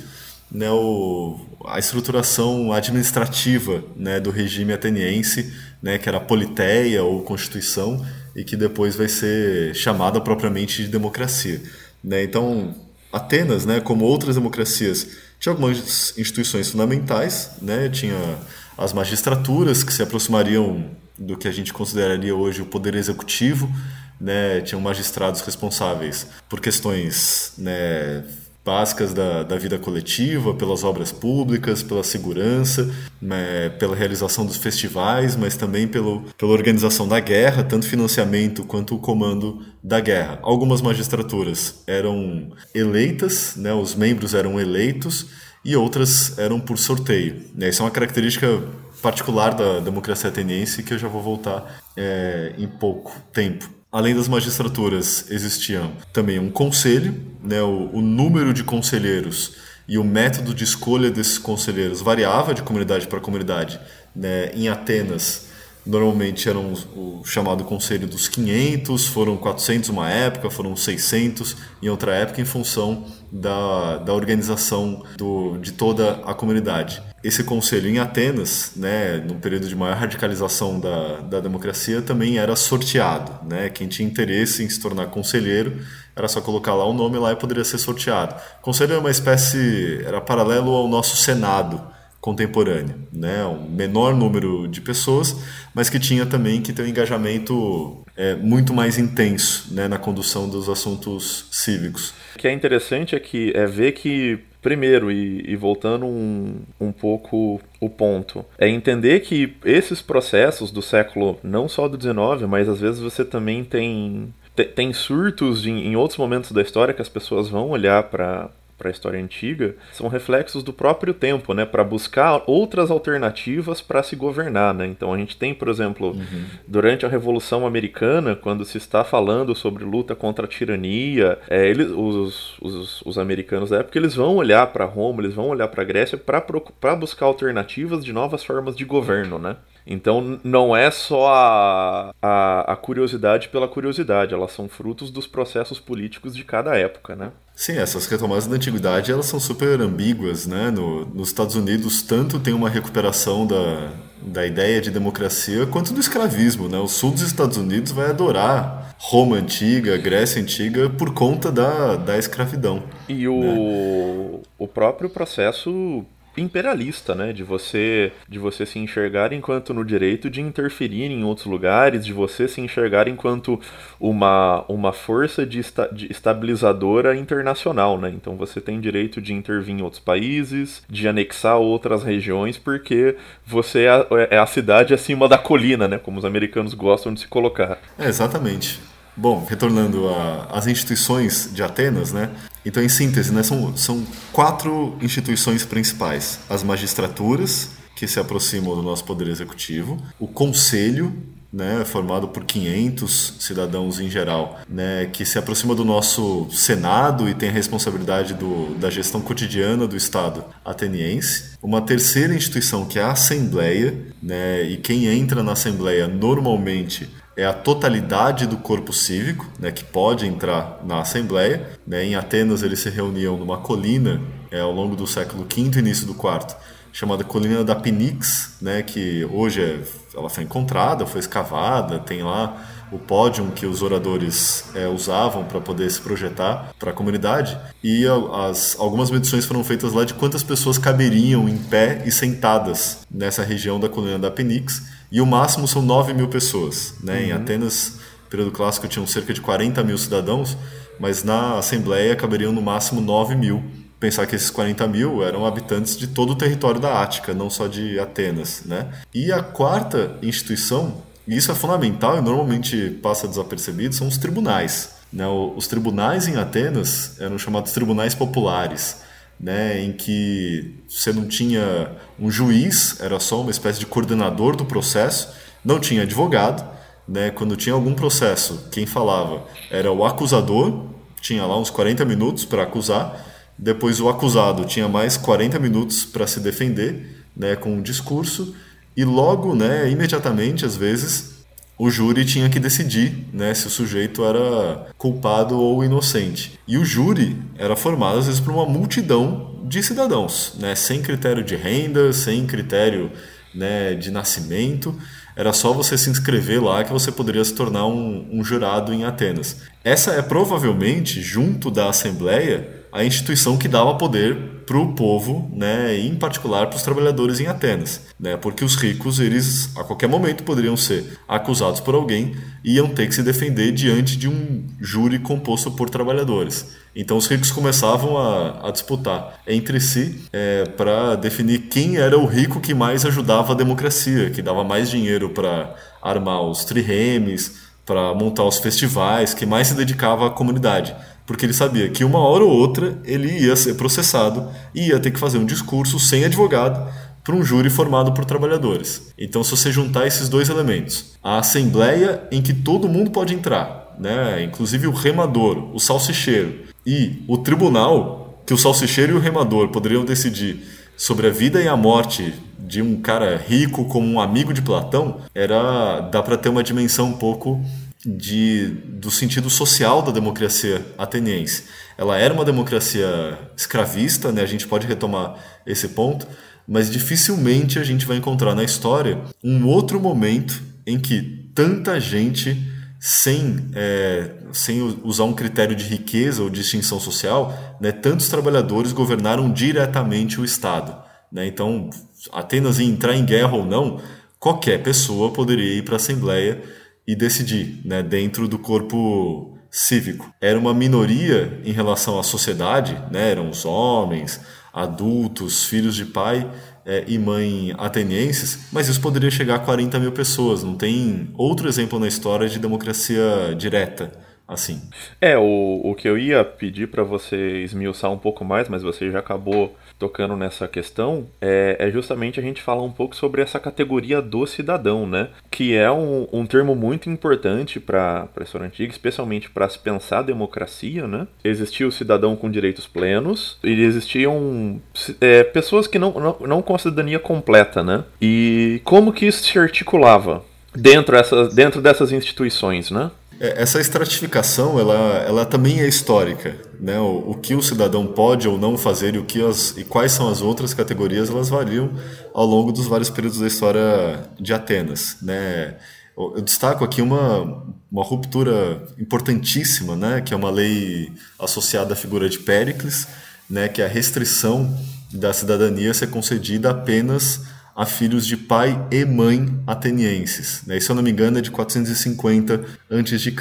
né, 0.51 0.71
o, 0.71 1.39
a 1.67 1.79
estruturação 1.79 2.73
administrativa 2.73 3.85
né, 3.95 4.19
do 4.19 4.31
regime 4.31 4.73
ateniense, 4.73 5.53
né, 5.83 5.99
que 5.99 6.09
era 6.09 6.19
a 6.19 6.21
Politeia 6.21 7.05
ou 7.05 7.23
Constituição, 7.23 8.05
e 8.35 8.45
que 8.45 8.57
depois 8.57 8.97
vai 8.97 9.09
ser 9.09 9.75
chamada 9.75 10.21
propriamente 10.21 10.83
de 10.83 10.89
democracia. 10.89 11.61
Né? 12.03 12.25
Então, 12.25 12.75
Atenas, 13.13 13.67
né, 13.67 13.81
como 13.81 14.05
outras 14.05 14.37
democracias, 14.37 15.07
tinha 15.39 15.53
algumas 15.53 16.17
instituições 16.17 16.71
fundamentais, 16.71 17.51
né, 17.61 17.89
tinha 17.89 18.39
as 18.79 18.93
magistraturas 18.93 19.83
que 19.83 19.93
se 19.93 20.03
aproximariam 20.03 20.91
do 21.21 21.37
que 21.37 21.47
a 21.47 21.53
gente 21.53 21.73
consideraria 21.73 22.35
hoje 22.35 22.63
o 22.63 22.67
poder 22.67 22.95
executivo, 22.95 23.71
né? 24.19 24.63
Tinham 24.63 24.81
magistrados 24.81 25.43
responsáveis 25.43 26.27
por 26.49 26.61
questões, 26.61 27.53
né, 27.59 28.25
básicas 28.65 29.15
da, 29.15 29.43
da 29.43 29.57
vida 29.57 29.79
coletiva, 29.79 30.55
pelas 30.55 30.85
obras 30.85 31.11
públicas, 31.11 31.83
pela 31.83 32.05
segurança, 32.05 32.91
né, 33.21 33.71
pela 33.71 33.97
realização 33.97 34.45
dos 34.45 34.57
festivais, 34.57 35.35
mas 35.35 35.57
também 35.57 35.89
pelo, 35.89 36.23
pela 36.37 36.53
organização 36.53 37.09
da 37.09 37.19
guerra, 37.21 37.65
tanto 37.65 37.87
financiamento 37.87 38.65
quanto 38.65 38.95
o 38.95 38.99
comando 38.99 39.63
da 39.83 39.99
guerra. 39.99 40.39
Algumas 40.43 40.83
magistraturas 40.83 41.83
eram 41.87 42.53
eleitas, 42.75 43.57
né, 43.57 43.73
os 43.73 43.95
membros 43.95 44.35
eram 44.35 44.61
eleitos, 44.61 45.27
e 45.65 45.77
outras 45.77 46.39
eram 46.39 46.59
por 46.59 46.79
sorteio. 46.79 47.43
Né? 47.55 47.69
Isso 47.69 47.83
é 47.83 47.85
uma 47.85 47.91
característica 47.91 48.63
particular 49.01 49.55
da 49.55 49.81
democracia 49.81 50.29
ateniense 50.29 50.83
que 50.83 50.95
eu 50.95 50.99
já 50.99 51.09
vou 51.09 51.23
voltar 51.23 51.81
é, 51.97 52.55
em 52.59 52.67
pouco 52.67 53.13
tempo. 53.33 53.69
Além 53.93 54.15
das 54.15 54.29
magistraturas, 54.29 55.27
existia 55.31 55.91
também 56.13 56.39
um 56.39 56.51
conselho, 56.51 57.21
né, 57.43 57.61
o, 57.61 57.91
o 57.93 58.01
número 58.01 58.55
de 58.55 58.63
conselheiros 58.63 59.57
e 59.89 59.99
o 59.99 60.05
método 60.05 60.55
de 60.55 60.63
escolha 60.63 61.11
desses 61.11 61.39
conselheiros 61.39 62.01
variava 62.01 62.55
de 62.55 62.63
comunidade 62.63 63.09
para 63.09 63.19
comunidade. 63.19 63.81
Né? 64.15 64.53
Em 64.55 64.69
Atenas, 64.69 65.47
normalmente 65.85 66.49
eram 66.49 66.73
o 66.95 67.23
chamado 67.25 67.65
Conselho 67.65 68.07
dos 68.07 68.29
500, 68.29 69.09
foram 69.09 69.37
400 69.37 69.89
uma 69.91 70.09
época, 70.09 70.49
foram 70.51 70.77
600 70.77 71.57
em 71.83 71.89
outra 71.89 72.15
época, 72.15 72.41
em 72.41 72.45
função 72.45 73.05
da, 73.33 73.97
da 73.99 74.15
organização 74.15 75.05
do, 75.17 75.59
de 75.59 75.73
toda 75.73 76.21
a 76.25 76.35
comunidade. 76.35 77.03
Esse 77.23 77.45
conselho 77.45 77.89
em 77.89 77.99
Atenas, 77.99 78.73
né, 78.75 79.19
no 79.19 79.35
período 79.35 79.69
de 79.69 79.77
maior 79.77 79.97
radicalização 79.97 80.81
da, 80.81 81.19
da 81.19 81.41
democracia, 81.41 82.01
também 82.01 82.39
era 82.39 82.57
sorteado. 82.57 83.47
Né? 83.47 83.69
Quem 83.69 83.89
tinha 83.89 84.09
interesse 84.09 84.65
em 84.65 84.69
se 84.69 84.81
tornar 84.81 85.07
conselheiro 85.07 85.81
era 86.17 86.27
só 86.29 86.41
colocar 86.41 86.75
lá 86.75 86.85
o 86.87 86.95
nome 86.95 87.19
lá 87.19 87.33
e 87.33 87.37
poderia 87.37 87.65
ser 87.65 87.79
sorteado. 87.79 88.35
conselho 88.63 88.93
era 88.93 89.01
uma 89.01 89.11
espécie, 89.11 90.03
era 90.05 90.21
paralelo 90.21 90.71
ao 90.73 90.89
nosso 90.89 91.17
Senado, 91.17 91.83
contemporâneo, 92.21 92.95
né? 93.13 93.45
um 93.45 93.69
menor 93.69 94.15
número 94.15 94.67
de 94.69 94.81
pessoas, 94.81 95.37
mas 95.75 95.89
que 95.89 95.99
tinha 95.99 96.27
também 96.27 96.61
que 96.61 96.73
ter 96.73 96.83
um 96.83 96.87
engajamento 96.87 98.05
é, 98.17 98.35
muito 98.35 98.75
mais 98.75 98.99
intenso 98.99 99.69
né, 99.73 99.89
na 99.89 99.97
condução 99.99 100.49
dos 100.49 100.69
assuntos 100.69 101.47
cívicos. 101.51 102.13
O 102.35 102.39
que 102.39 102.47
é 102.47 102.53
interessante 102.53 103.15
é 103.15 103.21
que 103.21 103.53
é 103.55 103.65
ver 103.67 103.93
que 103.93 104.39
Primeiro, 104.61 105.11
e, 105.11 105.43
e, 105.47 105.57
voltando 105.57 106.05
um, 106.05 106.57
um 106.79 106.93
pouco 106.93 107.61
o 107.81 107.89
ponto, 107.89 108.45
é 108.59 108.69
entender 108.69 109.21
que 109.21 109.57
esses 109.65 110.03
processos 110.03 110.71
do 110.71 110.83
século, 110.83 111.39
não 111.43 111.67
só 111.67 111.89
do 111.89 111.97
19, 111.97 112.47
mas 112.47 112.69
às 112.69 112.79
vezes 112.79 113.01
você 113.01 113.25
também 113.25 113.65
tem, 113.65 114.35
tem 114.75 114.93
surtos 114.93 115.63
de, 115.63 115.71
em 115.71 115.97
outros 115.97 116.19
momentos 116.19 116.53
da 116.53 116.61
história 116.61 116.93
que 116.93 117.01
as 117.01 117.09
pessoas 117.09 117.49
vão 117.49 117.71
olhar 117.71 118.03
para 118.05 118.51
para 118.81 118.89
a 118.89 118.91
história 118.91 119.23
antiga 119.23 119.75
são 119.93 120.09
reflexos 120.09 120.63
do 120.63 120.73
próprio 120.73 121.13
tempo, 121.13 121.53
né, 121.53 121.67
para 121.67 121.85
buscar 121.85 122.43
outras 122.47 122.91
alternativas 122.91 123.83
para 123.83 124.03
se 124.03 124.17
governar, 124.17 124.73
né? 124.73 124.87
Então 124.87 125.13
a 125.13 125.19
gente 125.19 125.37
tem, 125.37 125.53
por 125.55 125.69
exemplo, 125.69 126.13
uhum. 126.13 126.45
durante 126.67 127.05
a 127.05 127.09
Revolução 127.09 127.67
Americana, 127.67 128.35
quando 128.35 128.65
se 128.65 128.79
está 128.79 129.05
falando 129.05 129.55
sobre 129.55 129.85
luta 129.85 130.15
contra 130.15 130.47
a 130.47 130.49
tirania, 130.49 131.39
é, 131.51 131.69
eles, 131.69 131.91
os, 131.91 132.59
os, 132.63 133.03
os, 133.03 133.19
americanos 133.19 133.69
da 133.69 133.81
época 133.81 133.99
eles 133.99 134.15
vão 134.15 134.37
olhar 134.37 134.67
para 134.69 134.87
Roma, 134.87 135.21
eles 135.21 135.35
vão 135.35 135.49
olhar 135.49 135.69
para 135.69 135.83
a 135.83 135.85
Grécia 135.85 136.17
para 136.17 136.97
buscar 136.97 137.27
alternativas 137.27 138.03
de 138.03 138.13
novas 138.13 138.43
formas 138.43 138.75
de 138.75 138.85
governo, 138.87 139.39
né? 139.39 139.57
Então 139.91 140.39
não 140.45 140.77
é 140.77 140.89
só 140.89 141.27
a, 141.27 142.15
a, 142.23 142.73
a, 142.73 142.77
curiosidade 142.77 143.49
pela 143.49 143.67
curiosidade, 143.67 144.33
elas 144.33 144.53
são 144.53 144.69
frutos 144.69 145.11
dos 145.11 145.27
processos 145.27 145.81
políticos 145.81 146.37
de 146.37 146.45
cada 146.45 146.77
época, 146.77 147.17
né? 147.17 147.33
Sim, 147.57 147.77
essas 147.77 148.07
retomadas 148.07 148.47
da 148.47 148.55
antiguidade 148.55 149.11
elas 149.11 149.27
são 149.27 149.41
super 149.41 149.81
ambíguas, 149.81 150.47
né? 150.47 150.71
No, 150.71 151.05
nos 151.07 151.29
Estados 151.29 151.57
Unidos 151.57 152.03
tanto 152.03 152.39
tem 152.39 152.55
uma 152.55 152.71
recuperação 152.71 153.45
da, 153.45 153.91
da 154.23 154.47
ideia 154.47 154.81
de 154.81 154.93
democracia 154.93 155.67
quanto 155.67 155.93
do 155.93 155.99
escravismo, 155.99 156.69
né? 156.69 156.79
O 156.79 156.87
sul 156.87 157.11
dos 157.11 157.23
Estados 157.23 157.57
Unidos 157.57 157.91
vai 157.91 158.11
adorar 158.11 158.95
Roma 158.97 159.39
antiga, 159.39 159.97
Grécia 159.97 160.41
antiga 160.41 160.89
por 160.89 161.13
conta 161.13 161.51
da, 161.51 161.97
da 161.97 162.17
escravidão. 162.17 162.85
E 163.09 163.27
o, 163.27 163.41
né? 163.41 164.41
o 164.57 164.69
próprio 164.69 165.11
processo 165.11 166.07
imperialista, 166.43 167.15
né? 167.15 167.33
De 167.33 167.43
você, 167.43 168.13
de 168.29 168.39
você 168.39 168.65
se 168.67 168.79
enxergar 168.79 169.33
enquanto 169.33 169.75
no 169.75 169.85
direito 169.85 170.31
de 170.31 170.41
interferir 170.41 171.11
em 171.11 171.25
outros 171.25 171.47
lugares, 171.47 172.05
de 172.05 172.13
você 172.13 172.47
se 172.49 172.61
enxergar 172.61 173.09
enquanto 173.09 173.61
uma, 173.99 174.65
uma 174.69 174.93
força 174.93 175.45
de, 175.47 175.61
esta, 175.61 175.89
de 175.93 176.11
estabilizadora 176.11 177.17
internacional, 177.17 177.99
né? 177.99 178.11
Então 178.11 178.37
você 178.37 178.61
tem 178.61 178.81
direito 178.81 179.21
de 179.21 179.33
intervir 179.33 179.75
em 179.75 179.83
outros 179.83 180.01
países, 180.01 180.83
de 180.89 181.09
anexar 181.09 181.59
outras 181.59 182.03
regiões, 182.03 182.57
porque 182.59 183.17
você 183.47 183.83
é 183.83 183.91
a, 183.91 184.07
é 184.31 184.39
a 184.39 184.47
cidade 184.47 184.95
acima 184.95 185.29
da 185.29 185.39
colina, 185.39 185.87
né? 185.89 185.99
Como 185.99 186.19
os 186.19 186.25
americanos 186.25 186.75
gostam 186.75 187.15
de 187.15 187.21
se 187.21 187.29
colocar. 187.29 187.79
É, 187.99 188.07
exatamente. 188.07 188.81
Bom, 189.21 189.45
retornando 189.47 190.09
às 190.51 190.67
instituições 190.67 191.51
de 191.53 191.63
Atenas, 191.63 192.11
né? 192.11 192.31
Então, 192.65 192.83
em 192.83 192.89
síntese, 192.89 193.31
né, 193.31 193.43
são, 193.43 193.77
são 193.77 194.03
quatro 194.33 194.97
instituições 195.03 195.63
principais: 195.63 196.41
as 196.49 196.63
magistraturas, 196.63 197.69
que 197.95 198.09
se 198.09 198.19
aproximam 198.19 198.75
do 198.75 198.83
nosso 198.83 199.05
poder 199.05 199.29
executivo, 199.29 199.99
o 200.19 200.27
conselho, 200.27 201.13
né, 201.53 201.85
formado 201.85 202.29
por 202.29 202.45
500 202.45 203.35
cidadãos 203.41 204.01
em 204.01 204.09
geral, 204.09 204.59
né, 204.67 205.05
que 205.13 205.27
se 205.27 205.39
aproxima 205.39 205.75
do 205.75 205.85
nosso 205.85 206.49
Senado 206.51 207.29
e 207.29 207.35
tem 207.35 207.51
a 207.51 207.53
responsabilidade 207.53 208.33
do, 208.33 208.75
da 208.77 208.89
gestão 208.89 209.21
cotidiana 209.21 209.87
do 209.87 209.99
Estado 209.99 210.43
ateniense. 210.65 211.59
Uma 211.63 211.83
terceira 211.83 212.35
instituição 212.35 212.87
que 212.87 212.99
é 212.99 213.03
a 213.03 213.13
Assembleia, 213.13 213.95
né, 214.23 214.63
e 214.63 214.79
quem 214.79 215.09
entra 215.09 215.43
na 215.43 215.53
Assembleia 215.53 216.09
normalmente 216.09 217.21
é 217.41 217.47
a 217.47 217.55
totalidade 217.55 218.47
do 218.47 218.59
corpo 218.59 218.93
cívico, 218.93 219.47
né, 219.59 219.73
que 219.73 219.83
pode 219.83 220.27
entrar 220.27 220.79
na 220.85 221.01
Assembleia. 221.01 221.71
Né? 221.87 222.05
Em 222.05 222.15
Atenas, 222.15 222.63
eles 222.63 222.81
se 222.81 222.91
reuniam 222.91 223.39
numa 223.39 223.57
colina 223.57 224.21
é, 224.51 224.61
ao 224.61 224.71
longo 224.71 224.95
do 224.95 225.07
século 225.07 225.45
V 225.45 225.49
e 225.59 225.79
início 225.79 226.07
do 226.07 226.13
IV, 226.13 226.55
chamada 226.93 227.25
Colina 227.25 227.65
da 227.65 227.75
Pinix, 227.75 228.57
né, 228.61 228.83
que 228.83 229.27
hoje 229.33 229.63
é, 229.63 229.81
ela 230.15 230.29
foi 230.29 230.45
encontrada, 230.45 231.07
foi 231.07 231.21
escavada, 231.21 231.99
tem 231.99 232.23
lá 232.23 232.63
o 232.93 232.99
pódio 232.99 233.51
que 233.53 233.65
os 233.65 233.81
oradores 233.81 234.65
é, 234.75 234.87
usavam 234.89 235.45
para 235.45 235.61
poder 235.61 235.89
se 235.91 236.01
projetar 236.01 236.75
para 236.79 236.91
a 236.91 236.95
comunidade. 236.95 237.57
E 237.83 238.05
as, 238.35 238.77
algumas 238.79 239.11
medições 239.11 239.47
foram 239.47 239.65
feitas 239.65 239.95
lá 239.95 240.05
de 240.05 240.13
quantas 240.13 240.43
pessoas 240.43 240.77
caberiam 240.77 241.49
em 241.49 241.57
pé 241.57 242.03
e 242.05 242.11
sentadas 242.11 243.07
nessa 243.11 243.43
região 243.45 243.81
da 243.81 243.89
colina 243.89 244.19
da 244.19 244.31
Penix. 244.31 244.83
E 245.11 245.21
o 245.21 245.27
máximo 245.27 245.67
são 245.67 245.83
9 245.83 246.15
mil 246.15 246.29
pessoas. 246.29 246.95
Né? 247.03 247.15
Uhum. 247.15 247.25
Em 247.27 247.33
Atenas, 247.33 247.99
período 248.29 248.51
clássico, 248.51 248.87
tinham 248.89 249.07
cerca 249.07 249.33
de 249.33 249.41
40 249.41 249.83
mil 249.83 249.99
cidadãos, 249.99 250.57
mas 250.99 251.25
na 251.25 251.59
Assembleia 251.59 252.15
caberiam 252.15 252.53
no 252.53 252.63
máximo 252.63 253.01
9 253.01 253.35
mil 253.35 253.63
pensar 253.99 254.27
que 254.27 254.35
esses 254.35 254.49
40 254.49 254.89
mil 254.89 255.23
eram 255.23 255.45
habitantes 255.45 255.97
de 255.97 256.07
todo 256.07 256.33
o 256.33 256.37
território 256.37 256.81
da 256.81 257.03
Ática, 257.03 257.35
não 257.35 257.51
só 257.51 257.67
de 257.67 257.99
Atenas. 257.99 258.63
Né? 258.65 258.89
E 259.13 259.31
a 259.31 259.43
quarta 259.43 260.17
instituição 260.23 261.03
e 261.31 261.37
isso 261.37 261.53
é 261.53 261.55
fundamental 261.55 262.19
e 262.19 262.21
normalmente 262.21 262.91
passa 263.01 263.29
desapercebido, 263.29 263.95
são 263.95 264.09
os 264.09 264.19
tribunais. 264.19 264.91
Né? 265.13 265.25
Os 265.29 265.69
tribunais 265.69 266.27
em 266.27 266.37
Atenas 266.37 267.21
eram 267.21 267.39
chamados 267.39 267.71
tribunais 267.71 268.17
populares, 268.17 268.97
né? 269.41 269.81
em 269.83 269.93
que 269.93 270.75
você 270.89 271.13
não 271.13 271.27
tinha 271.27 271.93
um 272.19 272.31
juiz, 272.31 273.01
era 273.01 273.19
só 273.19 273.41
uma 273.41 273.51
espécie 273.51 273.79
de 273.79 273.87
coordenador 273.87 274.55
do 274.55 274.65
processo, 274.65 275.35
não 275.65 275.81
tinha 275.81 276.03
advogado. 276.03 276.69
Né? 277.09 277.31
Quando 277.31 277.57
tinha 277.57 277.75
algum 277.75 277.95
processo, 277.95 278.69
quem 278.71 278.87
falava 278.87 279.45
era 279.71 279.91
o 279.91 280.05
acusador, 280.05 280.87
tinha 281.21 281.45
lá 281.45 281.59
uns 281.59 281.71
40 281.71 282.05
minutos 282.05 282.45
para 282.45 282.63
acusar, 282.63 283.27
depois 283.59 284.01
o 284.01 284.09
acusado 284.09 284.65
tinha 284.65 284.89
mais 284.89 285.17
40 285.17 285.59
minutos 285.59 286.05
para 286.05 286.27
se 286.27 286.41
defender 286.41 287.25
né, 287.37 287.57
com 287.57 287.75
um 287.75 287.83
discurso 287.83 288.55
e 288.97 289.05
logo, 289.05 289.55
né, 289.55 289.91
imediatamente, 289.91 290.65
às 290.65 290.77
vezes, 290.77 291.40
o 291.81 291.91
júri 291.91 292.27
tinha 292.27 292.51
que 292.51 292.61
decidir 292.61 293.27
né, 293.33 293.55
se 293.55 293.67
o 293.67 293.71
sujeito 293.71 294.23
era 294.23 294.89
culpado 294.99 295.59
ou 295.59 295.83
inocente. 295.83 296.61
E 296.69 296.77
o 296.77 296.85
júri 296.85 297.39
era 297.57 297.75
formado, 297.75 298.19
às 298.19 298.27
vezes, 298.27 298.39
por 298.39 298.53
uma 298.53 298.67
multidão 298.67 299.63
de 299.65 299.83
cidadãos, 299.83 300.57
né, 300.59 300.75
sem 300.75 301.01
critério 301.01 301.43
de 301.43 301.57
renda, 301.57 302.13
sem 302.13 302.47
critério 302.47 303.11
né, 303.55 303.95
de 303.95 304.11
nascimento. 304.11 304.95
Era 305.35 305.55
só 305.55 305.73
você 305.73 305.97
se 305.97 306.11
inscrever 306.11 306.63
lá 306.63 306.85
que 306.85 306.93
você 306.93 307.11
poderia 307.11 307.43
se 307.43 307.55
tornar 307.55 307.87
um, 307.87 308.29
um 308.31 308.45
jurado 308.45 308.93
em 308.93 309.05
Atenas. 309.05 309.63
Essa 309.83 310.11
é 310.11 310.21
provavelmente, 310.21 311.23
junto 311.23 311.71
da 311.71 311.89
Assembleia, 311.89 312.69
a 312.93 313.03
instituição 313.07 313.57
que 313.57 313.69
dava 313.69 313.95
poder 313.95 314.60
para 314.71 314.79
o 314.79 314.93
povo, 314.93 315.51
né, 315.53 315.99
em 315.99 316.15
particular 316.15 316.69
para 316.69 316.77
os 316.77 316.83
trabalhadores 316.85 317.41
em 317.41 317.49
Atenas, 317.49 318.03
né, 318.21 318.37
porque 318.37 318.65
os 318.65 318.77
ricos 318.77 319.19
eles 319.19 319.77
a 319.77 319.83
qualquer 319.83 320.09
momento 320.09 320.45
poderiam 320.45 320.77
ser 320.77 321.19
acusados 321.27 321.81
por 321.81 321.97
alguém 321.97 322.37
e 322.63 322.77
iam 322.77 322.87
ter 322.87 323.09
que 323.09 323.15
se 323.17 323.25
defender 323.25 323.73
diante 323.73 324.17
de 324.17 324.29
um 324.29 324.65
júri 324.79 325.19
composto 325.19 325.73
por 325.73 325.91
trabalhadores. 325.91 326.77
Então 326.95 327.17
os 327.17 327.27
ricos 327.27 327.51
começavam 327.51 328.17
a, 328.17 328.69
a 328.69 328.71
disputar 328.71 329.41
entre 329.45 329.81
si 329.81 330.21
é, 330.33 330.63
para 330.77 331.17
definir 331.17 331.63
quem 331.63 331.97
era 331.97 332.17
o 332.17 332.25
rico 332.25 332.61
que 332.61 332.73
mais 332.73 333.05
ajudava 333.05 333.55
a 333.55 333.57
democracia, 333.57 334.31
que 334.31 334.41
dava 334.41 334.63
mais 334.63 334.89
dinheiro 334.89 335.31
para 335.31 335.75
armar 336.01 336.43
os 336.43 336.65
triremes, 336.65 337.71
para 337.85 338.15
montar 338.15 338.45
os 338.45 338.59
festivais, 338.59 339.35
que 339.35 339.45
mais 339.45 339.67
se 339.67 339.75
dedicava 339.75 340.29
à 340.29 340.31
comunidade 340.31 340.95
porque 341.31 341.47
ele 341.47 341.53
sabia 341.53 341.89
que 341.89 342.03
uma 342.03 342.19
hora 342.19 342.43
ou 342.43 342.51
outra 342.51 342.99
ele 343.05 343.29
ia 343.29 343.55
ser 343.55 343.75
processado 343.75 344.49
e 344.75 344.89
ia 344.89 344.99
ter 344.99 345.13
que 345.13 345.21
fazer 345.21 345.39
um 345.39 345.45
discurso 345.45 345.97
sem 345.97 346.25
advogado 346.25 346.93
para 347.23 347.37
um 347.37 347.45
júri 347.45 347.71
formado 347.71 348.11
por 348.11 348.25
trabalhadores. 348.25 349.13
Então, 349.17 349.45
se 349.45 349.53
você 349.53 349.71
juntar 349.71 350.09
esses 350.09 350.29
dois 350.29 350.49
elementos, 350.49 351.13
a 351.23 351.39
assembleia 351.39 352.25
em 352.33 352.43
que 352.43 352.53
todo 352.53 352.89
mundo 352.89 353.13
pode 353.13 353.33
entrar, 353.33 353.95
né, 353.97 354.43
inclusive 354.43 354.89
o 354.89 354.91
remador, 354.91 355.73
o 355.73 355.79
salsicheiro, 355.79 356.65
e 356.85 357.23
o 357.29 357.39
tribunal, 357.39 358.43
que 358.45 358.53
o 358.53 358.59
salsicheiro 358.59 359.13
e 359.13 359.17
o 359.17 359.21
remador 359.21 359.69
poderiam 359.69 360.05
decidir 360.05 360.67
sobre 360.97 361.29
a 361.29 361.31
vida 361.31 361.63
e 361.63 361.69
a 361.69 361.77
morte 361.77 362.35
de 362.59 362.83
um 362.83 363.01
cara 363.01 363.37
rico 363.37 363.85
como 363.85 364.05
um 364.05 364.19
amigo 364.19 364.53
de 364.53 364.63
Platão, 364.63 365.19
era 365.33 366.01
dá 366.01 366.25
para 366.25 366.37
ter 366.37 366.49
uma 366.49 366.65
dimensão 366.65 367.07
um 367.07 367.17
pouco 367.17 367.65
de, 368.05 368.69
do 368.69 369.11
sentido 369.11 369.51
social 369.51 370.03
da 370.03 370.11
democracia 370.11 370.85
ateniense. 370.97 371.65
Ela 371.99 372.17
era 372.19 372.33
uma 372.33 372.45
democracia 372.45 373.39
escravista, 373.57 374.33
né? 374.33 374.43
a 374.43 374.47
gente 374.47 374.67
pode 374.67 374.87
retomar 374.87 375.37
esse 375.67 375.89
ponto, 375.89 376.27
mas 376.67 376.91
dificilmente 376.91 377.79
a 377.79 377.85
gente 377.85 378.07
vai 378.07 378.17
encontrar 378.17 378.55
na 378.55 378.65
história 378.65 379.21
um 379.45 379.67
outro 379.67 380.01
momento 380.01 380.63
em 380.87 380.99
que 380.99 381.51
tanta 381.55 382.01
gente, 382.01 382.57
sem, 382.99 383.69
é, 383.75 384.31
sem 384.53 384.81
usar 385.05 385.25
um 385.25 385.35
critério 385.35 385.77
de 385.77 385.85
riqueza 385.85 386.43
ou 386.43 386.49
distinção 386.49 386.99
social, 386.99 387.77
né, 387.81 387.93
tantos 387.93 388.29
trabalhadores 388.29 388.93
governaram 388.93 389.53
diretamente 389.53 390.41
o 390.41 390.45
Estado. 390.45 390.97
Né? 391.31 391.47
Então, 391.47 391.91
Atenas 392.33 392.79
ia 392.79 392.87
entrar 392.87 393.15
em 393.15 393.25
guerra 393.25 393.57
ou 393.57 393.67
não, 393.67 394.01
qualquer 394.39 394.83
pessoa 394.83 395.31
poderia 395.33 395.75
ir 395.75 395.83
para 395.83 395.95
a 395.95 395.97
Assembleia 395.97 396.63
e 397.11 397.17
decidir, 397.17 397.81
né, 397.85 398.05
dentro 398.05 398.47
do 398.47 398.57
corpo 398.57 399.59
cívico. 399.69 400.33
Era 400.41 400.57
uma 400.57 400.73
minoria 400.73 401.61
em 401.65 401.73
relação 401.73 402.21
à 402.21 402.23
sociedade, 402.23 402.97
né, 403.11 403.33
eram 403.33 403.51
os 403.51 403.65
homens, 403.65 404.41
adultos, 404.73 405.65
filhos 405.65 405.97
de 405.97 406.05
pai 406.05 406.49
é, 406.87 407.03
e 407.09 407.19
mãe 407.19 407.75
atenienses, 407.77 408.69
mas 408.71 408.89
isso 408.89 409.01
poderia 409.01 409.29
chegar 409.29 409.57
a 409.57 409.59
40 409.59 409.99
mil 409.99 410.13
pessoas. 410.13 410.63
Não 410.63 410.77
tem 410.77 411.31
outro 411.35 411.69
exemplo 411.69 411.99
na 411.99 412.07
história 412.07 412.49
de 412.49 412.61
democracia 412.61 413.57
direta 413.59 414.13
assim. 414.47 414.81
É, 415.21 415.37
o, 415.37 415.81
o 415.85 415.95
que 415.97 416.09
eu 416.09 416.17
ia 416.17 416.45
pedir 416.45 416.89
para 416.89 417.03
você 417.03 417.63
esmiuçar 417.63 418.11
um 418.11 418.19
pouco 418.19 418.45
mais, 418.45 418.69
mas 418.69 418.83
você 418.83 419.11
já 419.11 419.19
acabou 419.19 419.77
tocando 420.01 420.35
nessa 420.35 420.67
questão, 420.67 421.27
é, 421.43 421.77
é, 421.79 421.91
justamente 421.91 422.41
a 422.41 422.43
gente 422.43 422.63
falar 422.63 422.83
um 422.83 422.91
pouco 422.91 423.15
sobre 423.15 423.43
essa 423.43 423.61
categoria 423.61 424.23
do 424.23 424.47
cidadão, 424.47 425.07
né? 425.07 425.29
Que 425.51 425.77
é 425.77 425.93
um, 425.93 426.27
um 426.33 426.47
termo 426.47 426.75
muito 426.75 427.11
importante 427.11 427.79
para 427.79 428.27
a 428.35 428.43
história 428.43 428.67
antiga, 428.67 428.91
especialmente 428.91 429.51
para 429.51 429.69
se 429.69 429.79
pensar 429.79 430.23
democracia, 430.23 431.07
né? 431.07 431.29
Existia 431.45 431.87
o 431.87 431.93
cidadão 431.93 432.35
com 432.35 432.51
direitos 432.51 432.87
plenos 432.87 433.59
e 433.63 433.83
existiam 433.83 434.81
é, 435.21 435.45
pessoas 435.45 435.87
que 435.87 435.99
não, 435.99 436.13
não, 436.13 436.37
não 436.47 436.63
com 436.63 436.75
a 436.75 436.79
cidadania 436.79 437.19
completa, 437.19 437.85
né? 437.85 438.03
E 438.23 438.81
como 438.85 439.13
que 439.13 439.27
isso 439.27 439.45
se 439.45 439.59
articulava 439.59 440.43
dentro, 440.75 441.15
essa, 441.15 441.47
dentro 441.49 441.83
dessas 441.83 442.11
instituições, 442.11 442.91
né? 442.91 443.11
É, 443.39 443.63
essa 443.63 443.79
estratificação, 443.79 444.81
ela, 444.81 445.25
ela 445.27 445.45
também 445.45 445.81
é 445.81 445.87
histórica, 445.87 446.57
né? 446.81 446.99
O, 446.99 447.31
o, 447.31 447.35
que 447.35 447.55
o 447.55 447.63
cidadão 447.63 448.07
pode 448.07 448.49
ou 448.49 448.59
não 448.59 448.79
fazer 448.79 449.15
e, 449.15 449.19
o 449.19 449.25
que 449.25 449.43
as, 449.43 449.77
e 449.77 449.85
quais 449.85 450.13
são 450.13 450.29
as 450.29 450.41
outras 450.41 450.73
categorias, 450.73 451.29
elas 451.29 451.49
variam 451.49 451.91
ao 452.33 452.47
longo 452.47 452.73
dos 452.73 452.87
vários 452.87 453.11
períodos 453.11 453.39
da 453.39 453.47
história 453.47 454.31
de 454.39 454.53
Atenas, 454.53 455.17
né? 455.23 455.77
Eu 456.17 456.43
destaco 456.43 456.85
aqui 456.85 457.01
uma, 457.01 457.65
uma 457.91 458.05
ruptura 458.05 458.83
importantíssima, 458.99 459.97
né? 459.97 460.21
Que 460.21 460.35
é 460.35 460.37
uma 460.37 460.51
lei 460.51 461.13
associada 461.39 461.95
à 461.95 461.97
figura 461.97 462.29
de 462.29 462.39
Péricles, 462.39 463.07
né? 463.49 463.69
Que 463.69 463.81
é 463.81 463.87
a 463.87 463.89
restrição 463.89 464.77
da 465.13 465.33
cidadania 465.33 465.93
ser 465.95 466.09
concedida 466.09 466.71
apenas 466.71 467.43
a 467.81 467.87
filhos 467.87 468.27
de 468.27 468.37
pai 468.37 468.87
e 468.91 469.07
mãe 469.07 469.59
atenienses. 469.67 470.61
Né? 470.67 470.77
E, 470.77 470.81
se 470.83 470.91
eu 470.91 470.95
não 470.95 471.03
me 471.03 471.11
engano, 471.11 471.39
é 471.39 471.41
de 471.41 471.51
450 471.51 472.57
a.C. 472.91 473.35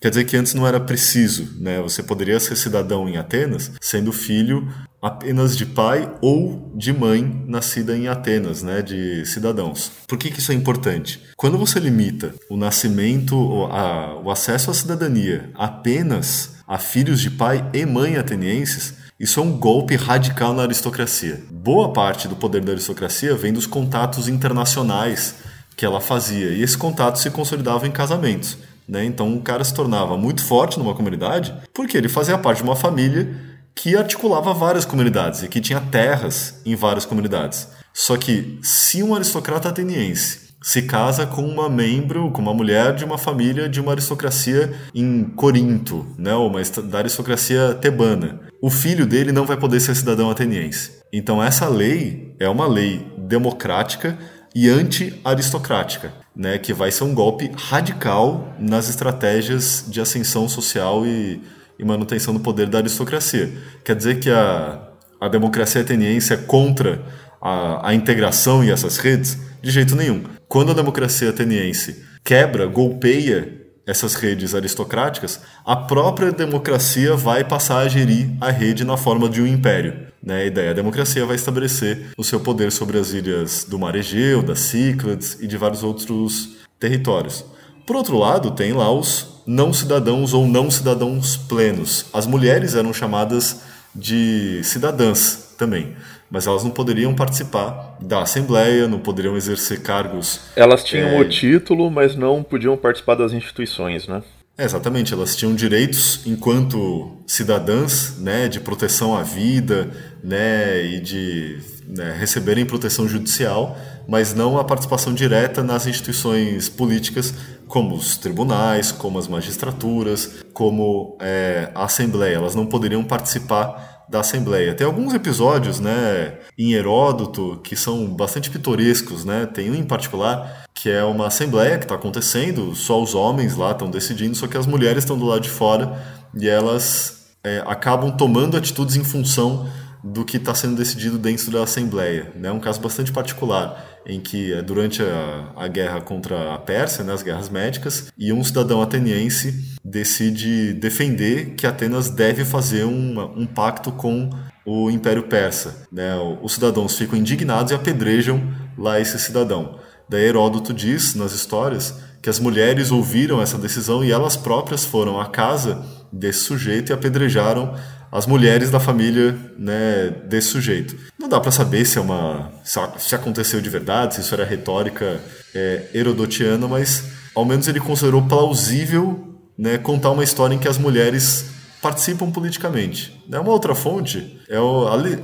Quer 0.00 0.10
dizer 0.10 0.24
que 0.26 0.36
antes 0.36 0.54
não 0.54 0.64
era 0.64 0.78
preciso. 0.78 1.56
Né? 1.58 1.82
Você 1.82 2.00
poderia 2.00 2.38
ser 2.38 2.54
cidadão 2.54 3.08
em 3.08 3.16
Atenas 3.16 3.72
sendo 3.80 4.12
filho 4.12 4.72
apenas 5.02 5.56
de 5.56 5.66
pai 5.66 6.08
ou 6.20 6.72
de 6.76 6.92
mãe 6.92 7.44
nascida 7.48 7.96
em 7.96 8.06
Atenas, 8.06 8.62
né, 8.62 8.80
de 8.80 9.24
cidadãos. 9.26 9.90
Por 10.06 10.18
que, 10.18 10.30
que 10.30 10.38
isso 10.38 10.52
é 10.52 10.54
importante? 10.54 11.20
Quando 11.36 11.58
você 11.58 11.80
limita 11.80 12.34
o 12.48 12.56
nascimento, 12.56 13.34
a, 13.72 14.20
o 14.22 14.30
acesso 14.30 14.70
à 14.70 14.74
cidadania 14.74 15.50
apenas 15.54 16.60
a 16.68 16.78
filhos 16.78 17.20
de 17.20 17.30
pai 17.30 17.68
e 17.72 17.84
mãe 17.84 18.16
atenienses, 18.16 18.94
isso 19.20 19.38
é 19.38 19.42
um 19.42 19.52
golpe 19.52 19.96
radical 19.96 20.54
na 20.54 20.62
aristocracia. 20.62 21.42
Boa 21.50 21.92
parte 21.92 22.26
do 22.26 22.34
poder 22.34 22.64
da 22.64 22.72
aristocracia 22.72 23.36
vem 23.36 23.52
dos 23.52 23.66
contatos 23.66 24.28
internacionais 24.28 25.34
que 25.76 25.84
ela 25.84 26.00
fazia, 26.00 26.48
e 26.52 26.62
esse 26.62 26.78
contato 26.78 27.18
se 27.18 27.28
consolidava 27.28 27.86
em 27.86 27.90
casamentos. 27.90 28.56
Né? 28.88 29.04
Então 29.04 29.36
o 29.36 29.42
cara 29.42 29.62
se 29.62 29.74
tornava 29.74 30.16
muito 30.16 30.42
forte 30.42 30.78
numa 30.78 30.94
comunidade 30.94 31.54
porque 31.74 31.98
ele 31.98 32.08
fazia 32.08 32.38
parte 32.38 32.58
de 32.58 32.64
uma 32.64 32.74
família 32.74 33.36
que 33.74 33.94
articulava 33.94 34.54
várias 34.54 34.86
comunidades 34.86 35.42
e 35.42 35.48
que 35.48 35.60
tinha 35.60 35.80
terras 35.82 36.60
em 36.64 36.74
várias 36.74 37.04
comunidades. 37.04 37.68
Só 37.92 38.16
que 38.16 38.58
se 38.62 39.02
um 39.02 39.14
aristocrata 39.14 39.68
ateniense 39.68 40.50
se 40.62 40.82
casa 40.82 41.26
com 41.26 41.42
uma 41.42 41.68
membro, 41.68 42.30
com 42.30 42.40
uma 42.40 42.54
mulher 42.54 42.94
de 42.94 43.04
uma 43.04 43.18
família 43.18 43.68
de 43.68 43.80
uma 43.80 43.92
aristocracia 43.92 44.74
em 44.94 45.24
Corinto, 45.24 46.06
né, 46.18 46.34
uma 46.34 46.60
da 46.62 46.98
aristocracia 46.98 47.74
tebana. 47.74 48.49
O 48.62 48.68
filho 48.68 49.06
dele 49.06 49.32
não 49.32 49.46
vai 49.46 49.56
poder 49.56 49.80
ser 49.80 49.94
cidadão 49.94 50.30
ateniense. 50.30 51.00
Então 51.10 51.42
essa 51.42 51.66
lei 51.66 52.34
é 52.38 52.48
uma 52.48 52.66
lei 52.66 53.06
democrática 53.16 54.18
e 54.54 54.68
anti-aristocrática, 54.68 56.12
né, 56.36 56.58
que 56.58 56.74
vai 56.74 56.90
ser 56.90 57.04
um 57.04 57.14
golpe 57.14 57.50
radical 57.56 58.54
nas 58.58 58.90
estratégias 58.90 59.84
de 59.88 60.00
ascensão 60.00 60.48
social 60.48 61.06
e, 61.06 61.40
e 61.78 61.84
manutenção 61.84 62.34
do 62.34 62.40
poder 62.40 62.68
da 62.68 62.78
aristocracia. 62.78 63.50
Quer 63.82 63.96
dizer 63.96 64.18
que 64.18 64.30
a, 64.30 64.88
a 65.20 65.28
democracia 65.28 65.80
ateniense 65.80 66.34
é 66.34 66.36
contra 66.36 67.02
a, 67.40 67.88
a 67.88 67.94
integração 67.94 68.62
e 68.62 68.70
essas 68.70 68.98
redes? 68.98 69.38
De 69.62 69.70
jeito 69.70 69.96
nenhum. 69.96 70.24
Quando 70.48 70.72
a 70.72 70.74
democracia 70.74 71.30
ateniense 71.30 72.04
quebra, 72.22 72.66
golpeia 72.66 73.59
essas 73.90 74.14
redes 74.14 74.54
aristocráticas, 74.54 75.40
a 75.66 75.74
própria 75.74 76.30
democracia 76.30 77.16
vai 77.16 77.42
passar 77.42 77.80
a 77.80 77.88
gerir 77.88 78.30
a 78.40 78.50
rede 78.50 78.84
na 78.84 78.96
forma 78.96 79.28
de 79.28 79.42
um 79.42 79.46
império. 79.46 80.06
Né? 80.22 80.42
A 80.42 80.44
ideia, 80.44 80.70
a 80.70 80.74
democracia 80.74 81.26
vai 81.26 81.34
estabelecer 81.34 82.12
o 82.16 82.22
seu 82.22 82.38
poder 82.38 82.70
sobre 82.70 82.98
as 82.98 83.12
ilhas 83.12 83.64
do 83.68 83.78
Mar 83.78 83.96
Egeu, 83.96 84.42
das 84.42 84.60
Cíclades 84.60 85.38
e 85.40 85.46
de 85.48 85.56
vários 85.56 85.82
outros 85.82 86.50
territórios. 86.78 87.44
Por 87.84 87.96
outro 87.96 88.16
lado, 88.16 88.52
tem 88.52 88.72
lá 88.72 88.92
os 88.92 89.42
não 89.44 89.72
cidadãos 89.72 90.32
ou 90.32 90.46
não 90.46 90.70
cidadãos 90.70 91.36
plenos. 91.36 92.06
As 92.12 92.26
mulheres 92.26 92.76
eram 92.76 92.92
chamadas 92.92 93.62
de 93.92 94.60
cidadãs 94.62 95.49
também 95.60 95.94
mas 96.30 96.46
elas 96.46 96.62
não 96.62 96.70
poderiam 96.70 97.12
participar 97.12 97.96
da 98.00 98.22
Assembleia, 98.22 98.86
não 98.86 99.00
poderiam 99.00 99.36
exercer 99.36 99.82
cargos. 99.82 100.40
Elas 100.54 100.84
tinham 100.84 101.08
é... 101.08 101.20
o 101.20 101.28
título, 101.28 101.90
mas 101.90 102.14
não 102.14 102.42
podiam 102.42 102.76
participar 102.76 103.16
das 103.16 103.32
instituições, 103.32 104.06
né? 104.06 104.22
É, 104.56 104.64
exatamente, 104.64 105.12
elas 105.12 105.34
tinham 105.34 105.54
direitos 105.54 106.20
enquanto 106.26 107.16
cidadãs, 107.26 108.18
né, 108.18 108.46
de 108.46 108.60
proteção 108.60 109.16
à 109.16 109.22
vida, 109.22 109.88
né, 110.22 110.84
e 110.84 111.00
de 111.00 111.58
né, 111.88 112.14
receberem 112.18 112.66
proteção 112.66 113.08
judicial, 113.08 113.78
mas 114.06 114.34
não 114.34 114.58
a 114.58 114.64
participação 114.64 115.14
direta 115.14 115.62
nas 115.62 115.86
instituições 115.86 116.68
políticas, 116.68 117.32
como 117.66 117.94
os 117.94 118.18
tribunais, 118.18 118.92
como 118.92 119.18
as 119.18 119.26
magistraturas, 119.26 120.42
como 120.52 121.16
é, 121.20 121.70
a 121.74 121.84
Assembleia. 121.84 122.36
Elas 122.36 122.54
não 122.54 122.66
poderiam 122.66 123.02
participar 123.02 123.99
da 124.10 124.20
Assembleia. 124.20 124.74
Tem 124.74 124.86
alguns 124.86 125.14
episódios, 125.14 125.78
né, 125.78 126.34
em 126.58 126.72
Heródoto 126.72 127.60
que 127.62 127.76
são 127.76 128.06
bastante 128.08 128.50
pitorescos, 128.50 129.24
né? 129.24 129.46
Tem 129.46 129.70
um 129.70 129.74
em 129.74 129.84
particular 129.84 130.64
que 130.74 130.90
é 130.90 131.04
uma 131.04 131.26
assembleia 131.26 131.78
que 131.78 131.84
está 131.84 131.94
acontecendo, 131.94 132.74
só 132.74 133.00
os 133.02 133.14
homens 133.14 133.56
lá 133.56 133.72
estão 133.72 133.90
decidindo, 133.90 134.34
só 134.34 134.46
que 134.46 134.56
as 134.56 134.66
mulheres 134.66 135.04
estão 135.04 135.16
do 135.16 135.26
lado 135.26 135.42
de 135.42 135.50
fora 135.50 135.96
e 136.34 136.48
elas 136.48 137.26
é, 137.44 137.62
acabam 137.66 138.10
tomando 138.16 138.56
atitudes 138.56 138.96
em 138.96 139.04
função 139.04 139.68
do 140.02 140.24
que 140.24 140.36
está 140.36 140.54
sendo 140.54 140.76
decidido 140.76 141.18
dentro 141.18 141.50
da 141.50 141.62
Assembleia. 141.62 142.32
É 142.34 142.38
né? 142.38 142.50
um 142.50 142.60
caso 142.60 142.80
bastante 142.80 143.12
particular, 143.12 144.00
em 144.06 144.20
que 144.20 144.52
é 144.52 144.62
durante 144.62 145.02
a, 145.02 145.52
a 145.56 145.68
guerra 145.68 146.00
contra 146.00 146.54
a 146.54 146.58
Pérsia, 146.58 147.04
né, 147.04 147.12
as 147.12 147.22
guerras 147.22 147.48
médicas, 147.48 148.12
e 148.16 148.32
um 148.32 148.42
cidadão 148.42 148.80
ateniense 148.80 149.78
decide 149.84 150.72
defender 150.72 151.54
que 151.54 151.66
Atenas 151.66 152.10
deve 152.10 152.44
fazer 152.44 152.84
um, 152.84 153.20
um 153.36 153.46
pacto 153.46 153.92
com 153.92 154.30
o 154.64 154.90
Império 154.90 155.24
Persa. 155.24 155.86
Né? 155.92 156.14
Os 156.42 156.54
cidadãos 156.54 156.96
ficam 156.96 157.18
indignados 157.18 157.72
e 157.72 157.74
apedrejam 157.74 158.42
lá 158.76 159.00
esse 159.00 159.18
cidadão. 159.18 159.78
Daí 160.08 160.24
Heródoto 160.24 160.72
diz 160.72 161.14
nas 161.14 161.32
histórias 161.32 161.94
que 162.22 162.28
as 162.28 162.38
mulheres 162.38 162.90
ouviram 162.90 163.40
essa 163.40 163.56
decisão 163.56 164.04
e 164.04 164.10
elas 164.10 164.36
próprias 164.36 164.84
foram 164.84 165.20
à 165.20 165.26
casa 165.26 165.82
desse 166.12 166.40
sujeito 166.40 166.90
e 166.90 166.92
apedrejaram 166.92 167.74
as 168.10 168.26
mulheres 168.26 168.70
da 168.70 168.80
família 168.80 169.36
né, 169.56 170.10
desse 170.26 170.48
sujeito. 170.48 170.96
Não 171.18 171.28
dá 171.28 171.40
para 171.40 171.50
saber 171.50 171.84
se 171.84 171.98
é 171.98 172.00
uma 172.00 172.50
se 172.64 173.14
aconteceu 173.14 173.60
de 173.60 173.68
verdade, 173.68 174.16
se 174.16 174.20
isso 174.20 174.34
era 174.34 174.44
retórica 174.44 175.20
é, 175.54 175.88
herodotiana, 175.94 176.66
mas 176.66 177.04
ao 177.34 177.44
menos 177.44 177.68
ele 177.68 177.80
considerou 177.80 178.22
plausível 178.22 179.38
né, 179.56 179.78
contar 179.78 180.10
uma 180.10 180.24
história 180.24 180.54
em 180.54 180.58
que 180.58 180.68
as 180.68 180.78
mulheres 180.78 181.46
participam 181.80 182.30
politicamente. 182.30 183.22
Né, 183.28 183.38
uma 183.38 183.52
outra 183.52 183.74
fonte 183.74 184.40
é 184.48 184.56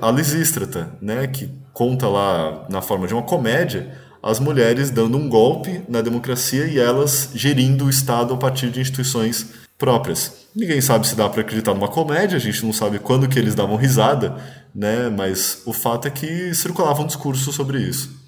a 0.00 0.10
Lisístrata, 0.10 0.90
né, 1.00 1.26
que 1.26 1.50
conta 1.72 2.08
lá 2.08 2.66
na 2.70 2.80
forma 2.80 3.06
de 3.06 3.14
uma 3.14 3.22
comédia 3.22 4.06
as 4.26 4.40
mulheres 4.40 4.90
dando 4.90 5.16
um 5.16 5.28
golpe 5.28 5.82
na 5.88 6.00
democracia 6.00 6.66
e 6.66 6.80
elas 6.80 7.30
gerindo 7.32 7.84
o 7.84 7.90
Estado 7.90 8.34
a 8.34 8.36
partir 8.36 8.70
de 8.70 8.80
instituições 8.80 9.46
próprias. 9.78 10.45
Ninguém 10.56 10.80
sabe 10.80 11.06
se 11.06 11.14
dá 11.14 11.28
para 11.28 11.42
acreditar 11.42 11.74
numa 11.74 11.86
comédia, 11.86 12.38
a 12.38 12.40
gente 12.40 12.64
não 12.64 12.72
sabe 12.72 12.98
quando 12.98 13.28
que 13.28 13.38
eles 13.38 13.54
davam 13.54 13.76
risada, 13.76 14.34
né? 14.74 15.10
Mas 15.10 15.62
o 15.66 15.72
fato 15.74 16.08
é 16.08 16.10
que 16.10 16.54
circulava 16.54 17.02
um 17.02 17.06
discurso 17.06 17.52
sobre 17.52 17.78
isso. 17.78 18.18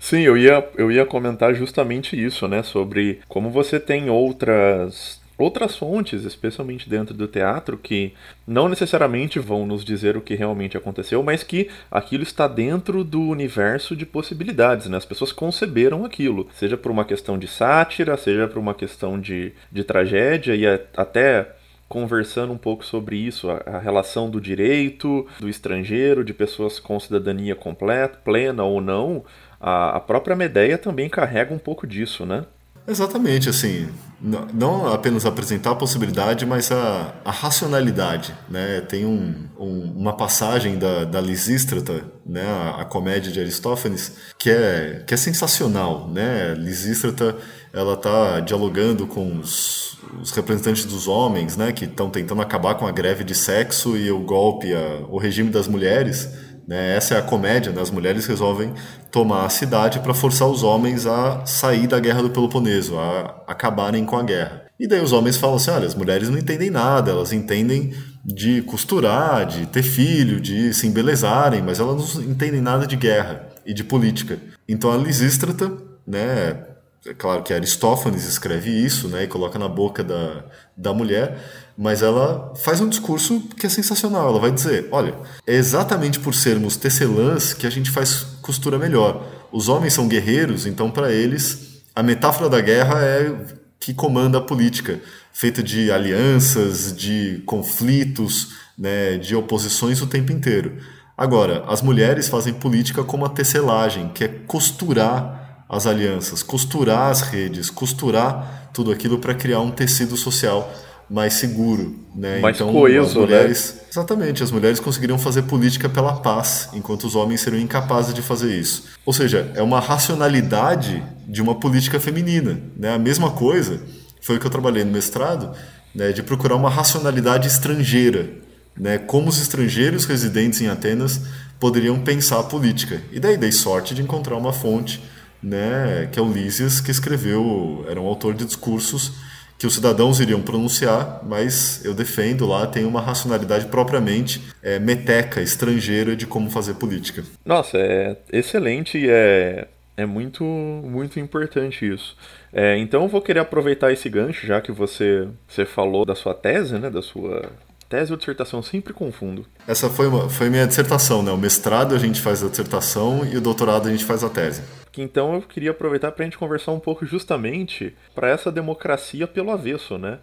Sim, 0.00 0.22
eu 0.22 0.36
ia, 0.36 0.68
eu 0.76 0.90
ia 0.90 1.06
comentar 1.06 1.54
justamente 1.54 2.20
isso, 2.20 2.48
né? 2.48 2.64
Sobre 2.64 3.20
como 3.28 3.50
você 3.50 3.78
tem 3.78 4.10
outras 4.10 5.24
outras 5.38 5.76
fontes, 5.76 6.24
especialmente 6.24 6.88
dentro 6.88 7.14
do 7.14 7.28
teatro, 7.28 7.76
que 7.76 8.14
não 8.46 8.68
necessariamente 8.68 9.38
vão 9.38 9.66
nos 9.66 9.84
dizer 9.84 10.16
o 10.16 10.20
que 10.20 10.34
realmente 10.34 10.76
aconteceu, 10.76 11.22
mas 11.22 11.42
que 11.42 11.68
aquilo 11.90 12.22
está 12.22 12.48
dentro 12.48 13.04
do 13.04 13.20
universo 13.20 13.94
de 13.94 14.06
possibilidades, 14.06 14.88
né? 14.88 14.96
As 14.96 15.04
pessoas 15.04 15.32
conceberam 15.32 16.04
aquilo, 16.04 16.48
seja 16.54 16.76
por 16.76 16.90
uma 16.90 17.04
questão 17.04 17.38
de 17.38 17.46
sátira, 17.46 18.16
seja 18.16 18.48
por 18.48 18.58
uma 18.58 18.74
questão 18.74 19.20
de, 19.20 19.52
de 19.70 19.84
tragédia 19.84 20.56
e 20.56 20.66
até 20.96 21.54
conversando 21.88 22.52
um 22.52 22.58
pouco 22.58 22.84
sobre 22.84 23.16
isso, 23.16 23.48
a, 23.50 23.78
relação 23.78 24.28
do 24.28 24.40
direito, 24.40 25.26
do 25.38 25.48
estrangeiro, 25.48 26.24
de 26.24 26.34
pessoas 26.34 26.80
com 26.80 26.98
cidadania 26.98 27.54
completa, 27.54 28.18
plena 28.24 28.64
ou 28.64 28.80
não, 28.80 29.24
a, 29.60 29.96
a 29.96 30.00
própria 30.00 30.36
Medeia 30.36 30.76
também 30.76 31.08
carrega 31.08 31.54
um 31.54 31.58
pouco 31.58 31.86
disso, 31.86 32.26
né? 32.26 32.44
Exatamente, 32.88 33.48
assim, 33.48 33.88
não 34.20 34.92
apenas 34.92 35.26
apresentar 35.26 35.72
a 35.72 35.74
possibilidade, 35.74 36.46
mas 36.46 36.70
a, 36.70 37.14
a 37.24 37.32
racionalidade, 37.32 38.32
né? 38.48 38.80
Tem 38.82 39.04
um, 39.04 39.48
um, 39.58 39.92
uma 39.96 40.16
passagem 40.16 40.78
da, 40.78 41.04
da 41.04 41.20
Lisístrata, 41.20 42.04
né? 42.24 42.46
A, 42.46 42.82
a, 42.82 42.84
comédia 42.84 43.32
de 43.32 43.40
Aristófanes, 43.40 44.16
que 44.38 44.50
é, 44.50 45.02
que 45.04 45.12
é 45.12 45.16
sensacional, 45.16 46.08
né? 46.08 46.54
Lisístrata, 46.54 47.36
ela 47.72 47.94
está 47.94 48.38
dialogando 48.38 49.04
com 49.08 49.36
os, 49.36 49.98
os, 50.20 50.30
representantes 50.32 50.84
dos 50.84 51.08
homens, 51.08 51.56
né? 51.56 51.72
Que 51.72 51.84
estão 51.84 52.10
tentando 52.10 52.42
acabar 52.42 52.74
com 52.74 52.86
a 52.86 52.92
greve 52.92 53.24
de 53.24 53.34
sexo 53.34 53.96
e 53.96 54.10
o 54.10 54.20
golpe, 54.20 54.72
a, 54.72 55.06
o 55.08 55.18
regime 55.18 55.50
das 55.50 55.66
mulheres, 55.68 56.28
né? 56.66 56.96
Essa 56.96 57.14
é 57.14 57.18
a 57.18 57.22
comédia, 57.22 57.72
né? 57.72 57.80
as 57.80 57.90
mulheres 57.90 58.26
resolvem 58.26 58.74
tomar 59.10 59.46
a 59.46 59.48
cidade 59.48 60.00
para 60.00 60.12
forçar 60.12 60.48
os 60.48 60.62
homens 60.62 61.06
a 61.06 61.46
sair 61.46 61.86
da 61.86 62.00
guerra 62.00 62.22
do 62.22 62.30
Peloponeso, 62.30 62.98
a 62.98 63.44
acabarem 63.46 64.04
com 64.04 64.16
a 64.16 64.22
guerra. 64.22 64.66
E 64.78 64.86
daí 64.86 65.00
os 65.00 65.12
homens 65.12 65.36
falam 65.36 65.56
assim: 65.56 65.70
olha, 65.70 65.86
as 65.86 65.94
mulheres 65.94 66.28
não 66.28 66.38
entendem 66.38 66.70
nada, 66.70 67.10
elas 67.10 67.32
entendem 67.32 67.94
de 68.24 68.62
costurar, 68.62 69.46
de 69.46 69.66
ter 69.66 69.82
filho, 69.82 70.40
de 70.40 70.74
se 70.74 70.86
embelezarem, 70.86 71.62
mas 71.62 71.78
elas 71.78 72.14
não 72.14 72.22
entendem 72.24 72.60
nada 72.60 72.86
de 72.86 72.96
guerra 72.96 73.48
e 73.64 73.72
de 73.72 73.84
política. 73.84 74.38
Então 74.68 74.92
a 74.92 74.96
Lisístrata, 74.96 75.72
né, 76.06 76.75
é 77.06 77.14
claro 77.14 77.42
que 77.42 77.52
Aristófanes 77.52 78.24
escreve 78.24 78.70
isso, 78.70 79.08
né, 79.08 79.24
e 79.24 79.26
coloca 79.26 79.58
na 79.58 79.68
boca 79.68 80.02
da, 80.02 80.44
da 80.76 80.92
mulher, 80.92 81.38
mas 81.76 82.02
ela 82.02 82.54
faz 82.56 82.80
um 82.80 82.88
discurso 82.88 83.40
que 83.56 83.66
é 83.66 83.68
sensacional. 83.68 84.28
Ela 84.28 84.40
vai 84.40 84.50
dizer: 84.50 84.88
olha, 84.90 85.14
é 85.46 85.54
exatamente 85.54 86.18
por 86.18 86.34
sermos 86.34 86.76
tecelãs 86.76 87.52
que 87.52 87.66
a 87.66 87.70
gente 87.70 87.90
faz 87.90 88.26
costura 88.42 88.78
melhor. 88.78 89.26
Os 89.52 89.68
homens 89.68 89.92
são 89.92 90.08
guerreiros, 90.08 90.66
então 90.66 90.90
para 90.90 91.12
eles 91.12 91.82
a 91.94 92.02
metáfora 92.02 92.50
da 92.50 92.60
guerra 92.60 93.02
é 93.02 93.34
que 93.78 93.94
comanda 93.94 94.38
a 94.38 94.40
política, 94.40 95.00
feita 95.32 95.62
de 95.62 95.90
alianças, 95.90 96.94
de 96.94 97.42
conflitos, 97.46 98.54
né, 98.76 99.16
de 99.16 99.36
oposições 99.36 100.02
o 100.02 100.06
tempo 100.06 100.32
inteiro. 100.32 100.76
Agora, 101.16 101.64
as 101.66 101.80
mulheres 101.80 102.28
fazem 102.28 102.52
política 102.52 103.02
como 103.02 103.24
a 103.24 103.28
tecelagem, 103.30 104.08
que 104.08 104.24
é 104.24 104.28
costurar 104.28 105.45
as 105.68 105.86
alianças, 105.86 106.42
costurar 106.42 107.10
as 107.10 107.22
redes, 107.22 107.70
costurar 107.70 108.70
tudo 108.72 108.90
aquilo 108.92 109.18
para 109.18 109.34
criar 109.34 109.60
um 109.60 109.70
tecido 109.70 110.16
social 110.16 110.72
mais 111.08 111.34
seguro, 111.34 111.96
né? 112.14 112.40
Mais 112.40 112.56
então, 112.56 112.72
coeso, 112.72 113.08
as 113.08 113.14
mulheres, 113.14 113.74
né? 113.74 113.82
exatamente, 113.90 114.42
as 114.42 114.50
mulheres 114.50 114.80
conseguiriam 114.80 115.18
fazer 115.18 115.42
política 115.42 115.88
pela 115.88 116.14
paz, 116.16 116.68
enquanto 116.74 117.04
os 117.04 117.14
homens 117.14 117.40
seriam 117.40 117.60
incapazes 117.60 118.12
de 118.12 118.22
fazer 118.22 118.58
isso. 118.58 118.84
Ou 119.04 119.12
seja, 119.12 119.50
é 119.54 119.62
uma 119.62 119.78
racionalidade 119.78 121.02
de 121.26 121.40
uma 121.40 121.54
política 121.54 122.00
feminina, 122.00 122.60
né? 122.76 122.94
A 122.94 122.98
mesma 122.98 123.30
coisa 123.30 123.80
foi 124.20 124.36
o 124.36 124.40
que 124.40 124.46
eu 124.46 124.50
trabalhei 124.50 124.84
no 124.84 124.90
mestrado, 124.90 125.52
né? 125.94 126.10
De 126.10 126.22
procurar 126.22 126.56
uma 126.56 126.70
racionalidade 126.70 127.46
estrangeira, 127.46 128.28
né? 128.76 128.98
Como 128.98 129.28
os 129.28 129.40
estrangeiros 129.40 130.04
residentes 130.06 130.60
em 130.60 130.66
Atenas 130.66 131.20
poderiam 131.60 132.00
pensar 132.00 132.40
a 132.40 132.42
política. 132.42 133.00
E 133.12 133.20
daí 133.20 133.36
dei 133.36 133.52
sorte 133.52 133.94
de 133.94 134.02
encontrar 134.02 134.36
uma 134.36 134.52
fonte, 134.52 135.02
né? 135.46 136.08
Que 136.10 136.18
é 136.18 136.22
Lísias, 136.24 136.80
que 136.80 136.90
escreveu, 136.90 137.86
era 137.88 138.00
um 138.00 138.06
autor 138.06 138.34
de 138.34 138.44
discursos 138.44 139.12
que 139.58 139.66
os 139.66 139.74
cidadãos 139.74 140.20
iriam 140.20 140.42
pronunciar, 140.42 141.20
mas 141.24 141.82
eu 141.84 141.94
defendo 141.94 142.46
lá 142.46 142.66
tem 142.66 142.84
uma 142.84 143.00
racionalidade 143.00 143.66
propriamente 143.66 144.42
é, 144.62 144.78
meteca, 144.78 145.40
estrangeira 145.40 146.14
de 146.14 146.26
como 146.26 146.50
fazer 146.50 146.74
política. 146.74 147.24
Nossa, 147.44 147.78
é 147.78 148.16
excelente 148.30 148.98
e 148.98 149.08
é, 149.08 149.66
é 149.96 150.04
muito, 150.04 150.44
muito 150.44 151.18
importante 151.18 151.90
isso. 151.90 152.14
É, 152.52 152.76
então 152.76 153.04
eu 153.04 153.08
vou 153.08 153.22
querer 153.22 153.40
aproveitar 153.40 153.92
esse 153.92 154.10
gancho, 154.10 154.46
já 154.46 154.60
que 154.60 154.72
você, 154.72 155.26
você 155.48 155.64
falou 155.64 156.04
da 156.04 156.14
sua 156.14 156.34
tese, 156.34 156.78
né, 156.78 156.90
da 156.90 157.00
sua 157.00 157.50
Tese 157.88 158.12
ou 158.12 158.18
dissertação, 158.18 158.62
sempre 158.62 158.92
confundo. 158.92 159.46
Essa 159.66 159.88
foi, 159.88 160.08
uma, 160.08 160.28
foi 160.28 160.50
minha 160.50 160.66
dissertação, 160.66 161.22
né? 161.22 161.30
O 161.30 161.36
mestrado 161.36 161.94
a 161.94 161.98
gente 161.98 162.20
faz 162.20 162.42
a 162.42 162.48
dissertação 162.48 163.24
e 163.24 163.36
o 163.36 163.40
doutorado 163.40 163.88
a 163.88 163.90
gente 163.90 164.04
faz 164.04 164.24
a 164.24 164.28
tese. 164.28 164.62
Então 164.96 165.34
eu 165.34 165.42
queria 165.42 165.70
aproveitar 165.70 166.10
para 166.12 166.24
a 166.24 166.26
gente 166.26 166.38
conversar 166.38 166.72
um 166.72 166.80
pouco 166.80 167.04
justamente 167.04 167.94
para 168.14 168.28
essa 168.28 168.50
democracia 168.50 169.26
pelo 169.26 169.50
avesso, 169.50 169.98
né? 169.98 170.18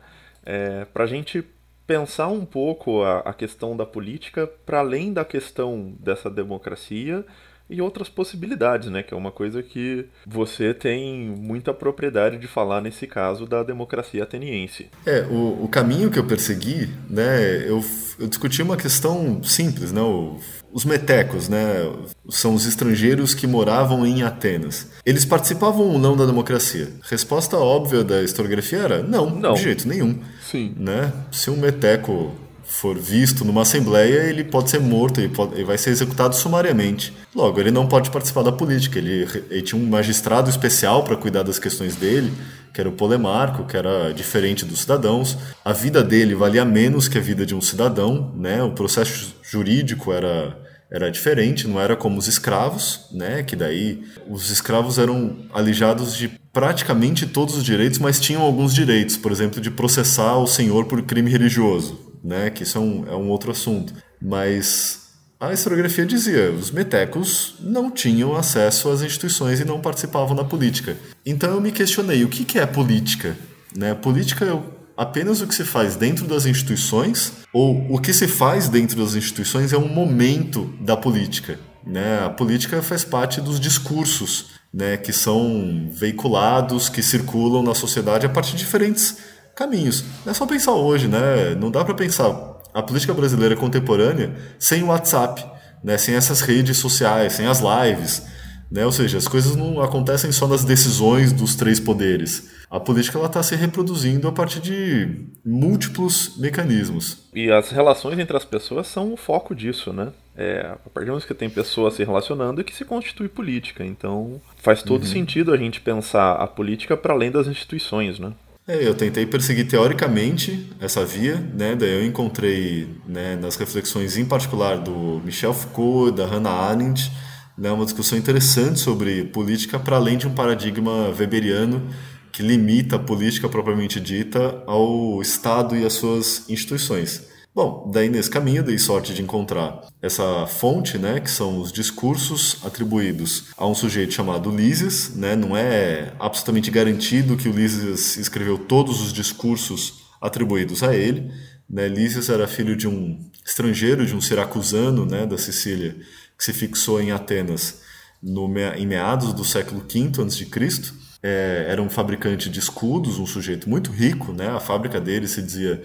É, 0.46 0.86
para 0.86 1.06
a 1.06 1.08
gente 1.08 1.44
pensar 1.86 2.28
um 2.28 2.46
pouco 2.46 3.04
a, 3.04 3.20
a 3.20 3.34
questão 3.34 3.78
da 3.78 3.86
política 3.86 4.48
para 4.66 4.80
além 4.80 5.14
da 5.14 5.24
questão 5.24 5.94
dessa 6.00 6.30
democracia 6.30 7.26
e 7.74 7.82
outras 7.82 8.08
possibilidades, 8.08 8.90
né? 8.90 9.02
Que 9.02 9.14
é 9.14 9.18
uma 9.18 9.32
coisa 9.32 9.64
que 9.64 10.06
você 10.28 10.74
tem 10.74 11.36
muita 11.38 11.74
propriedade 11.74 12.38
de 12.38 12.48
falar 12.48 12.82
nesse 12.82 13.08
caso 13.08 13.48
da 13.48 13.64
democracia 13.64 14.22
ateniense. 14.22 14.90
É, 15.06 15.22
o, 15.24 15.64
o 15.64 15.68
caminho 15.68 16.12
que 16.12 16.20
eu 16.20 16.24
persegui, 16.24 16.90
né? 17.10 17.68
Eu, 17.68 17.84
eu 18.20 18.28
discuti 18.28 18.62
uma 18.62 18.78
questão 18.78 19.42
simples, 19.44 19.92
né? 19.92 20.02
O, 20.02 20.38
os 20.72 20.86
metecos, 20.86 21.50
né? 21.50 21.92
São 22.30 22.54
os 22.54 22.66
estrangeiros 22.68 23.34
que 23.34 23.48
moravam 23.48 24.06
em 24.06 24.22
Atenas. 24.22 24.92
Eles 25.04 25.26
participavam 25.26 25.88
ou 25.88 25.98
não 25.98 26.16
da 26.16 26.26
democracia? 26.26 26.90
Resposta 27.04 27.58
óbvia 27.58 28.04
da 28.04 28.22
historiografia 28.22 28.80
era 28.80 29.04
não, 29.04 29.30
não. 29.30 29.54
de 29.54 29.64
jeito 29.64 29.88
nenhum. 29.88 30.20
Sim. 30.42 30.76
Né? 30.78 31.12
Se 31.32 31.50
um 31.50 31.58
meteco 31.58 32.32
for 32.74 32.98
visto 32.98 33.46
numa 33.46 33.62
assembleia, 33.62 34.24
ele 34.24 34.44
pode 34.44 34.72
ser 34.72 34.80
morto, 34.80 35.22
pode, 35.30 35.54
ele 35.54 35.64
vai 35.64 35.78
ser 35.78 35.92
executado 35.92 36.36
sumariamente. 36.36 37.14
Logo, 37.34 37.60
ele 37.60 37.70
não 37.70 37.88
pode 37.88 38.10
participar 38.10 38.42
da 38.42 38.52
política. 38.52 38.98
Ele, 38.98 39.28
ele 39.50 39.62
tinha 39.62 39.80
um 39.80 39.86
magistrado 39.86 40.50
especial 40.50 41.04
para 41.04 41.16
cuidar 41.16 41.44
das 41.44 41.60
questões 41.60 41.96
dele, 41.96 42.34
que 42.74 42.82
era 42.82 42.90
o 42.90 42.94
Polemarco, 42.94 43.66
que 43.66 43.78
era 43.78 44.12
diferente 44.12 44.66
dos 44.66 44.80
cidadãos. 44.80 45.38
A 45.64 45.72
vida 45.72 46.04
dele 46.04 46.34
valia 46.34 46.66
menos 46.66 47.08
que 47.08 47.18
a 47.18 47.22
vida 47.22 47.46
de 47.46 47.54
um 47.54 47.62
cidadão, 47.62 48.34
né? 48.36 48.64
O 48.64 48.72
processo 48.72 49.36
jurídico 49.44 50.12
era 50.12 50.60
era 50.92 51.10
diferente, 51.10 51.68
não 51.68 51.82
era 51.82 51.96
como 51.96 52.20
os 52.20 52.28
escravos, 52.28 53.08
né? 53.12 53.42
Que 53.42 53.56
daí 53.56 54.04
os 54.30 54.52
escravos 54.52 55.00
eram 55.00 55.48
alijados 55.52 56.16
de 56.16 56.30
praticamente 56.52 57.26
todos 57.26 57.58
os 57.58 57.64
direitos, 57.64 57.98
mas 57.98 58.20
tinham 58.20 58.44
alguns 58.44 58.76
direitos, 58.76 59.18
por 59.18 59.32
exemplo, 59.32 59.60
de 59.60 59.72
processar 59.72 60.38
o 60.38 60.46
senhor 60.46 60.86
por 60.86 61.02
crime 61.02 61.32
religioso 61.32 62.13
né? 62.24 62.50
Que 62.50 62.64
isso 62.64 62.78
é 62.78 62.82
um, 62.82 63.06
é 63.08 63.16
um 63.16 63.30
outro 63.30 63.52
assunto. 63.52 63.94
Mas 64.22 65.04
a 65.40 65.52
historiografia 65.52 66.06
dizia, 66.06 66.52
os 66.52 66.72
metecos 66.72 67.56
não 67.60 67.92
tinham 67.92 68.34
acesso 68.34 68.90
às 68.90 69.02
instituições 69.02 69.60
e 69.60 69.66
não 69.66 69.82
participavam 69.82 70.36
da 70.36 70.44
política. 70.46 70.96
Então 71.26 71.52
eu 71.52 71.60
me 71.60 71.72
questionei, 71.72 72.24
o 72.24 72.30
que, 72.30 72.46
que 72.46 72.58
é 72.58 72.66
política? 72.66 73.36
Né? 73.76 73.94
Política 73.94 74.46
é 74.46 74.60
apenas 74.96 75.42
o 75.42 75.48
que 75.48 75.54
se 75.54 75.66
faz 75.66 75.98
dentro 75.98 76.26
das 76.26 76.46
instituições 76.46 77.34
ou 77.52 77.94
o 77.94 78.00
que 78.00 78.14
se 78.14 78.28
faz 78.28 78.70
dentro 78.70 78.96
das 78.98 79.16
instituições 79.16 79.74
é 79.74 79.78
um 79.78 79.90
momento 79.90 80.74
da 80.80 80.96
política. 80.96 81.60
Né? 81.86 82.24
A 82.24 82.30
política 82.30 82.82
faz 82.82 83.04
parte 83.04 83.42
dos 83.42 83.60
discursos 83.60 84.52
né, 84.74 84.98
que 84.98 85.12
são 85.12 85.90
veiculados, 85.92 86.90
que 86.90 87.04
circulam 87.04 87.62
na 87.62 87.76
sociedade 87.76 88.26
a 88.26 88.30
partir 88.30 88.52
de 88.52 88.60
diferentes 88.60 89.18
caminhos. 89.56 90.04
Não 90.26 90.32
é 90.32 90.34
só 90.34 90.46
pensar 90.46 90.74
hoje, 90.74 91.08
né? 91.08 91.56
Não 91.60 91.72
dá 91.72 91.84
para 91.84 91.94
pensar 91.94 92.54
a 92.74 92.82
política 92.82 93.14
brasileira 93.14 93.56
contemporânea 93.56 94.36
sem 94.58 94.84
o 94.84 94.88
WhatsApp, 94.88 95.46
né? 95.84 95.98
Sem 95.98 96.16
essas 96.16 96.42
redes 96.42 96.78
sociais, 96.78 97.34
sem 97.34 97.46
as 97.46 97.62
lives, 97.62 98.24
né? 98.72 98.86
Ou 98.86 98.92
seja, 98.92 99.20
as 99.20 99.28
coisas 99.28 99.56
não 99.56 99.82
acontecem 99.82 100.32
só 100.32 100.48
nas 100.48 100.64
decisões 100.64 101.32
dos 101.32 101.56
três 101.56 101.80
poderes. 101.80 102.52
A 102.70 102.80
política 102.80 103.20
está 103.24 103.44
se 103.44 103.56
reproduzindo 103.56 104.28
a 104.28 104.32
partir 104.32 104.60
de 104.60 105.28
múltiplos 105.46 106.36
mecanismos. 106.40 107.30
E 107.36 107.52
as 107.52 107.70
relações 107.70 108.18
entre 108.18 108.36
as 108.36 108.44
pessoas 108.44 108.88
são 108.88 109.14
o 109.14 109.18
foco 109.18 109.54
disso, 109.54 109.94
né? 109.94 110.12
É, 110.36 110.62
a 110.62 110.90
partir 110.90 111.06
do 111.06 111.12
momento 111.12 111.28
que 111.28 111.36
tem 111.36 111.52
pessoas 111.52 111.94
se 111.94 112.04
relacionando 112.04 112.60
é 112.60 112.64
que 112.64 112.76
se 112.76 112.84
constitui 112.84 113.28
política. 113.28 113.86
Então 113.86 114.42
faz 114.58 114.82
todo 114.82 115.04
uhum. 115.04 115.08
sentido 115.08 115.54
a 115.54 115.58
gente 115.58 115.80
pensar 115.80 116.34
a 116.34 116.48
política 116.48 116.98
para 116.98 117.14
além 117.14 117.30
das 117.30 117.46
instituições, 117.46 118.18
né? 118.18 118.34
É, 118.66 118.88
eu 118.88 118.96
tentei 118.96 119.26
perseguir 119.26 119.68
teoricamente 119.68 120.70
essa 120.80 121.06
via, 121.06 121.36
né? 121.36 121.76
Daí 121.76 121.96
eu 121.96 122.06
encontrei 122.06 122.88
né, 123.06 123.36
nas 123.36 123.58
reflexões 123.58 124.16
em 124.18 124.24
particular 124.24 124.78
do 124.78 125.22
Michel 125.26 125.54
Foucault, 125.54 126.16
da 126.16 126.26
Hannah 126.26 126.50
Arendt, 126.50 127.12
né, 127.58 127.70
uma 127.72 127.84
discussão 127.84 128.18
interessante 128.18 128.80
sobre 128.80 129.26
política 129.26 129.78
para 129.78 129.98
além 129.98 130.18
de 130.18 130.28
um 130.28 130.34
paradigma 130.34 131.10
weberiano 131.10 131.90
que 132.32 132.42
limita 132.42 132.96
a 132.96 133.00
política 133.00 133.50
propriamente 133.50 134.00
dita 134.00 134.64
ao 134.66 135.22
Estado 135.22 135.76
e 135.76 135.86
às 135.86 135.94
suas 135.94 136.50
instituições. 136.50 137.33
Bom, 137.56 137.92
daí 137.94 138.10
nesse 138.10 138.32
caminho 138.32 138.64
dei 138.64 138.80
sorte 138.80 139.14
de 139.14 139.22
encontrar 139.22 139.82
essa 140.02 140.48
fonte, 140.48 140.98
né, 140.98 141.20
que 141.20 141.30
são 141.30 141.62
os 141.62 141.72
discursos 141.72 142.58
atribuídos 142.66 143.46
a 143.56 143.68
um 143.68 143.76
sujeito 143.76 144.12
chamado 144.12 144.50
Lísias, 144.50 145.16
né, 145.16 145.36
não 145.36 145.56
é 145.56 146.14
absolutamente 146.20 146.72
garantido 146.72 147.38
que 147.38 147.48
o 147.48 147.60
escreveu 147.60 148.58
todos 148.58 149.00
os 149.02 149.14
discursos 149.14 150.02
atribuídos 150.20 150.82
a 150.82 150.96
ele, 150.96 151.32
né, 151.70 151.88
Lísias 151.88 152.28
era 152.28 152.48
filho 152.48 152.76
de 152.76 152.88
um 152.88 153.20
estrangeiro, 153.46 154.04
de 154.04 154.16
um 154.16 154.22
siracusano, 154.22 155.06
né, 155.06 155.28
da 155.28 155.38
Sicília, 155.38 155.96
que 156.36 156.44
se 156.44 156.54
fixou 156.54 157.00
em 157.00 157.12
Atenas 157.12 157.82
no, 158.22 158.52
em 158.76 158.88
meados 158.88 159.32
do 159.32 159.46
século 159.46 159.82
V 159.82 160.12
a.C., 160.24 161.04
é, 161.26 161.68
era 161.70 161.82
um 161.82 161.90
fabricante 161.90 162.50
de 162.50 162.60
escudos, 162.60 163.18
um 163.18 163.26
sujeito 163.26 163.70
muito 163.70 163.92
rico, 163.92 164.34
né, 164.34 164.50
a 164.50 164.60
fábrica 164.60 165.00
dele 165.00 165.28
se 165.28 165.42
dizia 165.42 165.82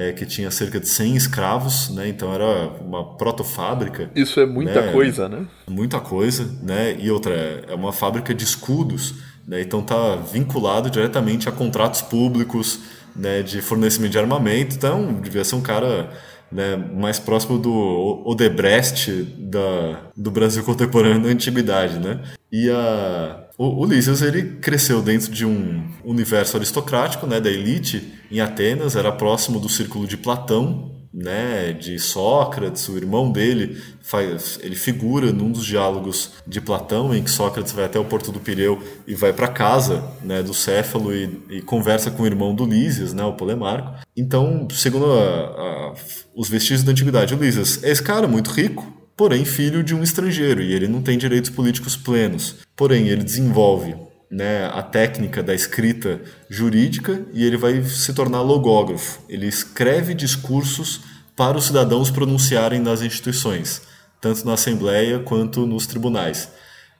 é, 0.00 0.12
que 0.12 0.24
tinha 0.24 0.50
cerca 0.50 0.80
de 0.80 0.88
100 0.88 1.14
escravos, 1.14 1.90
né? 1.90 2.08
Então 2.08 2.32
era 2.32 2.70
uma 2.80 3.04
protofábrica. 3.18 4.10
Isso 4.14 4.40
é 4.40 4.46
muita 4.46 4.80
né? 4.80 4.92
coisa, 4.92 5.28
né? 5.28 5.46
Muita 5.68 6.00
coisa, 6.00 6.48
né? 6.62 6.96
E 6.98 7.10
outra, 7.10 7.34
é 7.68 7.74
uma 7.74 7.92
fábrica 7.92 8.34
de 8.34 8.42
escudos, 8.42 9.16
né? 9.46 9.60
Então 9.60 9.82
tá 9.82 10.16
vinculado 10.16 10.88
diretamente 10.88 11.50
a 11.50 11.52
contratos 11.52 12.00
públicos, 12.00 12.80
né? 13.14 13.42
De 13.42 13.60
fornecimento 13.60 14.12
de 14.12 14.18
armamento. 14.18 14.74
Então 14.74 15.20
devia 15.20 15.44
ser 15.44 15.56
um 15.56 15.60
cara 15.60 16.10
né, 16.50 16.76
mais 16.76 17.18
próximo 17.18 17.58
do 17.58 18.22
Odebrecht 18.24 19.12
da, 19.38 20.00
do 20.16 20.30
Brasil 20.30 20.64
contemporâneo 20.64 21.22
da 21.22 21.28
antiguidade, 21.28 21.98
né? 21.98 22.20
E 22.50 22.70
a, 22.70 23.44
o 23.58 23.82
Ulisses 23.84 24.22
ele 24.22 24.56
cresceu 24.62 25.02
dentro 25.02 25.30
de 25.30 25.44
um 25.44 25.86
universo 26.02 26.56
aristocrático, 26.56 27.26
né, 27.26 27.38
da 27.38 27.50
elite 27.50 28.19
em 28.30 28.40
Atenas, 28.40 28.96
era 28.96 29.10
próximo 29.10 29.58
do 29.58 29.68
círculo 29.68 30.06
de 30.06 30.16
Platão, 30.16 30.90
né, 31.12 31.72
de 31.72 31.98
Sócrates, 31.98 32.88
o 32.88 32.96
irmão 32.96 33.32
dele, 33.32 33.76
faz, 34.00 34.60
ele 34.62 34.76
figura 34.76 35.32
num 35.32 35.50
dos 35.50 35.66
diálogos 35.66 36.34
de 36.46 36.60
Platão, 36.60 37.14
em 37.14 37.22
que 37.22 37.30
Sócrates 37.30 37.72
vai 37.72 37.84
até 37.84 37.98
o 37.98 38.04
porto 38.04 38.30
do 38.30 38.38
Pireu 38.38 38.80
e 39.06 39.14
vai 39.14 39.32
para 39.32 39.48
casa 39.48 40.04
né, 40.22 40.42
do 40.42 40.54
Céfalo 40.54 41.12
e, 41.12 41.40
e, 41.50 41.62
conversa 41.62 42.10
com 42.10 42.22
o 42.22 42.26
irmão 42.26 42.54
do 42.54 42.64
Lísias, 42.64 43.12
né, 43.12 43.24
o 43.24 43.32
Polemarco. 43.32 44.00
Então, 44.16 44.68
segundo 44.70 45.06
a, 45.12 45.18
a, 45.18 45.94
os 46.34 46.48
vestígios 46.48 46.84
da 46.84 46.92
antiguidade, 46.92 47.34
o 47.34 47.38
Lísias 47.38 47.82
é 47.82 47.90
esse 47.90 48.02
cara 48.02 48.28
muito 48.28 48.50
rico, 48.50 48.86
porém 49.16 49.44
filho 49.44 49.82
de 49.82 49.94
um 49.94 50.02
estrangeiro, 50.02 50.62
e 50.62 50.72
ele 50.72 50.86
não 50.86 51.02
tem 51.02 51.18
direitos 51.18 51.50
políticos 51.50 51.96
plenos. 51.96 52.56
Porém, 52.76 53.08
ele 53.08 53.24
desenvolve 53.24 53.96
né, 54.30 54.66
a 54.66 54.82
técnica 54.82 55.42
da 55.42 55.54
escrita 55.54 56.20
jurídica 56.48 57.24
e 57.32 57.44
ele 57.44 57.56
vai 57.56 57.82
se 57.82 58.12
tornar 58.14 58.42
logógrafo. 58.42 59.20
Ele 59.28 59.46
escreve 59.46 60.14
discursos 60.14 61.00
para 61.36 61.58
os 61.58 61.66
cidadãos 61.66 62.10
pronunciarem 62.10 62.80
nas 62.80 63.02
instituições, 63.02 63.82
tanto 64.20 64.46
na 64.46 64.52
Assembleia 64.54 65.18
quanto 65.18 65.66
nos 65.66 65.86
tribunais. 65.86 66.48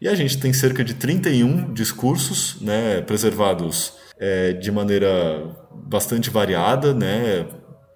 E 0.01 0.09
a 0.09 0.15
gente 0.15 0.39
tem 0.39 0.53
cerca 0.53 0.83
de 0.83 0.95
31 0.95 1.73
discursos 1.73 2.57
né, 2.61 3.03
preservados 3.03 3.93
é, 4.19 4.55
de 4.55 4.73
maneira 4.73 5.57
bastante 5.73 6.31
variada, 6.31 6.95
né, 6.95 7.47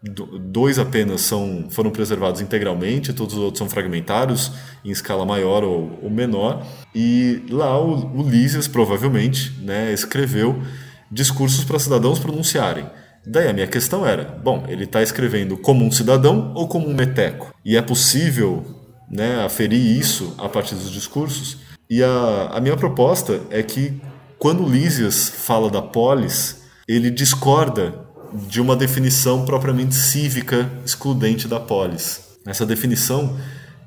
dois 0.04 0.78
apenas 0.78 1.22
são, 1.22 1.66
foram 1.70 1.90
preservados 1.90 2.40
integralmente, 2.40 3.12
todos 3.12 3.34
os 3.34 3.40
outros 3.40 3.58
são 3.58 3.68
fragmentários, 3.68 4.52
em 4.84 4.90
escala 4.90 5.24
maior 5.24 5.64
ou, 5.64 5.98
ou 6.02 6.10
menor. 6.10 6.66
E 6.94 7.42
lá 7.48 7.80
o, 7.80 8.22
Lísias, 8.28 8.68
provavelmente, 8.68 9.52
né, 9.62 9.92
escreveu 9.92 10.62
discursos 11.10 11.64
para 11.64 11.78
cidadãos 11.78 12.18
pronunciarem. 12.18 12.86
Daí 13.26 13.48
a 13.48 13.52
minha 13.52 13.66
questão 13.66 14.06
era: 14.06 14.24
bom, 14.24 14.64
ele 14.68 14.84
está 14.84 15.02
escrevendo 15.02 15.56
como 15.56 15.84
um 15.84 15.90
cidadão 15.90 16.52
ou 16.54 16.68
como 16.68 16.86
um 16.86 16.94
meteco? 16.94 17.54
E 17.64 17.76
é 17.76 17.80
possível 17.80 18.62
né, 19.10 19.42
aferir 19.42 19.80
isso 19.80 20.34
a 20.36 20.48
partir 20.48 20.74
dos 20.74 20.90
discursos? 20.90 21.58
E 21.88 22.02
a, 22.02 22.50
a 22.52 22.60
minha 22.60 22.76
proposta 22.76 23.40
é 23.50 23.62
que, 23.62 24.00
quando 24.38 24.68
Lísias 24.68 25.30
fala 25.30 25.70
da 25.70 25.80
polis, 25.80 26.62
ele 26.86 27.10
discorda 27.10 28.03
de 28.34 28.60
uma 28.60 28.74
definição 28.74 29.44
propriamente 29.44 29.94
cívica 29.94 30.70
excludente 30.84 31.46
da 31.46 31.60
polis. 31.60 32.20
Essa 32.46 32.66
definição 32.66 33.38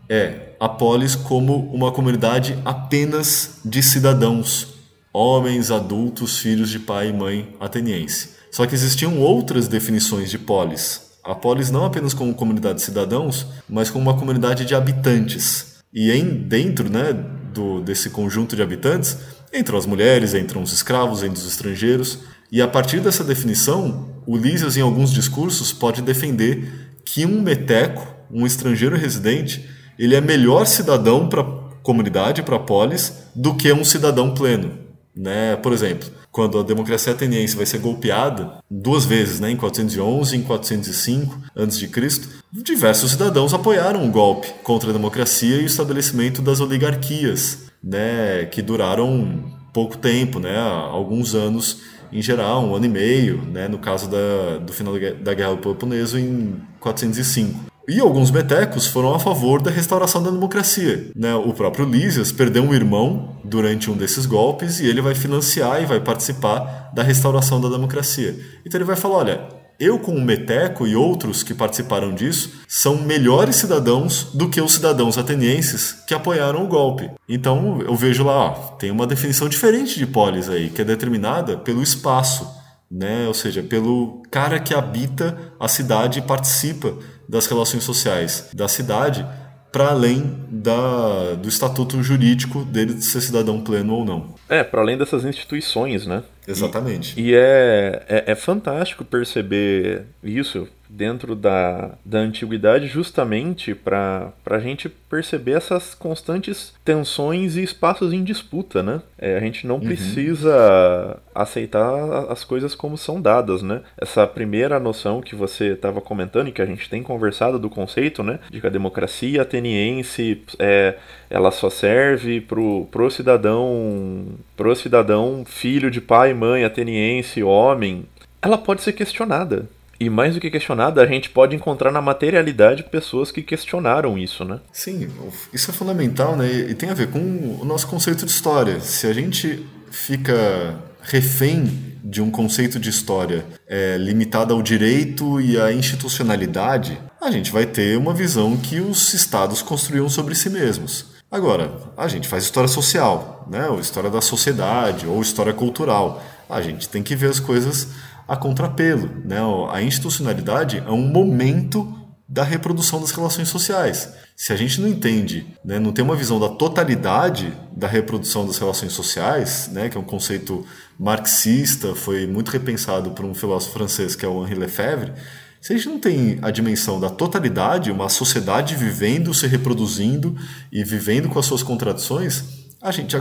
é 0.10 0.56
a 0.60 0.70
polis 0.70 1.16
como 1.16 1.72
uma 1.74 1.92
comunidade 1.92 2.58
apenas 2.64 3.60
de 3.64 3.84
cidadãos, 3.84 4.76
homens, 5.14 5.70
adultos, 5.70 6.40
filhos 6.40 6.70
de 6.70 6.80
pai 6.80 7.10
e 7.10 7.14
mãe 7.14 7.56
ateniense. 7.60 8.30
Só 8.52 8.66
que 8.66 8.74
existiam 8.74 9.20
outras 9.20 9.68
definições 9.68 10.32
de 10.32 10.40
polis. 10.40 11.08
A 11.24 11.36
polis 11.36 11.70
não 11.70 11.86
apenas 11.86 12.14
como 12.14 12.34
comunidade 12.34 12.80
de 12.80 12.86
cidadãos, 12.86 13.46
mas 13.70 13.90
como 13.90 14.10
uma 14.10 14.18
comunidade 14.18 14.66
de 14.66 14.74
habitantes. 14.74 15.78
E 15.94 16.12
em 16.12 16.26
dentro, 16.26 16.90
né, 16.90 17.14
do, 17.54 17.82
desse 17.82 18.10
conjunto 18.10 18.56
de 18.56 18.62
habitantes, 18.62 19.18
entram 19.54 19.78
as 19.78 19.86
mulheres, 19.86 20.34
entram 20.34 20.64
os 20.64 20.72
escravos, 20.72 21.24
entram 21.24 21.34
os 21.34 21.48
estrangeiros. 21.48 22.20
E 22.52 22.62
a 22.62 22.68
partir 22.68 23.00
dessa 23.00 23.24
definição, 23.24 24.08
Ulisses, 24.26 24.78
em 24.78 24.82
alguns 24.82 25.12
discursos, 25.12 25.72
pode 25.72 26.02
defender 26.02 26.90
que 27.06 27.26
um 27.26 27.42
meteco, 27.42 28.06
um 28.32 28.46
estrangeiro 28.46 28.98
residente, 28.98 29.66
ele 29.98 30.16
é 30.16 30.22
melhor 30.22 30.66
cidadão 30.66 31.30
para 31.30 31.42
a 31.42 31.46
comunidade, 31.82 32.44
para 32.44 32.58
a 32.58 32.60
polis, 32.60 33.14
do 33.36 33.56
que 33.56 33.72
um 33.72 33.86
cidadão 33.86 34.34
pleno. 34.34 34.78
Né? 35.16 35.56
Por 35.56 35.74
exemplo, 35.74 36.10
quando 36.38 36.60
a 36.60 36.64
democracia 36.64 37.14
ateniense 37.14 37.56
vai 37.56 37.66
ser 37.66 37.80
golpeada 37.80 38.60
duas 38.70 39.06
vezes, 39.06 39.40
né, 39.40 39.50
em 39.50 39.56
411 39.56 40.36
e 40.36 40.40
em 40.40 40.44
405 40.44 41.42
a.C., 41.56 42.22
diversos 42.52 43.10
cidadãos 43.10 43.56
apoiaram 43.56 44.06
o 44.06 44.12
golpe 44.12 44.48
contra 44.62 44.92
a 44.92 44.94
democracia 44.94 45.56
e 45.56 45.64
o 45.64 45.66
estabelecimento 45.66 46.42
das 46.44 46.60
oligarquias, 46.60 47.72
né, 47.84 48.46
que 48.46 48.62
duraram 48.62 49.52
pouco 49.74 49.98
tempo, 49.98 50.40
né, 50.40 50.56
alguns 50.60 51.34
anos 51.34 51.82
em 52.12 52.22
geral, 52.22 52.64
um 52.64 52.76
ano 52.76 52.86
e 52.86 52.90
meio, 52.90 53.42
né, 53.42 53.68
no 53.68 53.78
caso 53.78 54.10
da, 54.10 54.58
do 54.60 54.74
final 54.74 54.94
da 55.22 55.34
Guerra 55.34 55.52
do 55.52 55.58
Peloponeso 55.58 56.18
em 56.18 56.62
405. 56.80 57.68
E 57.90 58.02
alguns 58.02 58.32
metecos 58.32 58.86
foram 58.86 59.16
a 59.16 59.20
favor 59.20 59.62
da 59.62 59.72
restauração 59.72 60.22
da 60.22 60.30
democracia. 60.30 61.10
Né? 61.16 61.34
O 61.36 61.54
próprio 61.54 61.86
Lísias 61.86 62.34
perdeu 62.34 62.62
um 62.62 62.74
irmão 62.74 63.38
durante 63.46 63.90
um 63.90 63.96
desses 63.96 64.26
golpes 64.26 64.82
e 64.82 64.86
ele 64.86 65.02
vai 65.02 65.16
financiar 65.16 65.82
e 65.82 65.86
vai 65.86 66.02
participar 66.02 66.92
da 66.94 67.02
restauração 67.02 67.62
da 67.62 67.70
democracia. 67.70 68.38
Então 68.66 68.78
ele 68.78 68.84
vai 68.84 68.98
falar: 68.98 69.16
olha, 69.16 69.48
eu, 69.80 70.00
com 70.00 70.12
o 70.14 70.22
Meteco 70.22 70.88
e 70.88 70.96
outros 70.96 71.44
que 71.44 71.54
participaram 71.54 72.14
disso, 72.14 72.62
são 72.68 72.98
melhores 72.98 73.58
cidadãos 73.58 74.32
do 74.34 74.50
que 74.50 74.60
os 74.60 74.74
cidadãos 74.74 75.18
atenienses 75.18 75.92
que 76.08 76.14
apoiaram 76.14 76.64
o 76.64 76.68
golpe. 76.68 77.10
Então 77.28 77.82
eu 77.82 77.96
vejo 77.96 78.24
lá, 78.24 78.36
ó, 78.36 78.52
tem 78.78 78.92
uma 78.92 79.08
definição 79.08 79.48
diferente 79.48 79.98
de 79.98 80.08
polis 80.08 80.50
aí, 80.50 80.70
que 80.70 80.82
é 80.82 80.86
determinada 80.86 81.58
pelo 81.58 81.84
espaço, 81.84 82.50
né? 82.90 83.28
ou 83.28 83.34
seja, 83.34 83.62
pelo 83.62 84.24
cara 84.32 84.60
que 84.60 84.74
habita 84.74 85.38
a 85.60 85.68
cidade 85.68 86.20
e 86.20 86.24
participa 86.24 86.98
das 87.28 87.46
relações 87.46 87.84
sociais 87.84 88.50
da 88.54 88.68
cidade 88.68 89.26
para 89.72 89.90
além 89.90 90.36
da, 90.50 91.36
do 91.36 91.48
estatuto 91.48 92.02
jurídico 92.02 92.64
dele 92.64 92.94
de 92.94 93.04
ser 93.04 93.22
cidadão 93.22 93.62
pleno 93.62 93.94
ou 93.94 94.06
não. 94.06 94.36
É, 94.50 94.64
para 94.64 94.82
além 94.82 94.98
dessas 94.98 95.26
instituições, 95.26 96.08
né? 96.08 96.24
Exatamente. 96.48 97.20
E, 97.20 97.30
e 97.30 97.36
é, 97.36 98.06
é, 98.08 98.32
é, 98.32 98.36
fantástico 98.36 99.04
perceber 99.04 100.06
isso 100.24 100.68
dentro 100.90 101.36
da, 101.36 101.92
da 102.04 102.20
antiguidade, 102.20 102.88
justamente 102.88 103.76
para 103.76 104.34
a 104.46 104.60
gente 104.60 104.90
perceber 104.90 105.54
essas 105.54 105.94
constantes 105.94 106.74
tensões 106.84 107.56
e 107.56 107.64
espaços 107.64 108.14
em 108.14 108.24
disputa, 108.24 108.82
né? 108.82 109.02
É, 109.18 109.38
a 109.38 109.40
gente 109.40 109.66
não 109.66 109.76
uhum. 109.76 109.82
precisa 109.82 111.18
aceitar 111.34 112.32
as 112.32 112.44
coisas 112.44 112.76
como 112.76 112.98
são 112.98 113.22
dadas, 113.22 113.62
né? 113.62 113.82
Essa 113.98 114.26
primeira 114.28 114.80
noção 114.80 115.22
que 115.22 115.36
você 115.36 115.74
estava 115.74 116.02
comentando 116.02 116.48
e 116.48 116.52
que 116.52 116.62
a 116.62 116.66
gente 116.66 116.90
tem 116.90 117.04
conversado 117.04 117.60
do 117.60 117.70
conceito, 117.70 118.24
né? 118.24 118.40
De 118.50 118.62
que 118.62 118.68
a 118.68 118.72
democracia 118.72 119.42
ateniense 119.42 120.44
é, 120.60 120.98
ela 121.30 121.52
só 121.52 121.70
serve 121.70 122.42
pro, 122.42 122.88
pro 122.92 123.10
cidadão 123.10 124.26
pro 124.56 124.76
cidadão 124.76 125.44
filho 125.46 125.92
de 125.92 126.02
pai 126.02 126.32
e 126.32 126.34
mãe 126.34 126.64
ateniense, 126.64 127.44
homem, 127.44 128.06
ela 128.42 128.58
pode 128.58 128.82
ser 128.82 128.94
questionada. 128.94 129.68
E 130.00 130.10
mais 130.10 130.36
do 130.36 130.42
que 130.42 130.52
questionada, 130.52 131.02
a 131.02 131.06
gente 131.06 131.30
pode 131.30 131.56
encontrar 131.56 131.92
na 131.92 132.02
materialidade 132.02 132.84
pessoas 132.84 133.32
que 133.32 133.42
questionaram 133.42 134.18
isso, 134.18 134.46
né? 134.46 134.60
Sim, 134.72 135.10
isso 135.52 135.72
é 135.72 135.74
fundamental, 135.74 136.36
né? 136.36 136.48
E 136.48 136.76
tem 136.76 136.90
a 136.90 136.94
ver 136.94 137.08
com 137.08 137.20
o 137.20 137.66
nosso 137.66 137.88
conceito 137.88 138.26
de 138.26 138.32
história. 138.32 138.80
Se 138.80 139.08
a 139.08 139.14
gente 139.14 139.66
fica 139.90 140.76
refém 141.02 141.98
de 142.04 142.22
um 142.22 142.30
conceito 142.30 142.80
de 142.80 142.90
história 142.90 143.46
é, 143.68 143.98
limitado 143.98 144.54
ao 144.54 144.62
direito 144.62 145.42
e 145.42 145.60
à 145.60 145.74
institucionalidade, 145.74 146.98
a 147.20 147.32
gente 147.32 147.52
vai 147.52 147.66
ter 147.66 147.98
uma 147.98 148.14
visão 148.14 148.56
que 148.56 148.80
os 148.80 149.14
estados 149.14 149.62
construíam 149.62 150.10
sobre 150.10 150.36
si 150.36 150.50
mesmos. 150.50 151.18
Agora, 151.30 151.74
a 151.98 152.08
gente 152.08 152.28
faz 152.28 152.44
história 152.44 152.70
social, 152.70 153.46
né? 153.50 153.68
ou 153.68 153.80
história 153.80 154.10
da 154.10 154.22
sociedade, 154.22 155.06
ou 155.06 155.22
história 155.22 155.54
cultural. 155.54 156.24
A 156.50 156.62
gente 156.62 156.88
tem 156.88 157.04
que 157.04 157.16
ver 157.16 157.30
as 157.30 157.40
coisas 157.40 157.90
a 158.28 158.36
contrapelo. 158.36 159.10
Né? 159.24 159.38
A 159.72 159.82
institucionalidade 159.82 160.84
é 160.86 160.92
um 160.92 161.08
momento 161.08 161.94
da 162.28 162.44
reprodução 162.44 163.00
das 163.00 163.12
relações 163.12 163.48
sociais. 163.48 164.14
Se 164.36 164.52
a 164.52 164.56
gente 164.56 164.82
não 164.82 164.88
entende, 164.90 165.48
né, 165.64 165.80
não 165.80 165.94
tem 165.94 166.04
uma 166.04 166.16
visão 166.16 166.40
da 166.40 166.50
totalidade 166.50 167.54
da 167.76 167.88
reprodução 167.88 168.46
das 168.46 168.58
relações 168.58 168.92
sociais, 168.92 169.70
né, 169.72 169.88
que 169.88 169.98
é 169.98 170.00
um 170.00 170.04
conceito 170.04 170.66
marxista, 171.00 171.96
foi 171.96 172.28
muito 172.28 172.52
repensado 172.52 173.12
por 173.12 173.24
um 173.24 173.34
filósofo 173.34 173.74
francês 173.74 174.14
que 174.14 174.26
é 174.26 174.28
o 174.28 174.46
Henri 174.46 174.56
Lefebvre, 174.56 175.14
se 175.62 175.74
a 175.74 175.76
gente 175.76 175.90
não 175.90 176.00
tem 176.00 176.38
a 176.42 176.52
dimensão 176.52 177.00
da 177.00 177.10
totalidade, 177.10 177.92
uma 177.92 178.10
sociedade 178.10 178.76
vivendo, 178.76 179.34
se 179.34 179.48
reproduzindo 179.48 180.36
e 180.72 180.84
vivendo 180.84 181.30
com 181.30 181.40
as 181.40 181.46
suas 181.46 181.64
contradições, 181.64 182.44
a 182.82 182.92
gente 182.92 183.16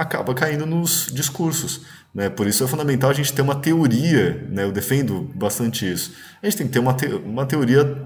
acaba 0.00 0.34
caindo 0.34 0.66
nos 0.66 1.08
discursos. 1.12 1.82
Né? 2.14 2.28
Por 2.28 2.46
isso 2.46 2.64
é 2.64 2.66
fundamental 2.66 3.10
a 3.10 3.14
gente 3.14 3.32
ter 3.32 3.42
uma 3.42 3.54
teoria, 3.54 4.46
né? 4.50 4.64
eu 4.64 4.72
defendo 4.72 5.30
bastante 5.34 5.90
isso. 5.90 6.12
A 6.42 6.46
gente 6.46 6.58
tem 6.58 6.66
que 6.66 6.72
ter 6.72 6.78
uma, 6.78 6.94
te 6.94 7.06
uma 7.06 7.46
teoria, 7.46 8.02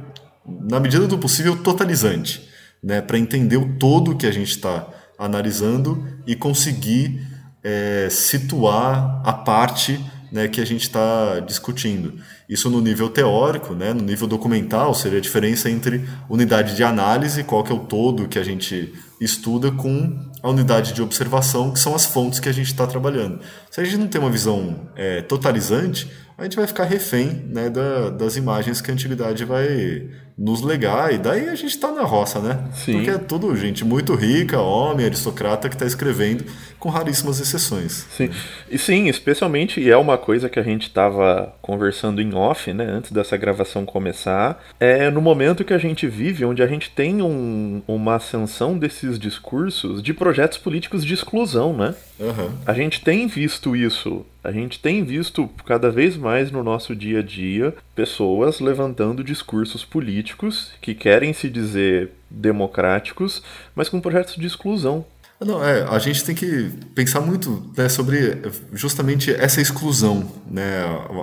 na 0.47 0.81
medida 0.81 1.07
do 1.07 1.19
possível, 1.19 1.57
totalizante, 1.57 2.49
né? 2.83 3.01
para 3.01 3.19
entender 3.19 3.57
o 3.57 3.77
todo 3.79 4.17
que 4.17 4.27
a 4.27 4.33
gente 4.33 4.51
está 4.51 4.87
analisando 5.19 6.07
e 6.27 6.35
conseguir 6.35 7.27
é, 7.63 8.09
situar 8.11 9.23
a 9.25 9.33
parte 9.33 9.99
né, 10.35 10.49
que 10.49 10.61
a 10.61 10.67
gente 10.67 10.83
está 10.83 11.39
discutindo. 11.39 12.15
Isso 12.49 12.69
no 12.69 12.81
nível 12.81 13.09
teórico, 13.09 13.73
né, 13.73 13.95
no 13.95 14.03
nível 14.03 14.27
documental, 14.27 14.93
seria 14.93 15.19
a 15.19 15.23
diferença 15.23 15.71
entre 15.71 16.05
unidade 16.29 16.75
de 16.75 16.83
análise, 16.83 17.45
qual 17.45 17.63
que 17.63 17.71
é 17.71 17.75
o 17.75 17.79
todo 17.79 18.27
que 18.27 18.39
a 18.39 18.43
gente 18.43 18.93
estuda, 19.21 19.71
com 19.71 20.19
a 20.45 20.51
unidade 20.51 20.93
de 20.93 21.01
observação, 21.01 21.71
que 21.71 21.81
são 21.81 21.95
as 21.95 22.05
fontes 22.05 22.39
que 22.39 22.51
a 22.51 22.53
gente 22.53 22.67
está 22.67 22.87
trabalhando. 22.87 23.41
Se 23.71 23.81
a 23.81 23.85
gente 23.85 23.97
não 23.97 24.07
tem 24.07 24.21
uma 24.21 24.31
visão 24.31 24.91
é, 24.95 25.23
totalizante, 25.23 26.13
a 26.37 26.43
gente 26.43 26.55
vai 26.55 26.67
ficar 26.67 26.85
refém 26.85 27.47
né, 27.49 27.71
da, 27.71 28.11
das 28.11 28.37
imagens 28.37 28.83
que 28.83 28.91
a 28.91 28.95
antiguidade 28.95 29.43
vai, 29.43 30.07
nos 30.37 30.63
legar, 30.63 31.15
e 31.15 31.19
daí 31.19 31.49
a 31.49 31.55
gente 31.55 31.71
está 31.71 31.93
na 31.93 32.03
roça, 32.03 32.41
né? 32.41 32.65
Sim. 32.75 32.95
Porque 32.95 33.11
é 33.11 33.19
tudo 33.19 33.55
gente 33.57 33.85
muito 33.85 34.15
rica, 34.15 34.61
homem, 34.61 35.07
aristocrata, 35.07 35.69
que 35.69 35.77
está 35.77 35.87
escrevendo, 35.87 36.45
com 36.79 36.89
raríssimas 36.89 37.39
exceções. 37.39 38.07
Sim, 38.11 38.31
e 38.69 38.77
sim, 38.77 39.09
especialmente, 39.09 39.81
e 39.81 39.91
é 39.91 39.97
uma 39.97 40.19
coisa 40.19 40.49
que 40.49 40.59
a 40.59 40.63
gente 40.63 40.83
estava 40.83 41.55
conversando 41.63 42.21
em 42.21 42.35
off, 42.35 42.73
né, 42.73 42.85
antes 42.85 43.13
dessa 43.13 43.37
gravação 43.37 43.87
começar, 43.87 44.61
é 44.81 45.09
no 45.09 45.21
momento 45.21 45.65
que 45.65 45.73
a 45.73 45.79
gente 45.79 46.07
vive, 46.09 46.45
onde 46.45 46.63
a 46.63 46.67
gente 46.67 46.91
tem 46.91 47.23
um, 47.23 47.81
uma 47.87 48.17
ascensão 48.17 48.77
desses 48.77 49.19
discursos 49.19 50.03
de 50.03 50.13
projetos 50.13 50.59
políticos 50.59 51.05
de 51.05 51.15
exclusão, 51.15 51.73
né? 51.77 51.95
Uhum. 52.19 52.51
A 52.67 52.75
gente 52.75 53.01
tem 53.03 53.27
visto 53.27 53.77
isso 53.77 54.27
a 54.45 54.53
gente 54.53 54.79
tem 54.79 55.03
visto 55.03 55.49
cada 55.65 55.91
vez 55.91 56.19
mais 56.19 56.51
no 56.51 56.63
nosso 56.63 56.95
dia 56.95 57.21
a 57.21 57.23
dia 57.23 57.75
pessoas 57.95 58.61
levantando 58.61 59.25
discursos 59.25 59.87
políticos 59.87 60.73
que 60.83 60.95
querem 60.95 61.33
se 61.33 61.49
dizer 61.49 62.11
democráticos, 62.29 63.43
mas 63.75 63.89
com 63.89 64.03
projetos 64.03 64.37
de 64.37 64.47
exclusão. 64.47 65.07
Não, 65.41 65.63
é, 65.63 65.83
a 65.83 65.99
gente 65.99 66.25
tem 66.25 66.35
que 66.35 66.71
pensar 66.95 67.21
muito 67.21 67.71
né, 67.77 67.89
sobre 67.89 68.41
justamente 68.73 69.33
essa 69.35 69.61
exclusão. 69.61 70.31
Né? 70.51 70.83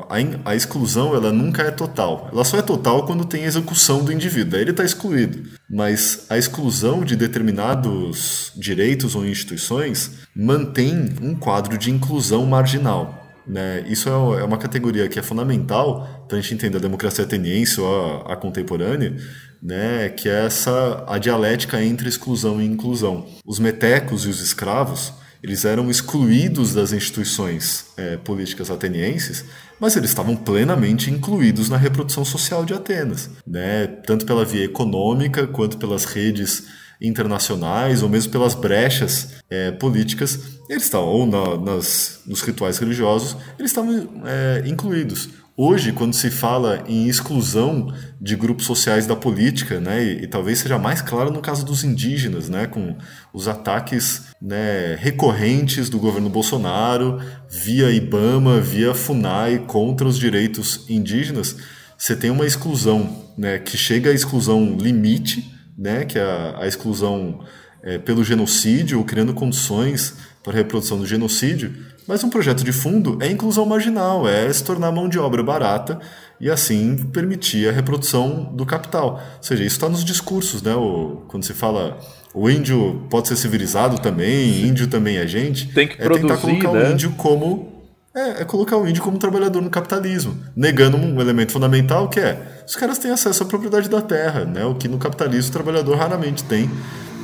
A, 0.09 0.51
a, 0.51 0.55
exclusão 0.55 1.15
ela 1.15 1.31
nunca 1.31 1.63
é 1.63 1.71
total. 1.71 2.29
Ela 2.31 2.43
só 2.43 2.57
é 2.57 2.61
total 2.61 3.05
quando 3.05 3.25
tem 3.25 3.45
execução 3.45 4.03
do 4.03 4.11
indivíduo. 4.11 4.55
Aí 4.55 4.63
ele 4.63 4.71
está 4.71 4.83
excluído. 4.83 5.49
Mas 5.69 6.25
a 6.29 6.37
exclusão 6.37 7.03
de 7.03 7.15
determinados 7.15 8.51
direitos 8.55 9.15
ou 9.15 9.25
instituições 9.25 10.11
mantém 10.35 11.09
um 11.21 11.33
quadro 11.33 11.77
de 11.77 11.89
inclusão 11.89 12.45
marginal. 12.45 13.17
Né? 13.47 13.83
Isso 13.87 14.07
é, 14.07 14.11
é 14.11 14.43
uma 14.43 14.57
categoria 14.57 15.07
que 15.07 15.17
é 15.17 15.23
fundamental 15.23 16.25
para 16.27 16.37
a 16.37 16.41
gente 16.41 16.53
entender 16.53 16.77
a 16.77 16.81
democracia 16.81 17.23
ateniense 17.23 17.81
ou 17.81 18.25
a, 18.27 18.33
a 18.33 18.35
contemporânea, 18.35 19.15
né, 19.61 20.09
que 20.09 20.27
é 20.27 20.45
essa 20.45 21.03
a 21.07 21.17
dialética 21.17 21.83
entre 21.83 22.09
exclusão 22.09 22.61
e 22.61 22.65
inclusão. 22.65 23.27
Os 23.45 23.59
metecos 23.59 24.25
e 24.25 24.29
os 24.29 24.41
escravos 24.41 25.13
eles 25.43 25.65
eram 25.65 25.89
excluídos 25.89 26.73
das 26.73 26.93
instituições 26.93 27.87
é, 27.97 28.15
políticas 28.17 28.69
atenienses, 28.69 29.43
mas 29.79 29.95
eles 29.95 30.11
estavam 30.11 30.35
plenamente 30.35 31.09
incluídos 31.09 31.67
na 31.67 31.77
reprodução 31.77 32.23
social 32.23 32.63
de 32.63 32.73
Atenas, 32.73 33.29
né, 33.45 33.87
tanto 33.87 34.25
pela 34.25 34.45
via 34.45 34.65
econômica 34.65 35.47
quanto 35.47 35.77
pelas 35.77 36.05
redes 36.05 36.65
internacionais 37.01 38.03
ou 38.03 38.09
mesmo 38.09 38.31
pelas 38.31 38.53
brechas 38.53 39.29
é, 39.49 39.71
políticas, 39.71 40.39
eles 40.69 40.83
estavam 40.83 41.07
ou 41.07 41.25
na, 41.25 41.57
nas, 41.57 42.19
nos 42.27 42.41
rituais 42.41 42.77
religiosos, 42.77 43.35
eles 43.57 43.71
estavam 43.71 44.21
é, 44.23 44.63
incluídos. 44.67 45.29
Hoje, 45.63 45.91
quando 45.91 46.15
se 46.15 46.31
fala 46.31 46.83
em 46.87 47.07
exclusão 47.07 47.93
de 48.19 48.35
grupos 48.35 48.65
sociais 48.65 49.05
da 49.05 49.15
política, 49.15 49.79
né, 49.79 50.03
e, 50.03 50.23
e, 50.23 50.27
talvez 50.27 50.57
seja 50.57 50.79
mais 50.79 51.03
claro 51.03 51.29
no 51.29 51.39
caso 51.39 51.63
dos 51.63 51.83
indígenas, 51.83 52.49
né, 52.49 52.65
com 52.65 52.97
os 53.31 53.47
ataques 53.47 54.23
né, 54.41 54.95
recorrentes 54.95 55.87
do 55.87 55.99
governo 55.99 56.31
Bolsonaro 56.31 57.21
via 57.47 57.91
IBAMA, 57.91 58.59
via 58.59 58.95
FUNAI 58.95 59.59
contra 59.67 60.07
os 60.07 60.17
direitos 60.17 60.83
indígenas, 60.89 61.55
você 61.95 62.15
tem 62.15 62.31
uma 62.31 62.47
exclusão 62.47 63.27
né, 63.37 63.59
que 63.59 63.77
chega 63.77 64.09
à 64.09 64.13
exclusão 64.13 64.75
limite, 64.79 65.47
né, 65.77 66.05
que 66.05 66.17
é 66.17 66.23
a, 66.23 66.61
a 66.61 66.67
exclusão 66.67 67.45
é, 67.83 67.99
pelo 67.99 68.23
genocídio, 68.23 68.97
ou 68.97 69.05
criando 69.05 69.31
condições 69.31 70.15
para 70.43 70.53
a 70.53 70.55
reprodução 70.55 70.97
do 70.97 71.05
genocídio, 71.05 71.71
mas 72.11 72.25
um 72.25 72.29
projeto 72.29 72.61
de 72.61 72.73
fundo 72.73 73.17
é 73.21 73.31
inclusão 73.31 73.65
marginal, 73.65 74.27
é 74.27 74.51
se 74.51 74.61
tornar 74.65 74.91
mão 74.91 75.07
de 75.07 75.17
obra 75.17 75.41
barata 75.41 75.97
e 76.41 76.49
assim 76.49 76.97
permitir 77.13 77.69
a 77.69 77.71
reprodução 77.71 78.51
do 78.53 78.65
capital. 78.65 79.13
Ou 79.37 79.41
seja, 79.43 79.63
isso 79.63 79.77
está 79.77 79.87
nos 79.87 80.03
discursos, 80.03 80.61
né? 80.61 80.75
O, 80.75 81.23
quando 81.29 81.45
se 81.45 81.53
fala 81.53 81.97
o 82.33 82.49
índio 82.49 83.07
pode 83.09 83.29
ser 83.29 83.37
civilizado 83.37 83.97
também, 83.97 84.67
índio 84.67 84.87
também 84.87 85.19
é 85.19 85.25
gente. 85.25 85.67
Tem 85.67 85.87
que 85.87 86.01
é 86.01 86.03
produzir, 86.03 86.27
tentar 86.27 86.41
colocar 86.41 86.73
né? 86.73 86.89
o 86.89 86.91
índio 86.91 87.11
como 87.11 87.81
é, 88.13 88.41
é, 88.41 88.43
colocar 88.43 88.75
o 88.75 88.85
índio 88.85 89.01
como 89.01 89.17
trabalhador 89.17 89.61
no 89.61 89.69
capitalismo, 89.69 90.37
negando 90.53 90.97
um 90.97 91.21
elemento 91.21 91.53
fundamental 91.53 92.09
que 92.09 92.19
é 92.19 92.61
os 92.67 92.75
caras 92.75 92.97
têm 92.97 93.11
acesso 93.11 93.43
à 93.43 93.45
propriedade 93.45 93.87
da 93.87 94.01
terra, 94.01 94.43
né? 94.43 94.65
O 94.65 94.75
que 94.75 94.89
no 94.89 94.97
capitalismo 94.97 95.49
o 95.49 95.53
trabalhador 95.53 95.95
raramente 95.95 96.43
tem, 96.43 96.69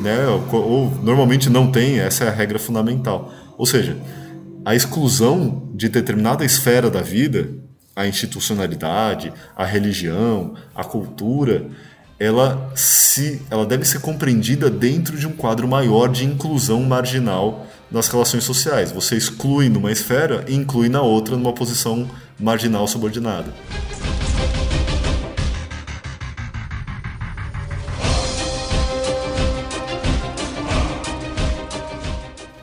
né? 0.02 0.26
Ou, 0.28 0.62
ou 0.62 0.92
normalmente 1.04 1.50
não 1.50 1.70
tem. 1.70 2.00
Essa 2.00 2.24
é 2.24 2.30
a 2.30 2.32
regra 2.32 2.58
fundamental. 2.58 3.34
Ou 3.58 3.66
seja, 3.66 3.98
a 4.68 4.76
exclusão 4.76 5.70
de 5.74 5.88
determinada 5.88 6.44
esfera 6.44 6.92
da 6.92 7.02
vida, 7.02 7.52
a 7.96 8.06
institucionalidade, 8.06 9.32
a 9.56 9.64
religião, 9.64 10.56
a 10.76 10.84
cultura, 10.84 11.68
ela 12.20 12.70
se 12.76 13.42
ela 13.50 13.66
deve 13.66 13.86
ser 13.86 14.02
compreendida 14.02 14.70
dentro 14.70 15.18
de 15.18 15.26
um 15.26 15.32
quadro 15.32 15.70
maior 15.70 16.10
de 16.10 16.26
inclusão 16.26 16.84
marginal 16.84 17.66
nas 17.90 18.10
relações 18.10 18.44
sociais. 18.44 18.92
Você 18.92 19.16
exclui 19.16 19.70
numa 19.70 19.90
esfera 19.90 20.44
e 20.50 20.54
inclui 20.54 20.90
na 20.90 21.02
outra 21.02 21.38
numa 21.38 21.54
posição 21.54 22.06
marginal 22.38 22.90
subordinada. 22.90 23.54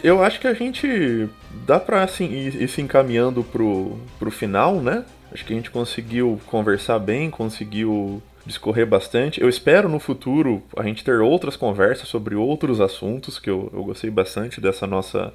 Eu 0.05 0.23
acho 0.23 0.39
que 0.39 0.47
a 0.47 0.53
gente 0.53 1.27
dá 1.67 1.81
pra 1.81 2.03
assim, 2.03 2.27
ir, 2.27 2.61
ir 2.61 2.69
se 2.69 2.83
encaminhando 2.83 3.43
pro, 3.43 3.99
pro 4.19 4.31
final, 4.31 4.75
né? 4.83 5.03
Acho 5.33 5.47
que 5.47 5.55
a 5.55 5.57
gente 5.57 5.71
conseguiu 5.71 6.39
conversar 6.45 6.99
bem, 6.99 7.31
conseguiu 7.31 8.23
discorrer 8.45 8.87
bastante. 8.87 9.41
Eu 9.41 9.49
espero 9.49 9.89
no 9.89 9.99
futuro 9.99 10.63
a 10.77 10.83
gente 10.83 11.03
ter 11.03 11.21
outras 11.21 11.57
conversas 11.57 12.07
sobre 12.07 12.35
outros 12.35 12.83
assuntos, 12.83 13.39
que 13.39 13.49
eu, 13.49 13.71
eu 13.73 13.83
gostei 13.83 14.11
bastante 14.11 14.61
dessa 14.61 14.87
nossa, 14.87 15.33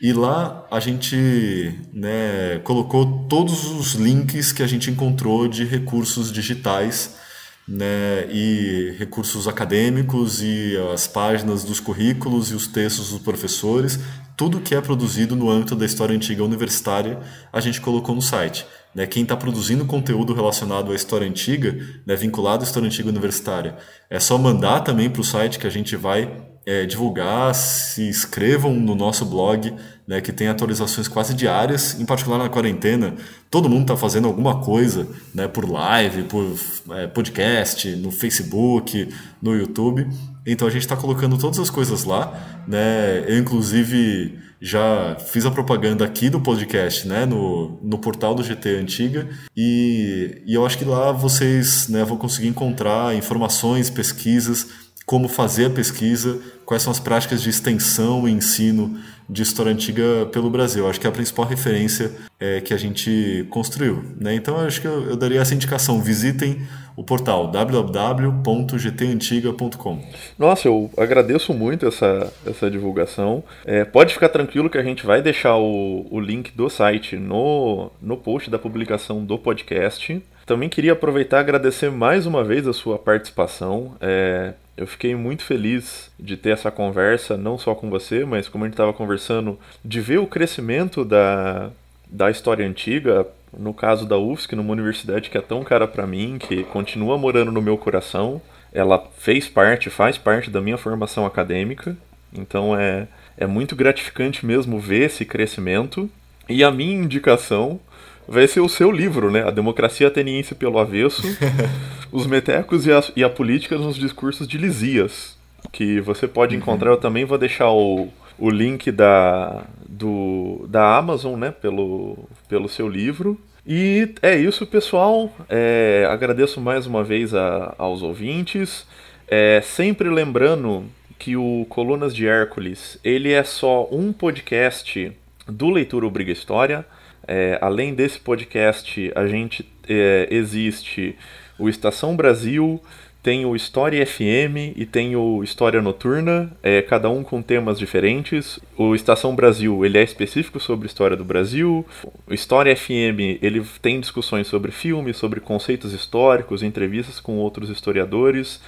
E 0.00 0.10
lá 0.12 0.66
a 0.70 0.80
gente 0.80 1.78
né, 1.92 2.58
colocou 2.64 3.26
todos 3.28 3.70
os 3.70 3.92
links 3.94 4.50
que 4.50 4.62
a 4.62 4.66
gente 4.66 4.90
encontrou 4.90 5.46
de 5.46 5.64
recursos 5.64 6.32
digitais 6.32 7.21
né, 7.66 8.26
e 8.30 8.94
recursos 8.98 9.46
acadêmicos 9.46 10.42
e 10.42 10.76
as 10.92 11.06
páginas 11.06 11.64
dos 11.64 11.80
currículos 11.80 12.50
e 12.50 12.54
os 12.54 12.66
textos 12.66 13.10
dos 13.10 13.20
professores, 13.20 13.98
tudo 14.36 14.60
que 14.60 14.74
é 14.74 14.80
produzido 14.80 15.36
no 15.36 15.50
âmbito 15.50 15.76
da 15.76 15.86
história 15.86 16.14
antiga 16.14 16.42
universitária, 16.42 17.20
a 17.52 17.60
gente 17.60 17.80
colocou 17.80 18.14
no 18.14 18.22
site. 18.22 18.66
Né, 18.94 19.06
quem 19.06 19.22
está 19.22 19.36
produzindo 19.36 19.86
conteúdo 19.86 20.34
relacionado 20.34 20.92
à 20.92 20.94
história 20.94 21.26
antiga, 21.26 21.78
né, 22.06 22.14
vinculado 22.14 22.62
à 22.62 22.66
história 22.66 22.86
antiga 22.86 23.08
universitária, 23.08 23.76
é 24.10 24.20
só 24.20 24.36
mandar 24.36 24.80
também 24.80 25.08
para 25.08 25.22
o 25.22 25.24
site 25.24 25.58
que 25.58 25.66
a 25.66 25.70
gente 25.70 25.96
vai 25.96 26.51
é, 26.64 26.86
divulgar, 26.86 27.54
se 27.54 28.08
inscrevam 28.08 28.74
no 28.74 28.94
nosso 28.94 29.24
blog, 29.24 29.74
né, 30.06 30.20
que 30.20 30.32
tem 30.32 30.48
atualizações 30.48 31.08
quase 31.08 31.34
diárias, 31.34 31.98
em 32.00 32.04
particular 32.04 32.38
na 32.38 32.48
quarentena. 32.48 33.14
Todo 33.50 33.68
mundo 33.68 33.82
está 33.82 33.96
fazendo 33.96 34.28
alguma 34.28 34.60
coisa 34.60 35.06
né, 35.34 35.48
por 35.48 35.68
live, 35.68 36.24
por 36.24 36.54
é, 36.90 37.06
podcast, 37.06 37.88
no 37.96 38.10
Facebook, 38.10 39.08
no 39.40 39.54
YouTube. 39.54 40.06
Então 40.46 40.66
a 40.66 40.70
gente 40.70 40.82
está 40.82 40.96
colocando 40.96 41.38
todas 41.38 41.58
as 41.58 41.70
coisas 41.70 42.04
lá. 42.04 42.62
Né? 42.66 43.24
Eu, 43.26 43.38
inclusive, 43.38 44.38
já 44.60 45.16
fiz 45.18 45.44
a 45.44 45.50
propaganda 45.50 46.04
aqui 46.04 46.30
do 46.30 46.40
podcast, 46.40 47.06
né, 47.08 47.26
no, 47.26 47.80
no 47.82 47.98
portal 47.98 48.32
do 48.32 48.44
GT 48.44 48.76
Antiga, 48.76 49.28
e, 49.56 50.40
e 50.46 50.54
eu 50.54 50.64
acho 50.64 50.78
que 50.78 50.84
lá 50.84 51.10
vocês 51.10 51.88
né, 51.88 52.04
vão 52.04 52.16
conseguir 52.16 52.46
encontrar 52.46 53.12
informações, 53.16 53.90
pesquisas 53.90 54.68
como 55.12 55.28
fazer 55.28 55.66
a 55.66 55.70
pesquisa, 55.70 56.40
quais 56.64 56.82
são 56.82 56.90
as 56.90 56.98
práticas 56.98 57.42
de 57.42 57.50
extensão 57.50 58.26
e 58.26 58.32
ensino 58.32 58.98
de 59.28 59.42
história 59.42 59.70
antiga 59.70 60.26
pelo 60.32 60.48
Brasil. 60.48 60.88
Acho 60.88 60.98
que 60.98 61.06
é 61.06 61.10
a 61.10 61.12
principal 61.12 61.44
referência 61.44 62.12
é, 62.40 62.62
que 62.62 62.72
a 62.72 62.78
gente 62.78 63.46
construiu. 63.50 64.02
Né? 64.18 64.34
Então, 64.34 64.58
acho 64.58 64.80
que 64.80 64.86
eu, 64.86 65.10
eu, 65.10 65.14
daria 65.14 65.42
essa 65.42 65.54
indicação. 65.54 66.00
Visitem 66.00 66.62
o 66.96 67.04
portal 67.04 67.50
www.gtantiga.com. 67.50 70.02
Nossa, 70.38 70.66
eu 70.66 70.90
agradeço 70.96 71.52
muito 71.52 71.86
essa, 71.86 72.32
essa 72.46 72.70
divulgação. 72.70 73.44
É, 73.66 73.84
pode 73.84 74.14
ficar 74.14 74.30
tranquilo 74.30 74.70
que 74.70 74.78
a 74.78 74.82
gente 74.82 75.04
vai 75.04 75.20
deixar 75.20 75.58
o, 75.58 76.06
o 76.10 76.18
link 76.18 76.56
do 76.56 76.70
site 76.70 77.16
no, 77.16 77.90
no 78.00 78.16
post 78.16 78.48
da 78.48 78.58
publicação 78.58 79.22
do 79.22 79.38
podcast. 79.38 80.22
Também 80.44 80.68
queria 80.68 80.92
aproveitar 80.92 81.38
e 81.38 81.40
agradecer 81.40 81.90
mais 81.90 82.26
uma 82.26 82.42
vez 82.42 82.66
a 82.66 82.72
sua 82.72 82.98
participação. 82.98 83.96
É, 84.00 84.54
eu 84.76 84.86
fiquei 84.86 85.14
muito 85.14 85.44
feliz 85.44 86.10
de 86.18 86.36
ter 86.36 86.50
essa 86.50 86.70
conversa, 86.70 87.36
não 87.36 87.56
só 87.56 87.74
com 87.74 87.88
você, 87.88 88.24
mas 88.24 88.48
como 88.48 88.64
a 88.64 88.66
gente 88.66 88.74
estava 88.74 88.92
conversando, 88.92 89.58
de 89.84 90.00
ver 90.00 90.18
o 90.18 90.26
crescimento 90.26 91.04
da, 91.04 91.70
da 92.08 92.30
história 92.30 92.66
antiga, 92.66 93.26
no 93.56 93.72
caso 93.72 94.06
da 94.06 94.18
UFSC, 94.18 94.56
numa 94.56 94.72
universidade 94.72 95.30
que 95.30 95.38
é 95.38 95.40
tão 95.42 95.62
cara 95.62 95.86
para 95.86 96.06
mim, 96.06 96.38
que 96.38 96.64
continua 96.64 97.16
morando 97.16 97.52
no 97.52 97.62
meu 97.62 97.78
coração. 97.78 98.40
Ela 98.72 99.06
fez 99.18 99.48
parte, 99.48 99.90
faz 99.90 100.18
parte 100.18 100.50
da 100.50 100.60
minha 100.60 100.78
formação 100.78 101.26
acadêmica, 101.26 101.96
então 102.32 102.76
é, 102.76 103.06
é 103.36 103.46
muito 103.46 103.76
gratificante 103.76 104.44
mesmo 104.44 104.80
ver 104.80 105.04
esse 105.06 105.24
crescimento. 105.24 106.10
E 106.48 106.64
a 106.64 106.70
minha 106.70 106.96
indicação 106.96 107.78
vai 108.26 108.46
ser 108.46 108.60
o 108.60 108.68
seu 108.68 108.90
livro, 108.90 109.30
né? 109.30 109.46
A 109.46 109.50
Democracia 109.50 110.08
Ateniense 110.08 110.54
pelo 110.54 110.78
Avesso, 110.78 111.22
Os 112.10 112.26
Metecos 112.26 112.86
e 112.86 112.92
a, 112.92 113.02
e 113.16 113.24
a 113.24 113.30
Política 113.30 113.76
nos 113.76 113.96
Discursos 113.96 114.46
de 114.46 114.58
Lisias, 114.58 115.36
que 115.70 116.00
você 116.00 116.26
pode 116.26 116.54
uhum. 116.54 116.60
encontrar. 116.60 116.90
Eu 116.90 116.96
também 116.96 117.24
vou 117.24 117.38
deixar 117.38 117.70
o, 117.70 118.08
o 118.38 118.50
link 118.50 118.90
da, 118.90 119.64
do, 119.88 120.66
da 120.68 120.96
Amazon, 120.96 121.38
né? 121.38 121.50
Pelo, 121.50 122.28
pelo 122.48 122.68
seu 122.68 122.88
livro. 122.88 123.38
E 123.66 124.14
é 124.20 124.36
isso, 124.36 124.66
pessoal. 124.66 125.32
É, 125.48 126.06
agradeço 126.10 126.60
mais 126.60 126.86
uma 126.86 127.04
vez 127.04 127.34
a, 127.34 127.74
aos 127.78 128.02
ouvintes. 128.02 128.86
É, 129.28 129.60
sempre 129.62 130.08
lembrando 130.10 130.84
que 131.18 131.36
o 131.36 131.64
Colunas 131.68 132.14
de 132.14 132.26
Hércules 132.26 132.98
ele 133.04 133.32
é 133.32 133.44
só 133.44 133.88
um 133.92 134.12
podcast 134.12 135.12
do 135.46 135.70
Leitura 135.70 136.06
Obriga 136.06 136.32
História. 136.32 136.84
É, 137.26 137.58
além 137.60 137.94
desse 137.94 138.18
podcast, 138.18 139.12
a 139.14 139.26
gente 139.26 139.66
é, 139.88 140.28
existe 140.30 141.16
o 141.58 141.68
Estação 141.68 142.16
Brasil, 142.16 142.80
tem 143.22 143.46
o 143.46 143.54
História 143.54 144.04
FM 144.04 144.74
e 144.74 144.84
tem 144.84 145.14
o 145.14 145.44
História 145.44 145.80
Noturna, 145.80 146.50
é, 146.60 146.82
cada 146.82 147.08
um 147.08 147.22
com 147.22 147.40
temas 147.40 147.78
diferentes. 147.78 148.58
O 148.76 148.96
Estação 148.96 149.36
Brasil 149.36 149.84
ele 149.86 149.96
é 149.96 150.02
específico 150.02 150.58
sobre 150.58 150.88
história 150.88 151.16
do 151.16 151.24
Brasil. 151.24 151.86
O 152.26 152.34
História 152.34 152.74
FM 152.74 153.38
ele 153.40 153.64
tem 153.80 154.00
discussões 154.00 154.48
sobre 154.48 154.72
filmes, 154.72 155.16
sobre 155.16 155.38
conceitos 155.38 155.92
históricos, 155.92 156.64
entrevistas 156.64 157.20
com 157.20 157.36
outros 157.36 157.70
historiadores. 157.70 158.60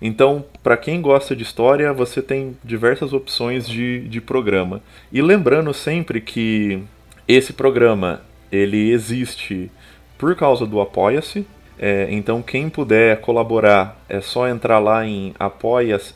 Então, 0.00 0.44
para 0.62 0.76
quem 0.76 1.02
gosta 1.02 1.36
de 1.36 1.42
história, 1.42 1.92
você 1.92 2.22
tem 2.22 2.56
diversas 2.64 3.12
opções 3.12 3.68
de, 3.68 4.08
de 4.08 4.20
programa. 4.22 4.80
E 5.12 5.20
lembrando 5.20 5.74
sempre 5.74 6.20
que 6.20 6.82
esse 7.28 7.52
programa 7.52 8.22
ele 8.50 8.90
existe 8.90 9.70
por 10.16 10.34
causa 10.34 10.66
do 10.66 10.80
Apoia-se. 10.80 11.46
É, 11.80 12.08
então 12.10 12.42
quem 12.42 12.68
puder 12.68 13.20
colaborar 13.20 14.02
é 14.08 14.20
só 14.20 14.48
entrar 14.48 14.80
lá 14.80 15.06
em 15.06 15.32
apoia.se 15.38 16.10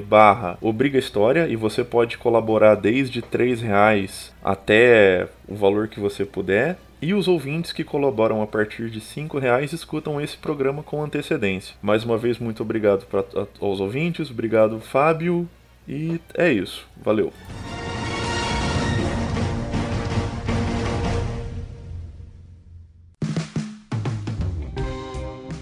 barra 0.00 0.58
Obriga 0.60 0.98
História 0.98 1.48
e 1.48 1.56
você 1.56 1.82
pode 1.82 2.18
colaborar 2.18 2.74
desde 2.74 3.20
R$ 3.20 3.54
reais 3.54 4.34
até 4.44 5.26
o 5.48 5.54
valor 5.54 5.88
que 5.88 5.98
você 5.98 6.26
puder. 6.26 6.76
E 7.00 7.14
os 7.14 7.26
ouvintes 7.26 7.72
que 7.72 7.84
colaboram 7.84 8.42
a 8.42 8.46
partir 8.46 8.90
de 8.90 8.98
R$ 8.98 9.28
reais 9.40 9.72
escutam 9.72 10.20
esse 10.20 10.36
programa 10.36 10.82
com 10.82 11.02
antecedência. 11.02 11.74
Mais 11.80 12.04
uma 12.04 12.18
vez, 12.18 12.38
muito 12.38 12.62
obrigado 12.62 13.06
pra, 13.06 13.24
aos 13.60 13.80
ouvintes, 13.80 14.30
obrigado 14.30 14.78
Fábio, 14.80 15.48
e 15.88 16.20
é 16.34 16.52
isso. 16.52 16.86
Valeu! 17.02 17.32